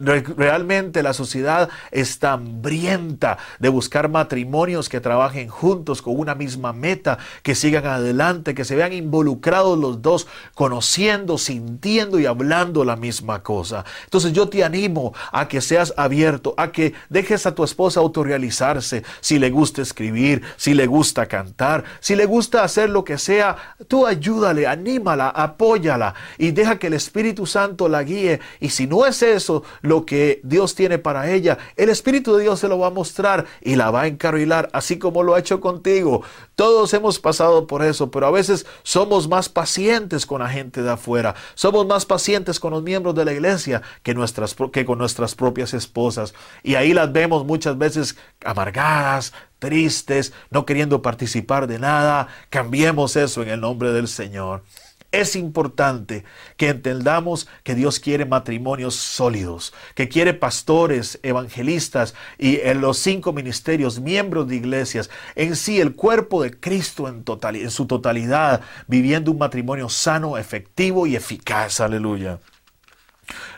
Realmente 0.00 1.02
la 1.02 1.12
sociedad 1.12 1.68
está 1.90 2.34
hambrienta 2.34 3.36
de 3.58 3.68
buscar 3.68 4.08
matrimonios 4.08 4.88
que 4.88 5.00
trabajen 5.00 5.48
juntos 5.48 6.02
con 6.02 6.16
una 6.16 6.36
misma 6.36 6.72
meta, 6.72 7.18
que 7.42 7.56
sigan 7.56 7.84
adelante, 7.84 8.54
que 8.54 8.64
se 8.64 8.76
vean 8.76 8.92
involucrados 8.92 9.76
los 9.76 10.00
dos, 10.00 10.28
conociendo, 10.54 11.36
sintiendo 11.36 12.20
y 12.20 12.26
hablando 12.26 12.84
la 12.84 12.94
misma 12.94 13.42
cosa. 13.42 13.84
Entonces 14.04 14.32
yo 14.32 14.48
te 14.48 14.62
animo 14.62 15.14
a 15.32 15.48
que 15.48 15.60
seas 15.60 15.92
abierto, 15.96 16.54
a 16.56 16.70
que 16.70 16.94
dejes 17.08 17.46
a 17.46 17.56
tu 17.56 17.64
esposa 17.64 17.98
autorrealizarse, 17.98 19.02
si 19.20 19.40
le 19.40 19.50
gusta 19.50 19.82
escribir, 19.82 20.42
si 20.56 20.74
le 20.74 20.86
gusta 20.86 21.26
cantar, 21.26 21.82
si 21.98 22.14
le 22.14 22.24
gusta 22.24 22.62
hacer 22.62 22.88
lo 22.88 23.02
que 23.02 23.18
sea, 23.18 23.74
tú 23.88 24.06
ayúdale, 24.06 24.68
anímala, 24.68 25.28
apóyala 25.30 26.14
y 26.38 26.52
deja 26.52 26.78
que 26.78 26.86
el 26.86 26.94
Espíritu 26.94 27.46
Santo 27.46 27.88
la 27.88 28.04
guíe. 28.04 28.38
Y 28.60 28.68
si 28.68 28.86
no 28.86 29.04
es 29.04 29.22
eso, 29.24 29.64
lo 29.88 30.06
que 30.06 30.40
Dios 30.44 30.74
tiene 30.74 30.98
para 30.98 31.30
ella, 31.30 31.58
el 31.76 31.88
Espíritu 31.88 32.36
de 32.36 32.42
Dios 32.42 32.60
se 32.60 32.68
lo 32.68 32.78
va 32.78 32.88
a 32.88 32.90
mostrar 32.90 33.46
y 33.60 33.74
la 33.76 33.90
va 33.90 34.02
a 34.02 34.06
encarrilar, 34.06 34.68
así 34.72 34.98
como 34.98 35.22
lo 35.22 35.34
ha 35.34 35.40
hecho 35.40 35.60
contigo. 35.60 36.22
Todos 36.54 36.94
hemos 36.94 37.18
pasado 37.18 37.66
por 37.66 37.82
eso, 37.82 38.10
pero 38.10 38.26
a 38.26 38.30
veces 38.30 38.66
somos 38.82 39.28
más 39.28 39.48
pacientes 39.48 40.26
con 40.26 40.40
la 40.40 40.48
gente 40.48 40.82
de 40.82 40.90
afuera, 40.90 41.34
somos 41.54 41.86
más 41.86 42.06
pacientes 42.06 42.60
con 42.60 42.72
los 42.72 42.82
miembros 42.82 43.14
de 43.14 43.24
la 43.24 43.32
iglesia 43.32 43.82
que, 44.02 44.14
nuestras, 44.14 44.54
que 44.72 44.84
con 44.84 44.98
nuestras 44.98 45.34
propias 45.34 45.74
esposas. 45.74 46.34
Y 46.62 46.74
ahí 46.74 46.92
las 46.92 47.12
vemos 47.12 47.44
muchas 47.44 47.76
veces 47.78 48.16
amargadas, 48.44 49.32
tristes, 49.58 50.32
no 50.50 50.66
queriendo 50.66 51.02
participar 51.02 51.66
de 51.66 51.78
nada. 51.78 52.28
Cambiemos 52.50 53.16
eso 53.16 53.42
en 53.42 53.48
el 53.48 53.60
nombre 53.60 53.92
del 53.92 54.08
Señor. 54.08 54.62
Es 55.10 55.36
importante 55.36 56.24
que 56.58 56.68
entendamos 56.68 57.48
que 57.62 57.74
Dios 57.74 57.98
quiere 57.98 58.26
matrimonios 58.26 58.94
sólidos, 58.94 59.72
que 59.94 60.08
quiere 60.08 60.34
pastores, 60.34 61.18
evangelistas 61.22 62.14
y 62.36 62.60
en 62.60 62.82
los 62.82 62.98
cinco 62.98 63.32
ministerios, 63.32 64.00
miembros 64.00 64.48
de 64.48 64.56
iglesias, 64.56 65.08
en 65.34 65.56
sí 65.56 65.80
el 65.80 65.94
cuerpo 65.94 66.42
de 66.42 66.60
Cristo 66.60 67.08
en, 67.08 67.24
total, 67.24 67.56
en 67.56 67.70
su 67.70 67.86
totalidad, 67.86 68.60
viviendo 68.86 69.30
un 69.30 69.38
matrimonio 69.38 69.88
sano, 69.88 70.36
efectivo 70.36 71.06
y 71.06 71.16
eficaz. 71.16 71.80
Aleluya. 71.80 72.38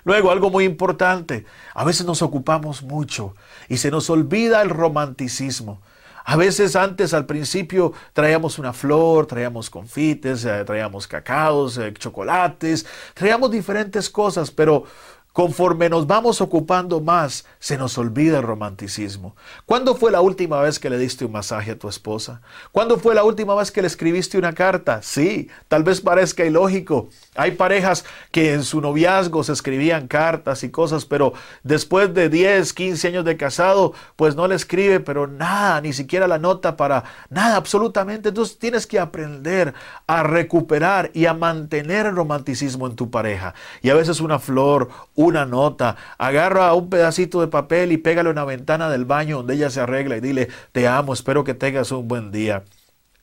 Luego, 0.05 0.31
algo 0.31 0.51
muy 0.51 0.65
importante, 0.65 1.47
a 1.75 1.85
veces 1.85 2.07
nos 2.07 2.23
ocupamos 2.23 2.83
mucho 2.83 3.35
y 3.69 3.79
se 3.79 3.91
nos 3.91 4.09
olvida 4.09 4.63
el 4.63 4.71
romanticismo. 4.71 5.83
A 6.31 6.37
veces 6.37 6.77
antes, 6.77 7.13
al 7.13 7.27
principio, 7.27 7.93
traíamos 8.13 8.61
una 8.61 8.73
flor, 8.73 9.27
traíamos 9.27 9.69
confites, 9.69 10.45
eh, 10.45 10.63
traíamos 10.65 11.09
cacaos, 11.09 11.77
eh, 11.77 11.93
chocolates, 11.93 12.87
traíamos 13.15 13.51
diferentes 13.51 14.09
cosas, 14.09 14.49
pero 14.53 14.85
Conforme 15.33 15.89
nos 15.89 16.09
vamos 16.09 16.41
ocupando 16.41 17.01
más, 17.01 17.45
se 17.61 17.79
nos 17.79 17.97
olvida 17.99 18.39
el 18.39 18.43
romanticismo. 18.43 19.37
¿Cuándo 19.65 19.95
fue 19.95 20.11
la 20.11 20.21
última 20.21 20.61
vez 20.61 20.81
que 20.81 20.91
le 20.91 20.99
diste 20.99 21.25
un 21.25 21.33
masaje 21.33 21.71
a 21.71 21.79
tu 21.79 21.89
esposa? 21.89 22.43
¿Cuándo 22.73 22.99
fue 22.99 23.15
la 23.15 23.23
última 23.23 23.55
vez 23.55 23.71
que 23.71 23.81
le 23.81 23.87
escribiste 23.87 24.39
una 24.39 24.55
carta? 24.55 25.03
Sí, 25.03 25.49
tal 25.69 25.85
vez 25.85 26.01
parezca 26.01 26.45
ilógico. 26.45 27.11
Hay 27.37 27.53
parejas 27.53 28.05
que 28.33 28.55
en 28.55 28.65
su 28.65 28.81
noviazgo 28.81 29.45
se 29.45 29.53
escribían 29.53 30.09
cartas 30.09 30.65
y 30.65 30.71
cosas, 30.71 31.07
pero 31.07 31.33
después 31.63 32.13
de 32.13 32.29
10, 32.29 32.73
15 32.73 33.09
años 33.09 33.25
de 33.25 33.37
casado, 33.37 33.93
pues 34.17 34.35
no 34.35 34.49
le 34.49 34.57
escribe, 34.57 34.99
pero 34.99 35.29
nada, 35.29 35.81
ni 35.81 35.93
siquiera 35.93 36.27
la 36.27 36.39
nota 36.39 36.77
para 36.77 37.05
nada, 37.29 37.55
absolutamente. 37.55 38.31
Entonces 38.31 38.59
tienes 38.59 38.85
que 38.85 38.99
aprender 38.99 39.75
a 40.09 40.25
recuperar 40.25 41.13
y 41.15 41.27
a 41.27 41.35
mantener 41.35 42.07
el 42.07 42.17
romanticismo 42.17 42.89
en 42.89 42.97
tu 42.97 43.11
pareja. 43.11 43.55
Y 43.81 43.91
a 43.91 43.95
veces 43.95 44.21
una 44.21 44.41
flor, 44.41 44.89
una 45.21 45.45
nota, 45.45 45.97
agarra 46.19 46.73
un 46.75 46.89
pedacito 46.89 47.41
de 47.41 47.49
papel 47.49 47.93
y 47.93 47.99
pégale 47.99 48.31
una 48.31 48.45
ventana 48.45 48.89
del 48.89 49.05
baño 49.05 49.39
donde 49.39 49.55
ella 49.55 49.71
se 49.71 49.81
arregla 49.81 50.17
y 50.17 50.21
dile, 50.21 50.49
te 50.73 50.89
amo, 50.89 51.13
espero 51.13 51.45
que 51.45 51.55
tengas 51.55 51.93
un 51.93 52.09
buen 52.09 52.33
día. 52.33 52.65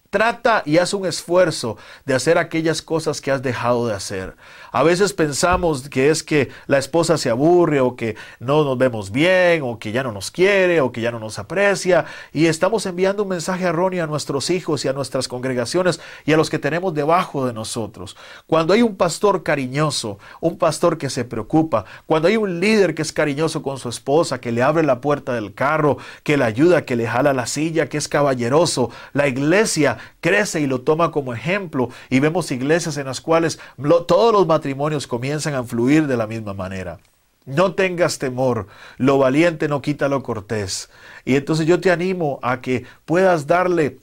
Trata 0.10 0.64
y 0.66 0.78
haz 0.78 0.94
un 0.94 1.06
esfuerzo 1.06 1.78
de 2.06 2.14
hacer 2.14 2.38
aquellas 2.38 2.82
cosas 2.82 3.20
que 3.20 3.30
has 3.30 3.42
dejado 3.42 3.88
de 3.88 3.94
hacer. 3.94 4.36
A 4.72 4.82
veces 4.84 5.12
pensamos 5.12 5.90
que 5.90 6.10
es 6.10 6.24
que 6.24 6.50
la 6.68 6.78
esposa 6.78 7.18
se 7.18 7.30
aburre 7.30 7.82
o 7.82 7.98
que 7.98 8.16
no 8.40 8.64
nos 8.64 8.78
vemos 8.78 9.12
bien 9.12 9.64
o 9.64 9.80
que 9.80 9.92
ya 9.92 10.04
no 10.04 10.14
nos 10.14 10.32
quiere 10.32 10.80
o 10.80 10.94
que 10.94 11.02
ya 11.02 11.12
no 11.12 11.20
nos 11.20 11.40
aprecia 11.40 12.06
y 12.32 12.46
estamos 12.46 12.86
enviando 12.86 13.24
un 13.24 13.30
mensaje 13.30 13.66
erróneo 13.66 14.04
a 14.04 14.08
nuestros 14.08 14.50
hijos 14.50 14.86
y 14.86 14.88
a 14.88 14.94
nuestras 14.94 15.28
congregaciones 15.28 16.00
y 16.26 16.32
a 16.32 16.38
los 16.38 16.50
que 16.50 16.60
tenemos 16.60 16.94
debajo 16.94 17.46
de 17.46 17.54
nosotros. 17.54 18.16
Cuando 18.46 18.74
hay 18.74 18.84
un 18.84 18.96
pastor 18.96 19.44
cariñoso, 19.44 20.20
un 20.40 20.58
pastor 20.58 20.98
que 20.98 21.10
se 21.10 21.26
preocupa, 21.26 21.84
cuando 22.06 22.30
hay 22.30 22.38
un 22.38 22.62
líder 22.62 22.96
que 22.96 23.02
es 23.02 23.12
cariñoso 23.12 23.62
con 23.62 23.78
su 23.78 23.90
esposa, 23.90 24.40
que 24.40 24.54
le 24.54 24.64
abre 24.64 24.84
la 24.84 25.02
puerta 25.02 25.34
del 25.34 25.54
carro, 25.54 25.98
que 26.24 26.38
le 26.38 26.46
ayuda, 26.46 26.86
que 26.86 26.96
le 26.96 27.08
jala 27.08 27.34
la 27.34 27.46
silla, 27.46 27.90
que 27.90 27.98
es 27.98 28.08
caballeroso, 28.08 28.90
la 29.14 29.28
iglesia 29.28 29.97
crece 30.22 30.62
y 30.62 30.68
lo 30.68 30.82
toma 30.82 31.12
como 31.12 31.34
ejemplo 31.34 31.90
y 32.10 32.20
vemos 32.20 32.52
iglesias 32.52 32.98
en 32.98 33.06
las 33.06 33.22
cuales 33.22 33.60
todos 34.08 34.34
los 34.34 34.48
matrimonios 34.48 35.08
comienzan 35.08 35.56
a 35.56 35.64
fluir 35.64 36.08
de 36.08 36.18
la 36.18 36.28
misma 36.28 36.54
manera. 36.54 37.00
No 37.46 37.76
tengas 37.76 38.20
temor, 38.20 38.68
lo 38.98 39.18
valiente 39.20 39.70
no 39.70 39.82
quita 39.82 40.10
lo 40.10 40.22
cortés. 40.22 40.90
Y 41.24 41.36
entonces 41.38 41.66
yo 41.66 41.80
te 41.80 41.92
animo 41.92 42.40
a 42.44 42.60
que 42.60 42.84
puedas 43.06 43.48
darle 43.48 44.00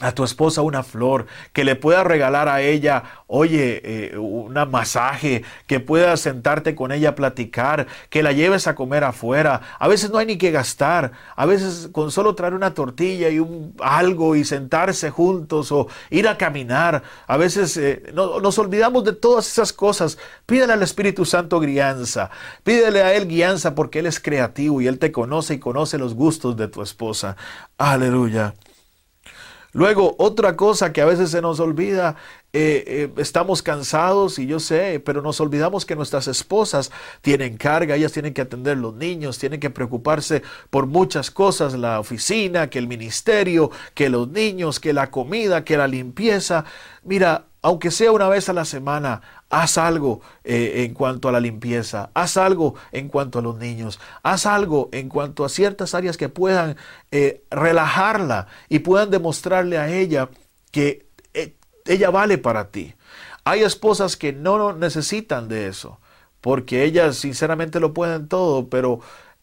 a 0.00 0.12
tu 0.12 0.22
esposa 0.22 0.62
una 0.62 0.84
flor, 0.84 1.26
que 1.52 1.64
le 1.64 1.74
puedas 1.74 2.06
regalar 2.06 2.48
a 2.48 2.62
ella, 2.62 3.02
oye, 3.26 3.80
eh, 3.84 4.16
un 4.16 4.54
masaje, 4.70 5.42
que 5.66 5.80
puedas 5.80 6.20
sentarte 6.20 6.76
con 6.76 6.92
ella 6.92 7.10
a 7.10 7.14
platicar, 7.14 7.88
que 8.08 8.22
la 8.22 8.32
lleves 8.32 8.68
a 8.68 8.76
comer 8.76 9.02
afuera. 9.02 9.60
A 9.78 9.88
veces 9.88 10.10
no 10.10 10.18
hay 10.18 10.26
ni 10.26 10.38
que 10.38 10.52
gastar, 10.52 11.12
a 11.34 11.46
veces 11.46 11.88
con 11.90 12.12
solo 12.12 12.36
traer 12.36 12.54
una 12.54 12.74
tortilla 12.74 13.28
y 13.28 13.40
un 13.40 13.74
algo 13.80 14.36
y 14.36 14.44
sentarse 14.44 15.10
juntos 15.10 15.72
o 15.72 15.88
ir 16.10 16.28
a 16.28 16.38
caminar. 16.38 17.02
A 17.26 17.36
veces 17.36 17.76
eh, 17.76 18.12
nos 18.14 18.58
olvidamos 18.58 19.02
de 19.02 19.14
todas 19.14 19.48
esas 19.48 19.72
cosas. 19.72 20.16
Pídele 20.46 20.72
al 20.74 20.82
Espíritu 20.82 21.24
Santo 21.24 21.58
guianza, 21.58 22.30
pídele 22.62 23.02
a 23.02 23.14
Él 23.14 23.26
guianza 23.26 23.74
porque 23.74 23.98
Él 23.98 24.06
es 24.06 24.20
creativo 24.20 24.80
y 24.80 24.86
Él 24.86 25.00
te 25.00 25.10
conoce 25.10 25.54
y 25.54 25.58
conoce 25.58 25.98
los 25.98 26.14
gustos 26.14 26.56
de 26.56 26.68
tu 26.68 26.82
esposa. 26.82 27.36
Aleluya. 27.78 28.54
Luego, 29.72 30.14
otra 30.18 30.56
cosa 30.56 30.92
que 30.92 31.02
a 31.02 31.04
veces 31.04 31.30
se 31.30 31.42
nos 31.42 31.60
olvida, 31.60 32.16
eh, 32.54 32.84
eh, 32.86 33.12
estamos 33.18 33.62
cansados 33.62 34.38
y 34.38 34.46
yo 34.46 34.60
sé, 34.60 35.02
pero 35.04 35.20
nos 35.20 35.40
olvidamos 35.40 35.84
que 35.84 35.94
nuestras 35.94 36.26
esposas 36.26 36.90
tienen 37.20 37.58
carga, 37.58 37.94
ellas 37.94 38.12
tienen 38.12 38.32
que 38.32 38.40
atender 38.40 38.78
los 38.78 38.94
niños, 38.94 39.38
tienen 39.38 39.60
que 39.60 39.68
preocuparse 39.68 40.42
por 40.70 40.86
muchas 40.86 41.30
cosas, 41.30 41.74
la 41.74 42.00
oficina, 42.00 42.70
que 42.70 42.78
el 42.78 42.88
ministerio, 42.88 43.70
que 43.94 44.08
los 44.08 44.28
niños, 44.28 44.80
que 44.80 44.94
la 44.94 45.10
comida, 45.10 45.64
que 45.64 45.76
la 45.76 45.86
limpieza. 45.86 46.64
Mira, 47.04 47.44
aunque 47.68 47.90
sea 47.90 48.12
una 48.12 48.30
vez 48.30 48.48
a 48.48 48.54
la 48.54 48.64
semana, 48.64 49.20
haz 49.50 49.76
algo 49.76 50.22
eh, 50.42 50.84
en 50.86 50.94
cuanto 50.94 51.28
a 51.28 51.32
la 51.32 51.38
limpieza, 51.38 52.08
haz 52.14 52.38
algo 52.38 52.76
en 52.92 53.08
cuanto 53.10 53.40
a 53.40 53.42
los 53.42 53.58
niños, 53.58 54.00
haz 54.22 54.46
algo 54.46 54.88
en 54.90 55.10
cuanto 55.10 55.44
a 55.44 55.50
ciertas 55.50 55.94
áreas 55.94 56.16
que 56.16 56.30
puedan 56.30 56.78
eh, 57.10 57.44
relajarla 57.50 58.46
y 58.70 58.78
puedan 58.78 59.10
demostrarle 59.10 59.76
a 59.76 59.90
ella 59.90 60.30
que 60.70 61.10
eh, 61.34 61.56
ella 61.84 62.08
vale 62.08 62.38
para 62.38 62.70
ti. 62.70 62.94
Hay 63.44 63.60
esposas 63.60 64.16
que 64.16 64.32
no 64.32 64.72
necesitan 64.72 65.48
de 65.48 65.68
eso, 65.68 66.00
porque 66.40 66.84
ellas 66.84 67.16
sinceramente 67.16 67.80
lo 67.80 67.92
pueden 67.92 68.28
todo, 68.28 68.70
pero 68.70 69.00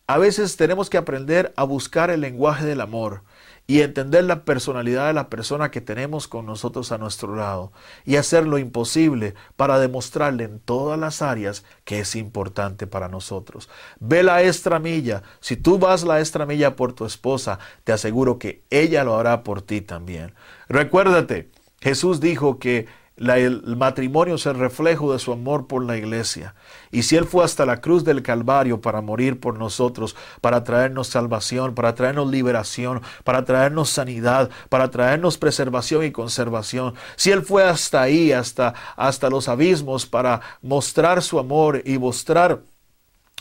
a 0.08 0.18
veces 0.18 0.58
tenemos 0.58 0.90
que 0.90 0.98
aprender 0.98 1.54
a 1.58 1.64
buscar 1.64 2.10
el 2.10 2.22
lenguaje 2.22 2.66
del 2.66 2.82
amor 2.82 3.22
y 3.68 3.82
entender 3.82 4.24
la 4.26 4.46
personalidad 4.46 5.08
de 5.08 5.14
la 5.14 5.30
persona 5.30 5.72
que 5.72 5.82
tenemos 5.82 6.28
con 6.28 6.46
nosotros 6.46 6.92
a 6.92 6.98
nuestro 6.98 7.36
lado 7.36 7.72
y 8.06 8.18
hacer 8.18 8.46
lo 8.46 8.58
imposible 8.58 9.34
para 9.56 9.80
demostrarle 9.80 10.44
en 10.44 10.60
todas 10.60 11.00
las 11.00 11.22
áreas 11.22 11.64
que 11.84 12.00
es 12.00 12.16
importante 12.16 12.86
para 12.88 13.08
nosotros. 13.08 13.70
Ve 14.00 14.24
la 14.24 14.44
extra 14.44 14.80
milla. 14.80 15.24
Si 15.40 15.58
tú 15.58 15.80
vas 15.80 16.04
la 16.04 16.20
extra 16.20 16.46
milla 16.46 16.76
por 16.76 16.94
tu 16.94 17.06
esposa, 17.06 17.60
te 17.84 17.92
aseguro 17.92 18.38
que 18.38 18.64
ella 18.70 19.04
lo 19.04 19.18
hará 19.18 19.44
por 19.44 19.62
ti 19.62 19.82
también. 19.82 20.34
Recuérdate, 20.68 21.50
Jesús 21.82 22.20
dijo 22.20 22.60
que 22.60 22.88
el 23.18 23.78
matrimonio 23.78 24.36
es 24.36 24.46
el 24.46 24.56
reflejo 24.56 25.14
de 25.14 25.20
su 25.20 25.32
amor 25.32 25.68
por 25.68 25.84
la 25.86 25.98
iglesia. 25.98 26.54
Y 26.92 27.04
si 27.04 27.16
Él 27.16 27.26
fue 27.26 27.46
hasta 27.46 27.66
la 27.66 27.80
cruz 27.80 28.04
del 28.04 28.22
Calvario 28.22 28.82
para 28.82 29.02
morir 29.02 29.40
por 29.40 29.58
nosotros, 29.58 30.16
para 30.42 30.64
traernos 30.64 31.08
salvación, 31.08 31.76
para 31.76 31.96
traernos 31.96 32.30
liberación, 32.30 33.02
para 33.24 33.46
traernos 33.46 33.90
sanidad, 33.90 34.50
para 34.70 34.92
traernos 34.92 35.38
preservación 35.38 36.04
y 36.04 36.12
conservación, 36.12 36.94
si 37.16 37.32
Él 37.32 37.42
fue 37.42 37.64
hasta 37.64 38.02
ahí, 38.02 38.32
hasta, 38.34 38.74
hasta 38.98 39.30
los 39.30 39.48
abismos, 39.48 40.06
para 40.06 40.42
mostrar 40.62 41.22
su 41.22 41.40
amor 41.40 41.82
y 41.86 41.98
mostrar 41.98 42.62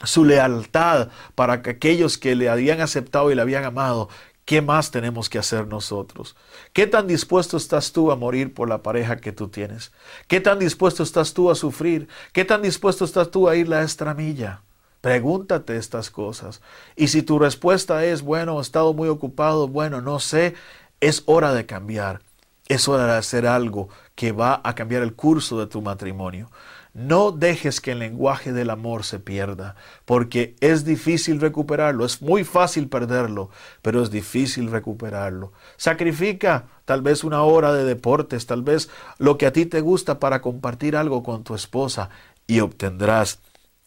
su 0.02 0.24
lealtad 0.24 1.08
para 1.34 1.62
que 1.62 1.70
aquellos 1.70 2.18
que 2.18 2.34
le 2.34 2.48
habían 2.48 2.80
aceptado 2.80 3.30
y 3.30 3.34
le 3.34 3.42
habían 3.42 3.64
amado, 3.64 4.08
¿Qué 4.44 4.60
más 4.60 4.90
tenemos 4.90 5.30
que 5.30 5.38
hacer 5.38 5.66
nosotros? 5.66 6.36
¿Qué 6.74 6.86
tan 6.86 7.06
dispuesto 7.06 7.56
estás 7.56 7.92
tú 7.92 8.10
a 8.10 8.16
morir 8.16 8.52
por 8.52 8.68
la 8.68 8.82
pareja 8.82 9.16
que 9.16 9.32
tú 9.32 9.48
tienes? 9.48 9.90
¿Qué 10.28 10.40
tan 10.40 10.58
dispuesto 10.58 11.02
estás 11.02 11.32
tú 11.32 11.50
a 11.50 11.54
sufrir? 11.54 12.08
¿Qué 12.32 12.44
tan 12.44 12.60
dispuesto 12.60 13.06
estás 13.06 13.30
tú 13.30 13.48
a 13.48 13.56
ir 13.56 13.68
la 13.68 13.82
extra 13.82 14.12
milla? 14.12 14.60
Pregúntate 15.00 15.76
estas 15.76 16.10
cosas. 16.10 16.60
Y 16.94 17.08
si 17.08 17.22
tu 17.22 17.38
respuesta 17.38 18.04
es, 18.04 18.20
bueno, 18.20 18.58
he 18.58 18.62
estado 18.62 18.92
muy 18.92 19.08
ocupado, 19.08 19.66
bueno, 19.66 20.02
no 20.02 20.20
sé, 20.20 20.54
es 21.00 21.22
hora 21.26 21.54
de 21.54 21.64
cambiar. 21.64 22.20
Es 22.68 22.88
hora 22.88 23.06
de 23.06 23.18
hacer 23.18 23.46
algo 23.46 23.88
que 24.14 24.32
va 24.32 24.60
a 24.64 24.74
cambiar 24.74 25.02
el 25.02 25.14
curso 25.14 25.58
de 25.58 25.66
tu 25.66 25.82
matrimonio. 25.82 26.50
No 26.94 27.32
dejes 27.32 27.80
que 27.80 27.90
el 27.90 27.98
lenguaje 27.98 28.52
del 28.52 28.70
amor 28.70 29.02
se 29.02 29.18
pierda, 29.18 29.74
porque 30.04 30.54
es 30.60 30.84
difícil 30.84 31.40
recuperarlo, 31.40 32.04
es 32.04 32.22
muy 32.22 32.44
fácil 32.44 32.88
perderlo, 32.88 33.50
pero 33.82 34.00
es 34.00 34.12
difícil 34.12 34.70
recuperarlo. 34.70 35.52
Sacrifica 35.76 36.68
tal 36.84 37.02
vez 37.02 37.24
una 37.24 37.42
hora 37.42 37.74
de 37.74 37.84
deportes, 37.84 38.46
tal 38.46 38.62
vez 38.62 38.90
lo 39.18 39.38
que 39.38 39.46
a 39.46 39.52
ti 39.52 39.66
te 39.66 39.80
gusta 39.80 40.20
para 40.20 40.40
compartir 40.40 40.96
algo 40.96 41.24
con 41.24 41.42
tu 41.42 41.56
esposa 41.56 42.10
y 42.46 42.60
obtendrás 42.60 43.40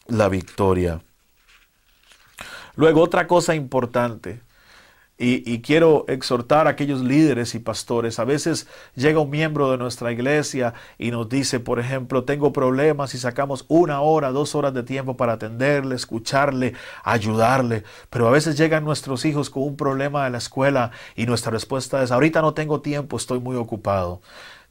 la 0.07 0.27
victoria. 0.27 1.01
Luego, 2.75 3.01
otra 3.01 3.25
cosa 3.25 3.55
importante, 3.55 4.41
y, 5.19 5.61
quiero 5.61 6.05
exhortar 6.07 6.67
a 6.67 6.71
aquellos 6.71 7.01
líderes 7.01 7.55
y 7.55 7.59
pastores. 7.59 8.19
A 8.19 8.23
veces 8.23 8.67
llega 8.95 9.19
un 9.19 9.31
miembro 9.31 9.71
de 9.71 9.77
nuestra 9.77 10.11
iglesia 10.11 10.75
y 10.99 11.09
nos 11.09 11.27
dice, 11.27 11.59
por 11.59 11.79
ejemplo, 11.79 12.23
tengo 12.23 12.53
problemas 12.53 13.15
y 13.15 13.17
sacamos 13.17 13.65
una 13.67 14.01
hora, 14.01 14.31
dos 14.31 14.53
horas 14.53 14.75
de 14.75 14.83
tiempo 14.83 15.17
para 15.17 15.33
atenderle, 15.33 15.95
escucharle, 15.95 16.75
ayudarle. 17.03 17.83
Pero 18.11 18.27
a 18.27 18.31
veces 18.31 18.57
llegan 18.57 18.83
nuestros 18.83 19.25
hijos 19.25 19.49
con 19.49 19.63
un 19.63 19.75
problema 19.75 20.25
de 20.25 20.29
la 20.29 20.37
escuela 20.37 20.91
y 21.15 21.25
nuestra 21.25 21.51
respuesta 21.51 22.03
es, 22.03 22.11
ahorita 22.11 22.41
no 22.43 22.53
tengo 22.53 22.81
tiempo, 22.81 23.17
estoy 23.17 23.39
muy 23.39 23.55
ocupado. 23.55 24.21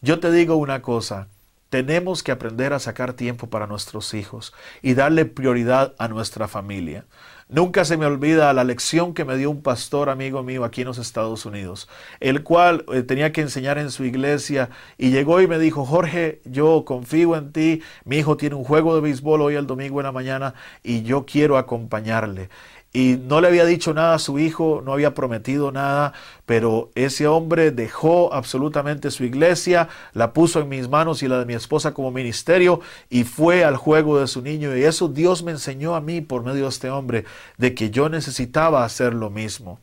Yo 0.01 0.21
te 0.21 0.31
digo 0.31 0.55
una 0.57 0.81
cosa, 0.81 1.27
tenemos 1.71 2.23
que 2.23 2.31
aprender 2.31 2.73
a 2.73 2.79
sacar 2.79 3.15
tiempo 3.15 3.49
para 3.49 3.67
nuestros 3.67 4.15
hijos 4.15 4.55
y 4.81 4.95
darle 4.95 5.25
prioridad 5.25 5.95
a 5.99 6.07
nuestra 6.07 6.47
familia. 6.47 7.05
Nunca 7.49 7.85
se 7.85 7.97
me 7.97 8.07
olvida 8.07 8.53
la 8.53 8.65
lección 8.65 9.15
que 9.15 9.25
me 9.25 9.37
dio 9.37 9.53
un 9.53 9.63
pastor 9.63 10.11
amigo 10.11 10.43
mío 10.43 10.65
aquí 10.65 10.81
en 10.81 10.89
los 10.89 10.99
Estados 10.99 11.47
Unidos, 11.47 11.89
el 12.19 12.43
cual 12.43 12.85
eh, 12.93 13.05
tenía 13.05 13.31
que 13.31 13.41
enseñar 13.41 13.79
en 13.79 13.93
su 13.93 14.03
iglesia 14.05 14.69
y 14.99 15.11
llegó 15.11 15.41
y 15.41 15.47
me 15.47 15.61
dijo, 15.61 15.87
Jorge, 15.87 16.41
yo 16.45 16.85
confío 16.85 17.37
en 17.37 17.53
ti, 17.53 17.83
mi 18.05 18.17
hijo 18.17 18.37
tiene 18.37 18.57
un 18.57 18.65
juego 18.65 18.97
de 18.97 19.01
béisbol 19.01 19.43
hoy 19.43 19.55
el 19.55 19.69
domingo 19.69 20.01
en 20.01 20.07
la 20.07 20.13
mañana 20.13 20.55
y 20.83 21.05
yo 21.05 21.25
quiero 21.25 21.57
acompañarle 21.57 22.49
y 22.97 23.19
no 23.19 23.43
le 23.43 23.49
había 23.49 23.67
dicho 23.67 23.93
nada 23.93 24.15
a 24.15 24.19
su 24.19 24.39
hijo, 24.39 24.81
no 24.83 24.95
había 24.95 25.13
prometido 25.13 25.71
nada, 25.71 26.15
pero 26.47 26.89
ese 26.95 27.27
hombre 27.27 27.71
dejó 27.71 28.33
absolutamente 28.33 29.11
su 29.11 29.23
iglesia, 29.25 29.91
la 30.15 30.33
puso 30.33 30.61
en 30.61 30.71
mis 30.71 30.89
manos 30.89 31.23
y 31.23 31.29
la 31.29 31.39
de 31.39 31.45
mi 31.45 31.53
esposa 31.53 31.93
como 31.93 32.11
ministerio 32.11 32.81
y 33.11 33.25
fue 33.25 33.65
al 33.65 33.77
juego 33.77 34.19
de 34.19 34.27
su 34.27 34.41
niño. 34.41 34.75
Y 34.75 34.85
eso 34.85 35.09
Dios 35.09 35.43
me 35.43 35.51
enseñó 35.51 35.95
a 35.95 36.01
mí 36.01 36.23
por 36.23 36.43
medio 36.43 36.63
de 36.63 36.69
este 36.71 36.89
hombre, 36.89 37.27
de 37.59 37.75
que 37.75 37.91
yo 37.91 38.09
necesitaba 38.09 38.83
hacer 38.83 39.13
lo 39.13 39.29
mismo. 39.29 39.79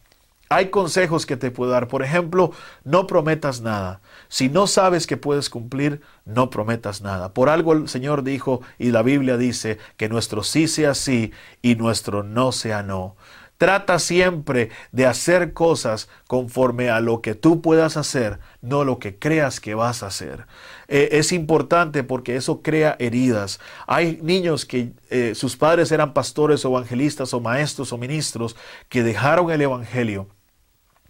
Hay 0.49 0.70
consejos 0.70 1.28
que 1.28 1.38
te 1.38 1.51
puedo 1.51 1.70
dar. 1.70 1.89
Por 1.89 2.01
ejemplo, 2.01 2.51
no 2.84 3.05
prometas 3.05 3.61
nada. 3.61 4.01
Si 4.34 4.49
no 4.49 4.65
sabes 4.65 5.05
que 5.05 5.15
puedes 5.15 5.51
cumplir, 5.51 6.01
no 6.25 6.49
prometas 6.49 7.03
nada. 7.03 7.36
Por 7.36 7.49
algo 7.49 7.73
el 7.73 7.88
Señor 7.88 8.23
dijo 8.23 8.61
y 8.79 8.89
la 8.89 9.03
Biblia 9.03 9.38
dice 9.38 9.77
que 9.95 10.09
nuestro 10.09 10.41
sí 10.41 10.67
sea 10.67 10.95
sí 10.95 11.31
y 11.61 11.75
nuestro 11.75 12.23
no 12.23 12.51
sea 12.51 12.81
no. 12.81 13.15
Trata 13.59 13.99
siempre 13.99 14.71
de 14.91 15.05
hacer 15.05 15.53
cosas 15.53 16.09
conforme 16.27 16.89
a 16.89 16.99
lo 16.99 17.21
que 17.21 17.36
tú 17.36 17.61
puedas 17.61 17.95
hacer, 17.95 18.39
no 18.59 18.84
lo 18.84 18.97
que 18.97 19.19
creas 19.19 19.59
que 19.59 19.75
vas 19.75 20.01
a 20.01 20.07
hacer. 20.07 20.47
Eh, 20.88 21.09
es 21.11 21.31
importante 21.31 22.03
porque 22.03 22.36
eso 22.36 22.63
crea 22.63 22.95
heridas. 22.97 23.59
Hay 23.86 24.17
niños 24.23 24.65
que 24.65 24.93
eh, 25.11 25.36
sus 25.36 25.57
padres 25.57 25.91
eran 25.91 26.15
pastores 26.15 26.65
o 26.65 26.69
evangelistas 26.69 27.36
o 27.36 27.39
maestros 27.39 27.93
o 27.93 27.99
ministros 27.99 28.55
que 28.89 29.03
dejaron 29.03 29.51
el 29.51 29.61
Evangelio. 29.61 30.27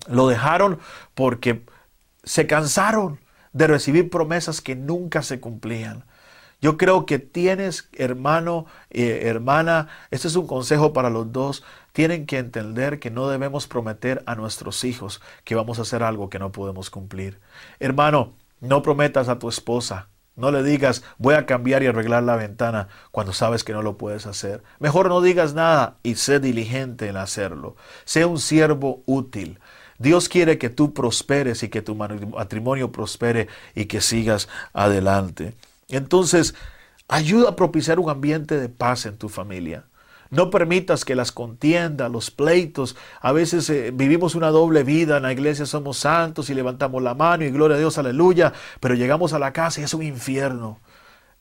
Lo 0.09 0.27
dejaron 0.27 0.79
porque 1.13 1.63
se 2.23 2.47
cansaron 2.47 3.19
de 3.51 3.67
recibir 3.67 4.09
promesas 4.09 4.61
que 4.61 4.75
nunca 4.75 5.21
se 5.21 5.39
cumplían. 5.39 6.05
Yo 6.61 6.77
creo 6.77 7.05
que 7.05 7.19
tienes, 7.19 7.89
hermano, 7.91 8.65
eh, 8.89 9.23
hermana, 9.23 9.89
este 10.11 10.29
es 10.29 10.35
un 10.37 10.47
consejo 10.47 10.93
para 10.93 11.09
los 11.09 11.31
dos, 11.33 11.63
tienen 11.91 12.25
que 12.25 12.37
entender 12.37 12.99
que 12.99 13.11
no 13.11 13.27
debemos 13.27 13.67
prometer 13.67 14.23
a 14.27 14.35
nuestros 14.35 14.85
hijos 14.85 15.21
que 15.43 15.55
vamos 15.55 15.77
a 15.77 15.81
hacer 15.81 16.03
algo 16.03 16.29
que 16.29 16.39
no 16.39 16.53
podemos 16.53 16.89
cumplir. 16.89 17.41
Hermano, 17.79 18.33
no 18.61 18.81
prometas 18.81 19.27
a 19.27 19.39
tu 19.39 19.49
esposa, 19.49 20.07
no 20.35 20.51
le 20.51 20.63
digas 20.63 21.03
voy 21.17 21.35
a 21.35 21.45
cambiar 21.45 21.83
y 21.83 21.87
arreglar 21.87 22.23
la 22.23 22.35
ventana 22.35 22.87
cuando 23.11 23.33
sabes 23.33 23.63
que 23.63 23.73
no 23.73 23.81
lo 23.81 23.97
puedes 23.97 24.25
hacer. 24.25 24.63
Mejor 24.79 25.09
no 25.09 25.21
digas 25.21 25.53
nada 25.53 25.97
y 26.01 26.15
sé 26.15 26.39
diligente 26.39 27.07
en 27.07 27.17
hacerlo. 27.17 27.75
Sé 28.05 28.25
un 28.25 28.39
siervo 28.39 29.03
útil. 29.05 29.59
Dios 29.99 30.29
quiere 30.29 30.57
que 30.57 30.69
tú 30.69 30.93
prosperes 30.93 31.63
y 31.63 31.69
que 31.69 31.81
tu 31.81 31.95
matrimonio 31.95 32.91
prospere 32.91 33.47
y 33.75 33.85
que 33.85 34.01
sigas 34.01 34.49
adelante. 34.73 35.53
Entonces, 35.89 36.55
ayuda 37.07 37.49
a 37.49 37.55
propiciar 37.55 37.99
un 37.99 38.09
ambiente 38.09 38.59
de 38.59 38.69
paz 38.69 39.05
en 39.05 39.17
tu 39.17 39.29
familia. 39.29 39.85
No 40.33 40.49
permitas 40.49 41.05
que 41.05 41.15
las 41.15 41.31
contiendas, 41.31 42.09
los 42.09 42.31
pleitos, 42.31 42.95
a 43.21 43.31
veces 43.31 43.69
eh, 43.69 43.91
vivimos 43.93 44.33
una 44.33 44.49
doble 44.49 44.83
vida, 44.83 45.17
en 45.17 45.23
la 45.23 45.31
iglesia 45.31 45.67
somos 45.67 45.97
santos 45.97 46.49
y 46.49 46.55
levantamos 46.55 47.03
la 47.03 47.13
mano 47.13 47.45
y 47.45 47.51
gloria 47.51 47.77
a 47.77 47.79
Dios, 47.79 47.99
aleluya, 47.99 48.51
pero 48.79 48.95
llegamos 48.95 49.33
a 49.33 49.39
la 49.39 49.53
casa 49.53 49.79
y 49.79 49.83
es 49.83 49.93
un 49.93 50.01
infierno. 50.01 50.79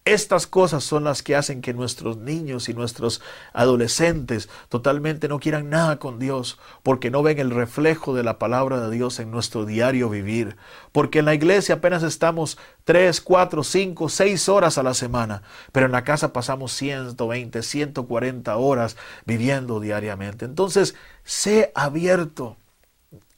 Estas 0.04 0.48
cosas 0.48 0.82
son 0.82 1.04
las 1.04 1.22
que 1.22 1.36
hacen 1.36 1.60
que 1.60 1.72
nuestros 1.72 2.16
niños 2.16 2.68
y 2.68 2.74
nuestros 2.74 3.20
adolescentes 3.52 4.48
totalmente 4.68 5.28
no 5.28 5.38
quieran 5.38 5.70
nada 5.70 6.00
con 6.00 6.18
Dios, 6.18 6.58
porque 6.82 7.12
no 7.12 7.22
ven 7.22 7.38
el 7.38 7.50
reflejo 7.50 8.12
de 8.12 8.24
la 8.24 8.36
palabra 8.36 8.80
de 8.80 8.90
Dios 8.90 9.20
en 9.20 9.30
nuestro 9.30 9.64
diario 9.64 10.08
vivir. 10.08 10.56
Porque 10.90 11.20
en 11.20 11.26
la 11.26 11.34
iglesia 11.34 11.76
apenas 11.76 12.02
estamos 12.02 12.58
3, 12.82 13.20
4, 13.20 13.62
5, 13.62 14.08
6 14.08 14.48
horas 14.48 14.76
a 14.76 14.82
la 14.82 14.94
semana, 14.94 15.44
pero 15.70 15.86
en 15.86 15.92
la 15.92 16.02
casa 16.02 16.32
pasamos 16.32 16.72
120, 16.72 17.62
140 17.62 18.56
horas 18.56 18.96
viviendo 19.24 19.78
diariamente. 19.78 20.46
Entonces, 20.46 20.96
sé 21.22 21.70
abierto. 21.76 22.56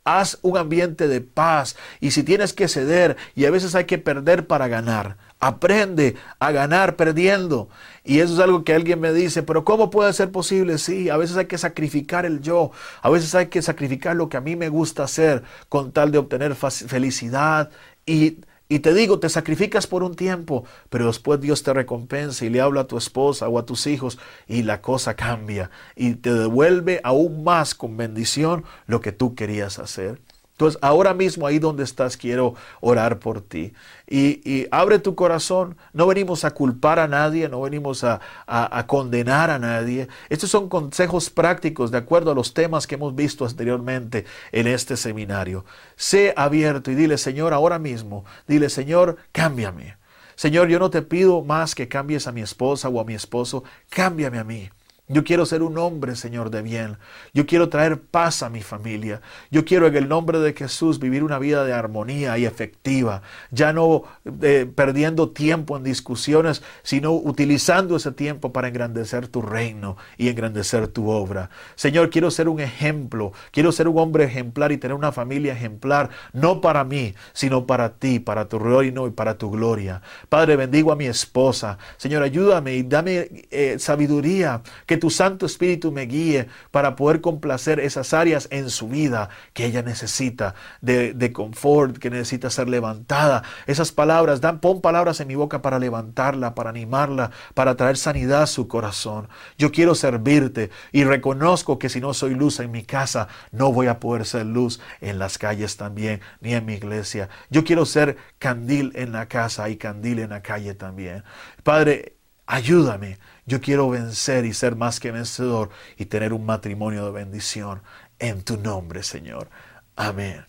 Haz 0.04 0.38
un 0.42 0.58
ambiente 0.58 1.08
de 1.08 1.20
paz 1.20 1.76
y 1.98 2.10
si 2.10 2.22
tienes 2.22 2.52
que 2.52 2.68
ceder 2.68 3.16
y 3.34 3.46
a 3.46 3.50
veces 3.50 3.74
hay 3.74 3.84
que 3.84 3.98
perder 3.98 4.46
para 4.46 4.68
ganar, 4.68 5.16
Aprende 5.44 6.16
a 6.38 6.52
ganar 6.52 6.96
perdiendo. 6.96 7.68
Y 8.02 8.20
eso 8.20 8.32
es 8.32 8.40
algo 8.40 8.64
que 8.64 8.72
alguien 8.72 8.98
me 8.98 9.12
dice, 9.12 9.42
pero 9.42 9.62
¿cómo 9.62 9.90
puede 9.90 10.10
ser 10.14 10.30
posible? 10.30 10.78
Sí, 10.78 11.10
a 11.10 11.18
veces 11.18 11.36
hay 11.36 11.44
que 11.44 11.58
sacrificar 11.58 12.24
el 12.24 12.40
yo, 12.40 12.70
a 13.02 13.10
veces 13.10 13.34
hay 13.34 13.48
que 13.48 13.60
sacrificar 13.60 14.16
lo 14.16 14.30
que 14.30 14.38
a 14.38 14.40
mí 14.40 14.56
me 14.56 14.70
gusta 14.70 15.04
hacer 15.04 15.42
con 15.68 15.92
tal 15.92 16.12
de 16.12 16.18
obtener 16.18 16.54
felicidad. 16.54 17.70
Y, 18.06 18.38
y 18.68 18.78
te 18.78 18.94
digo, 18.94 19.18
te 19.18 19.28
sacrificas 19.28 19.86
por 19.86 20.02
un 20.02 20.14
tiempo, 20.14 20.64
pero 20.88 21.06
después 21.06 21.40
Dios 21.40 21.62
te 21.62 21.72
recompensa 21.72 22.44
y 22.44 22.48
le 22.48 22.60
habla 22.60 22.82
a 22.82 22.86
tu 22.86 22.96
esposa 22.96 23.48
o 23.48 23.58
a 23.58 23.66
tus 23.66 23.86
hijos 23.86 24.18
y 24.46 24.62
la 24.62 24.80
cosa 24.80 25.14
cambia 25.14 25.70
y 25.96 26.14
te 26.14 26.32
devuelve 26.32 27.00
aún 27.04 27.44
más 27.44 27.74
con 27.74 27.96
bendición 27.96 28.64
lo 28.86 29.00
que 29.00 29.12
tú 29.12 29.34
querías 29.34 29.78
hacer. 29.78 30.20
Entonces, 30.54 30.78
ahora 30.82 31.14
mismo 31.14 31.48
ahí 31.48 31.58
donde 31.58 31.82
estás, 31.82 32.16
quiero 32.16 32.54
orar 32.80 33.18
por 33.18 33.40
ti. 33.40 33.72
Y, 34.08 34.68
abre 34.70 35.00
tu 35.00 35.16
corazón. 35.16 35.76
No 35.92 36.06
venimos 36.06 36.44
a 36.44 36.52
culpar 36.52 37.00
a 37.00 37.08
nadie, 37.08 37.48
no 37.48 37.60
venimos 37.62 38.04
a, 38.04 38.20
a, 38.46 38.86
condenar 38.86 39.50
a 39.50 39.58
nadie. 39.58 40.06
Estos 40.28 40.50
son 40.50 40.68
consejos 40.68 41.28
prácticos 41.28 41.90
de 41.90 41.98
acuerdo 41.98 42.30
a 42.30 42.36
los 42.36 42.54
temas 42.54 42.86
que 42.86 42.94
hemos 42.94 43.16
visto 43.16 43.44
anteriormente 43.44 44.26
en 44.52 44.68
este 44.68 44.96
seminario. 44.96 45.64
Sé 45.96 46.32
abierto 46.36 46.92
y 46.92 46.94
dile, 46.94 47.18
Señor, 47.18 47.52
ahora 47.52 47.80
mismo, 47.80 48.24
dile, 48.46 48.70
Señor, 48.70 49.16
cámbiame. 49.32 49.96
Señor, 50.36 50.68
yo 50.68 50.78
no 50.78 50.88
te 50.88 51.02
pido 51.02 51.42
más 51.42 51.74
que 51.74 51.88
cambies 51.88 52.28
a 52.28 52.32
mi 52.32 52.42
esposa 52.42 52.88
o 52.88 53.00
a 53.00 53.04
mi 53.04 53.14
esposo, 53.14 53.64
cámbiame 53.90 54.38
a 54.38 54.44
mí. 54.44 54.70
Yo 55.06 55.22
quiero 55.22 55.44
ser 55.44 55.62
un 55.62 55.76
hombre, 55.76 56.16
Señor, 56.16 56.48
de 56.48 56.62
bien. 56.62 56.96
Yo 57.34 57.44
quiero 57.44 57.68
traer 57.68 58.00
paz 58.00 58.42
a 58.42 58.48
mi 58.48 58.62
familia. 58.62 59.20
Yo 59.50 59.66
quiero 59.66 59.86
en 59.86 59.96
el 59.96 60.08
nombre 60.08 60.38
de 60.38 60.54
Jesús 60.54 60.98
vivir 60.98 61.22
una 61.22 61.38
vida 61.38 61.62
de 61.64 61.74
armonía 61.74 62.38
y 62.38 62.46
efectiva. 62.46 63.20
Ya 63.50 63.74
no 63.74 64.04
eh, 64.40 64.66
perdiendo 64.74 65.28
tiempo 65.28 65.76
en 65.76 65.82
discusiones, 65.84 66.62
sino 66.82 67.12
utilizando 67.12 67.96
ese 67.96 68.12
tiempo 68.12 68.54
para 68.54 68.68
engrandecer 68.68 69.28
tu 69.28 69.42
reino 69.42 69.98
y 70.16 70.28
engrandecer 70.28 70.88
tu 70.88 71.10
obra. 71.10 71.50
Señor, 71.74 72.08
quiero 72.08 72.30
ser 72.30 72.48
un 72.48 72.60
ejemplo. 72.60 73.32
Quiero 73.50 73.72
ser 73.72 73.88
un 73.88 73.98
hombre 73.98 74.24
ejemplar 74.24 74.72
y 74.72 74.78
tener 74.78 74.96
una 74.96 75.12
familia 75.12 75.52
ejemplar, 75.52 76.08
no 76.32 76.62
para 76.62 76.82
mí, 76.82 77.14
sino 77.34 77.66
para 77.66 77.96
ti, 77.96 78.20
para 78.20 78.48
tu 78.48 78.58
reino 78.58 79.06
y 79.06 79.10
para 79.10 79.36
tu 79.36 79.50
gloria. 79.50 80.00
Padre, 80.30 80.56
bendigo 80.56 80.92
a 80.92 80.96
mi 80.96 81.04
esposa. 81.04 81.76
Señor, 81.98 82.22
ayúdame 82.22 82.74
y 82.74 82.82
dame 82.84 83.28
eh, 83.50 83.76
sabiduría. 83.78 84.62
Que 84.86 84.93
que 84.94 85.00
tu 85.00 85.10
Santo 85.10 85.44
Espíritu 85.44 85.90
me 85.90 86.02
guíe 86.02 86.46
para 86.70 86.94
poder 86.94 87.20
complacer 87.20 87.80
esas 87.80 88.14
áreas 88.14 88.46
en 88.52 88.70
su 88.70 88.86
vida 88.88 89.28
que 89.52 89.66
ella 89.66 89.82
necesita 89.82 90.54
de, 90.82 91.32
confort, 91.32 91.98
que 91.98 92.10
necesita 92.10 92.48
ser 92.48 92.68
levantada. 92.68 93.42
Esas 93.66 93.90
palabras, 93.90 94.40
dan, 94.40 94.60
pon 94.60 94.80
palabras 94.80 95.18
en 95.18 95.26
mi 95.26 95.34
boca 95.34 95.62
para 95.62 95.80
levantarla, 95.80 96.54
para 96.54 96.70
animarla, 96.70 97.32
para 97.54 97.74
traer 97.74 97.96
sanidad 97.96 98.42
a 98.42 98.46
su 98.46 98.68
corazón. 98.68 99.28
Yo 99.58 99.72
quiero 99.72 99.96
servirte 99.96 100.70
y 100.92 101.02
reconozco 101.02 101.76
que 101.76 101.88
si 101.88 102.00
no 102.00 102.14
soy 102.14 102.36
luz 102.36 102.60
en 102.60 102.70
mi 102.70 102.84
casa, 102.84 103.26
no 103.50 103.72
voy 103.72 103.88
a 103.88 103.98
poder 103.98 104.24
ser 104.26 104.46
luz 104.46 104.80
en 105.00 105.18
las 105.18 105.38
calles 105.38 105.76
también, 105.76 106.20
ni 106.40 106.54
en 106.54 106.64
mi 106.64 106.74
iglesia. 106.74 107.28
Yo 107.50 107.64
quiero 107.64 107.84
ser 107.84 108.16
candil 108.38 108.92
en 108.94 109.10
la 109.10 109.26
casa 109.26 109.68
y 109.68 109.76
candil 109.76 110.20
en 110.20 110.30
la 110.30 110.40
calle 110.40 110.74
también. 110.74 111.24
Padre, 111.64 112.14
ayúdame 112.46 113.18
yo 113.46 113.60
quiero 113.60 113.90
vencer 113.90 114.44
y 114.44 114.54
ser 114.54 114.76
más 114.76 115.00
que 115.00 115.10
vencedor 115.10 115.70
y 115.96 116.06
tener 116.06 116.32
un 116.32 116.46
matrimonio 116.46 117.04
de 117.04 117.12
bendición 117.12 117.82
en 118.18 118.42
tu 118.42 118.56
nombre, 118.56 119.02
Señor. 119.02 119.48
Amén 119.96 120.46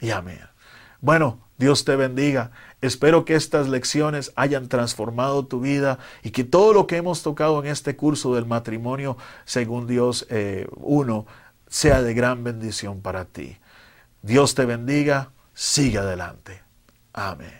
y 0.00 0.10
amén. 0.10 0.40
Bueno, 1.00 1.40
Dios 1.58 1.84
te 1.84 1.96
bendiga. 1.96 2.50
Espero 2.80 3.24
que 3.24 3.34
estas 3.34 3.68
lecciones 3.68 4.32
hayan 4.36 4.68
transformado 4.68 5.46
tu 5.46 5.60
vida 5.60 5.98
y 6.22 6.30
que 6.30 6.44
todo 6.44 6.72
lo 6.72 6.86
que 6.86 6.96
hemos 6.96 7.22
tocado 7.22 7.62
en 7.62 7.70
este 7.70 7.96
curso 7.96 8.34
del 8.34 8.46
matrimonio, 8.46 9.16
según 9.44 9.86
Dios 9.86 10.26
eh, 10.30 10.66
sea 11.68 12.02
de 12.02 12.14
gran 12.14 12.44
bendición 12.44 13.00
para 13.00 13.26
ti. 13.26 13.58
Dios 14.22 14.54
te 14.54 14.64
bendiga. 14.64 15.30
Sigue 15.54 15.98
adelante. 15.98 16.62
Amén. 17.12 17.59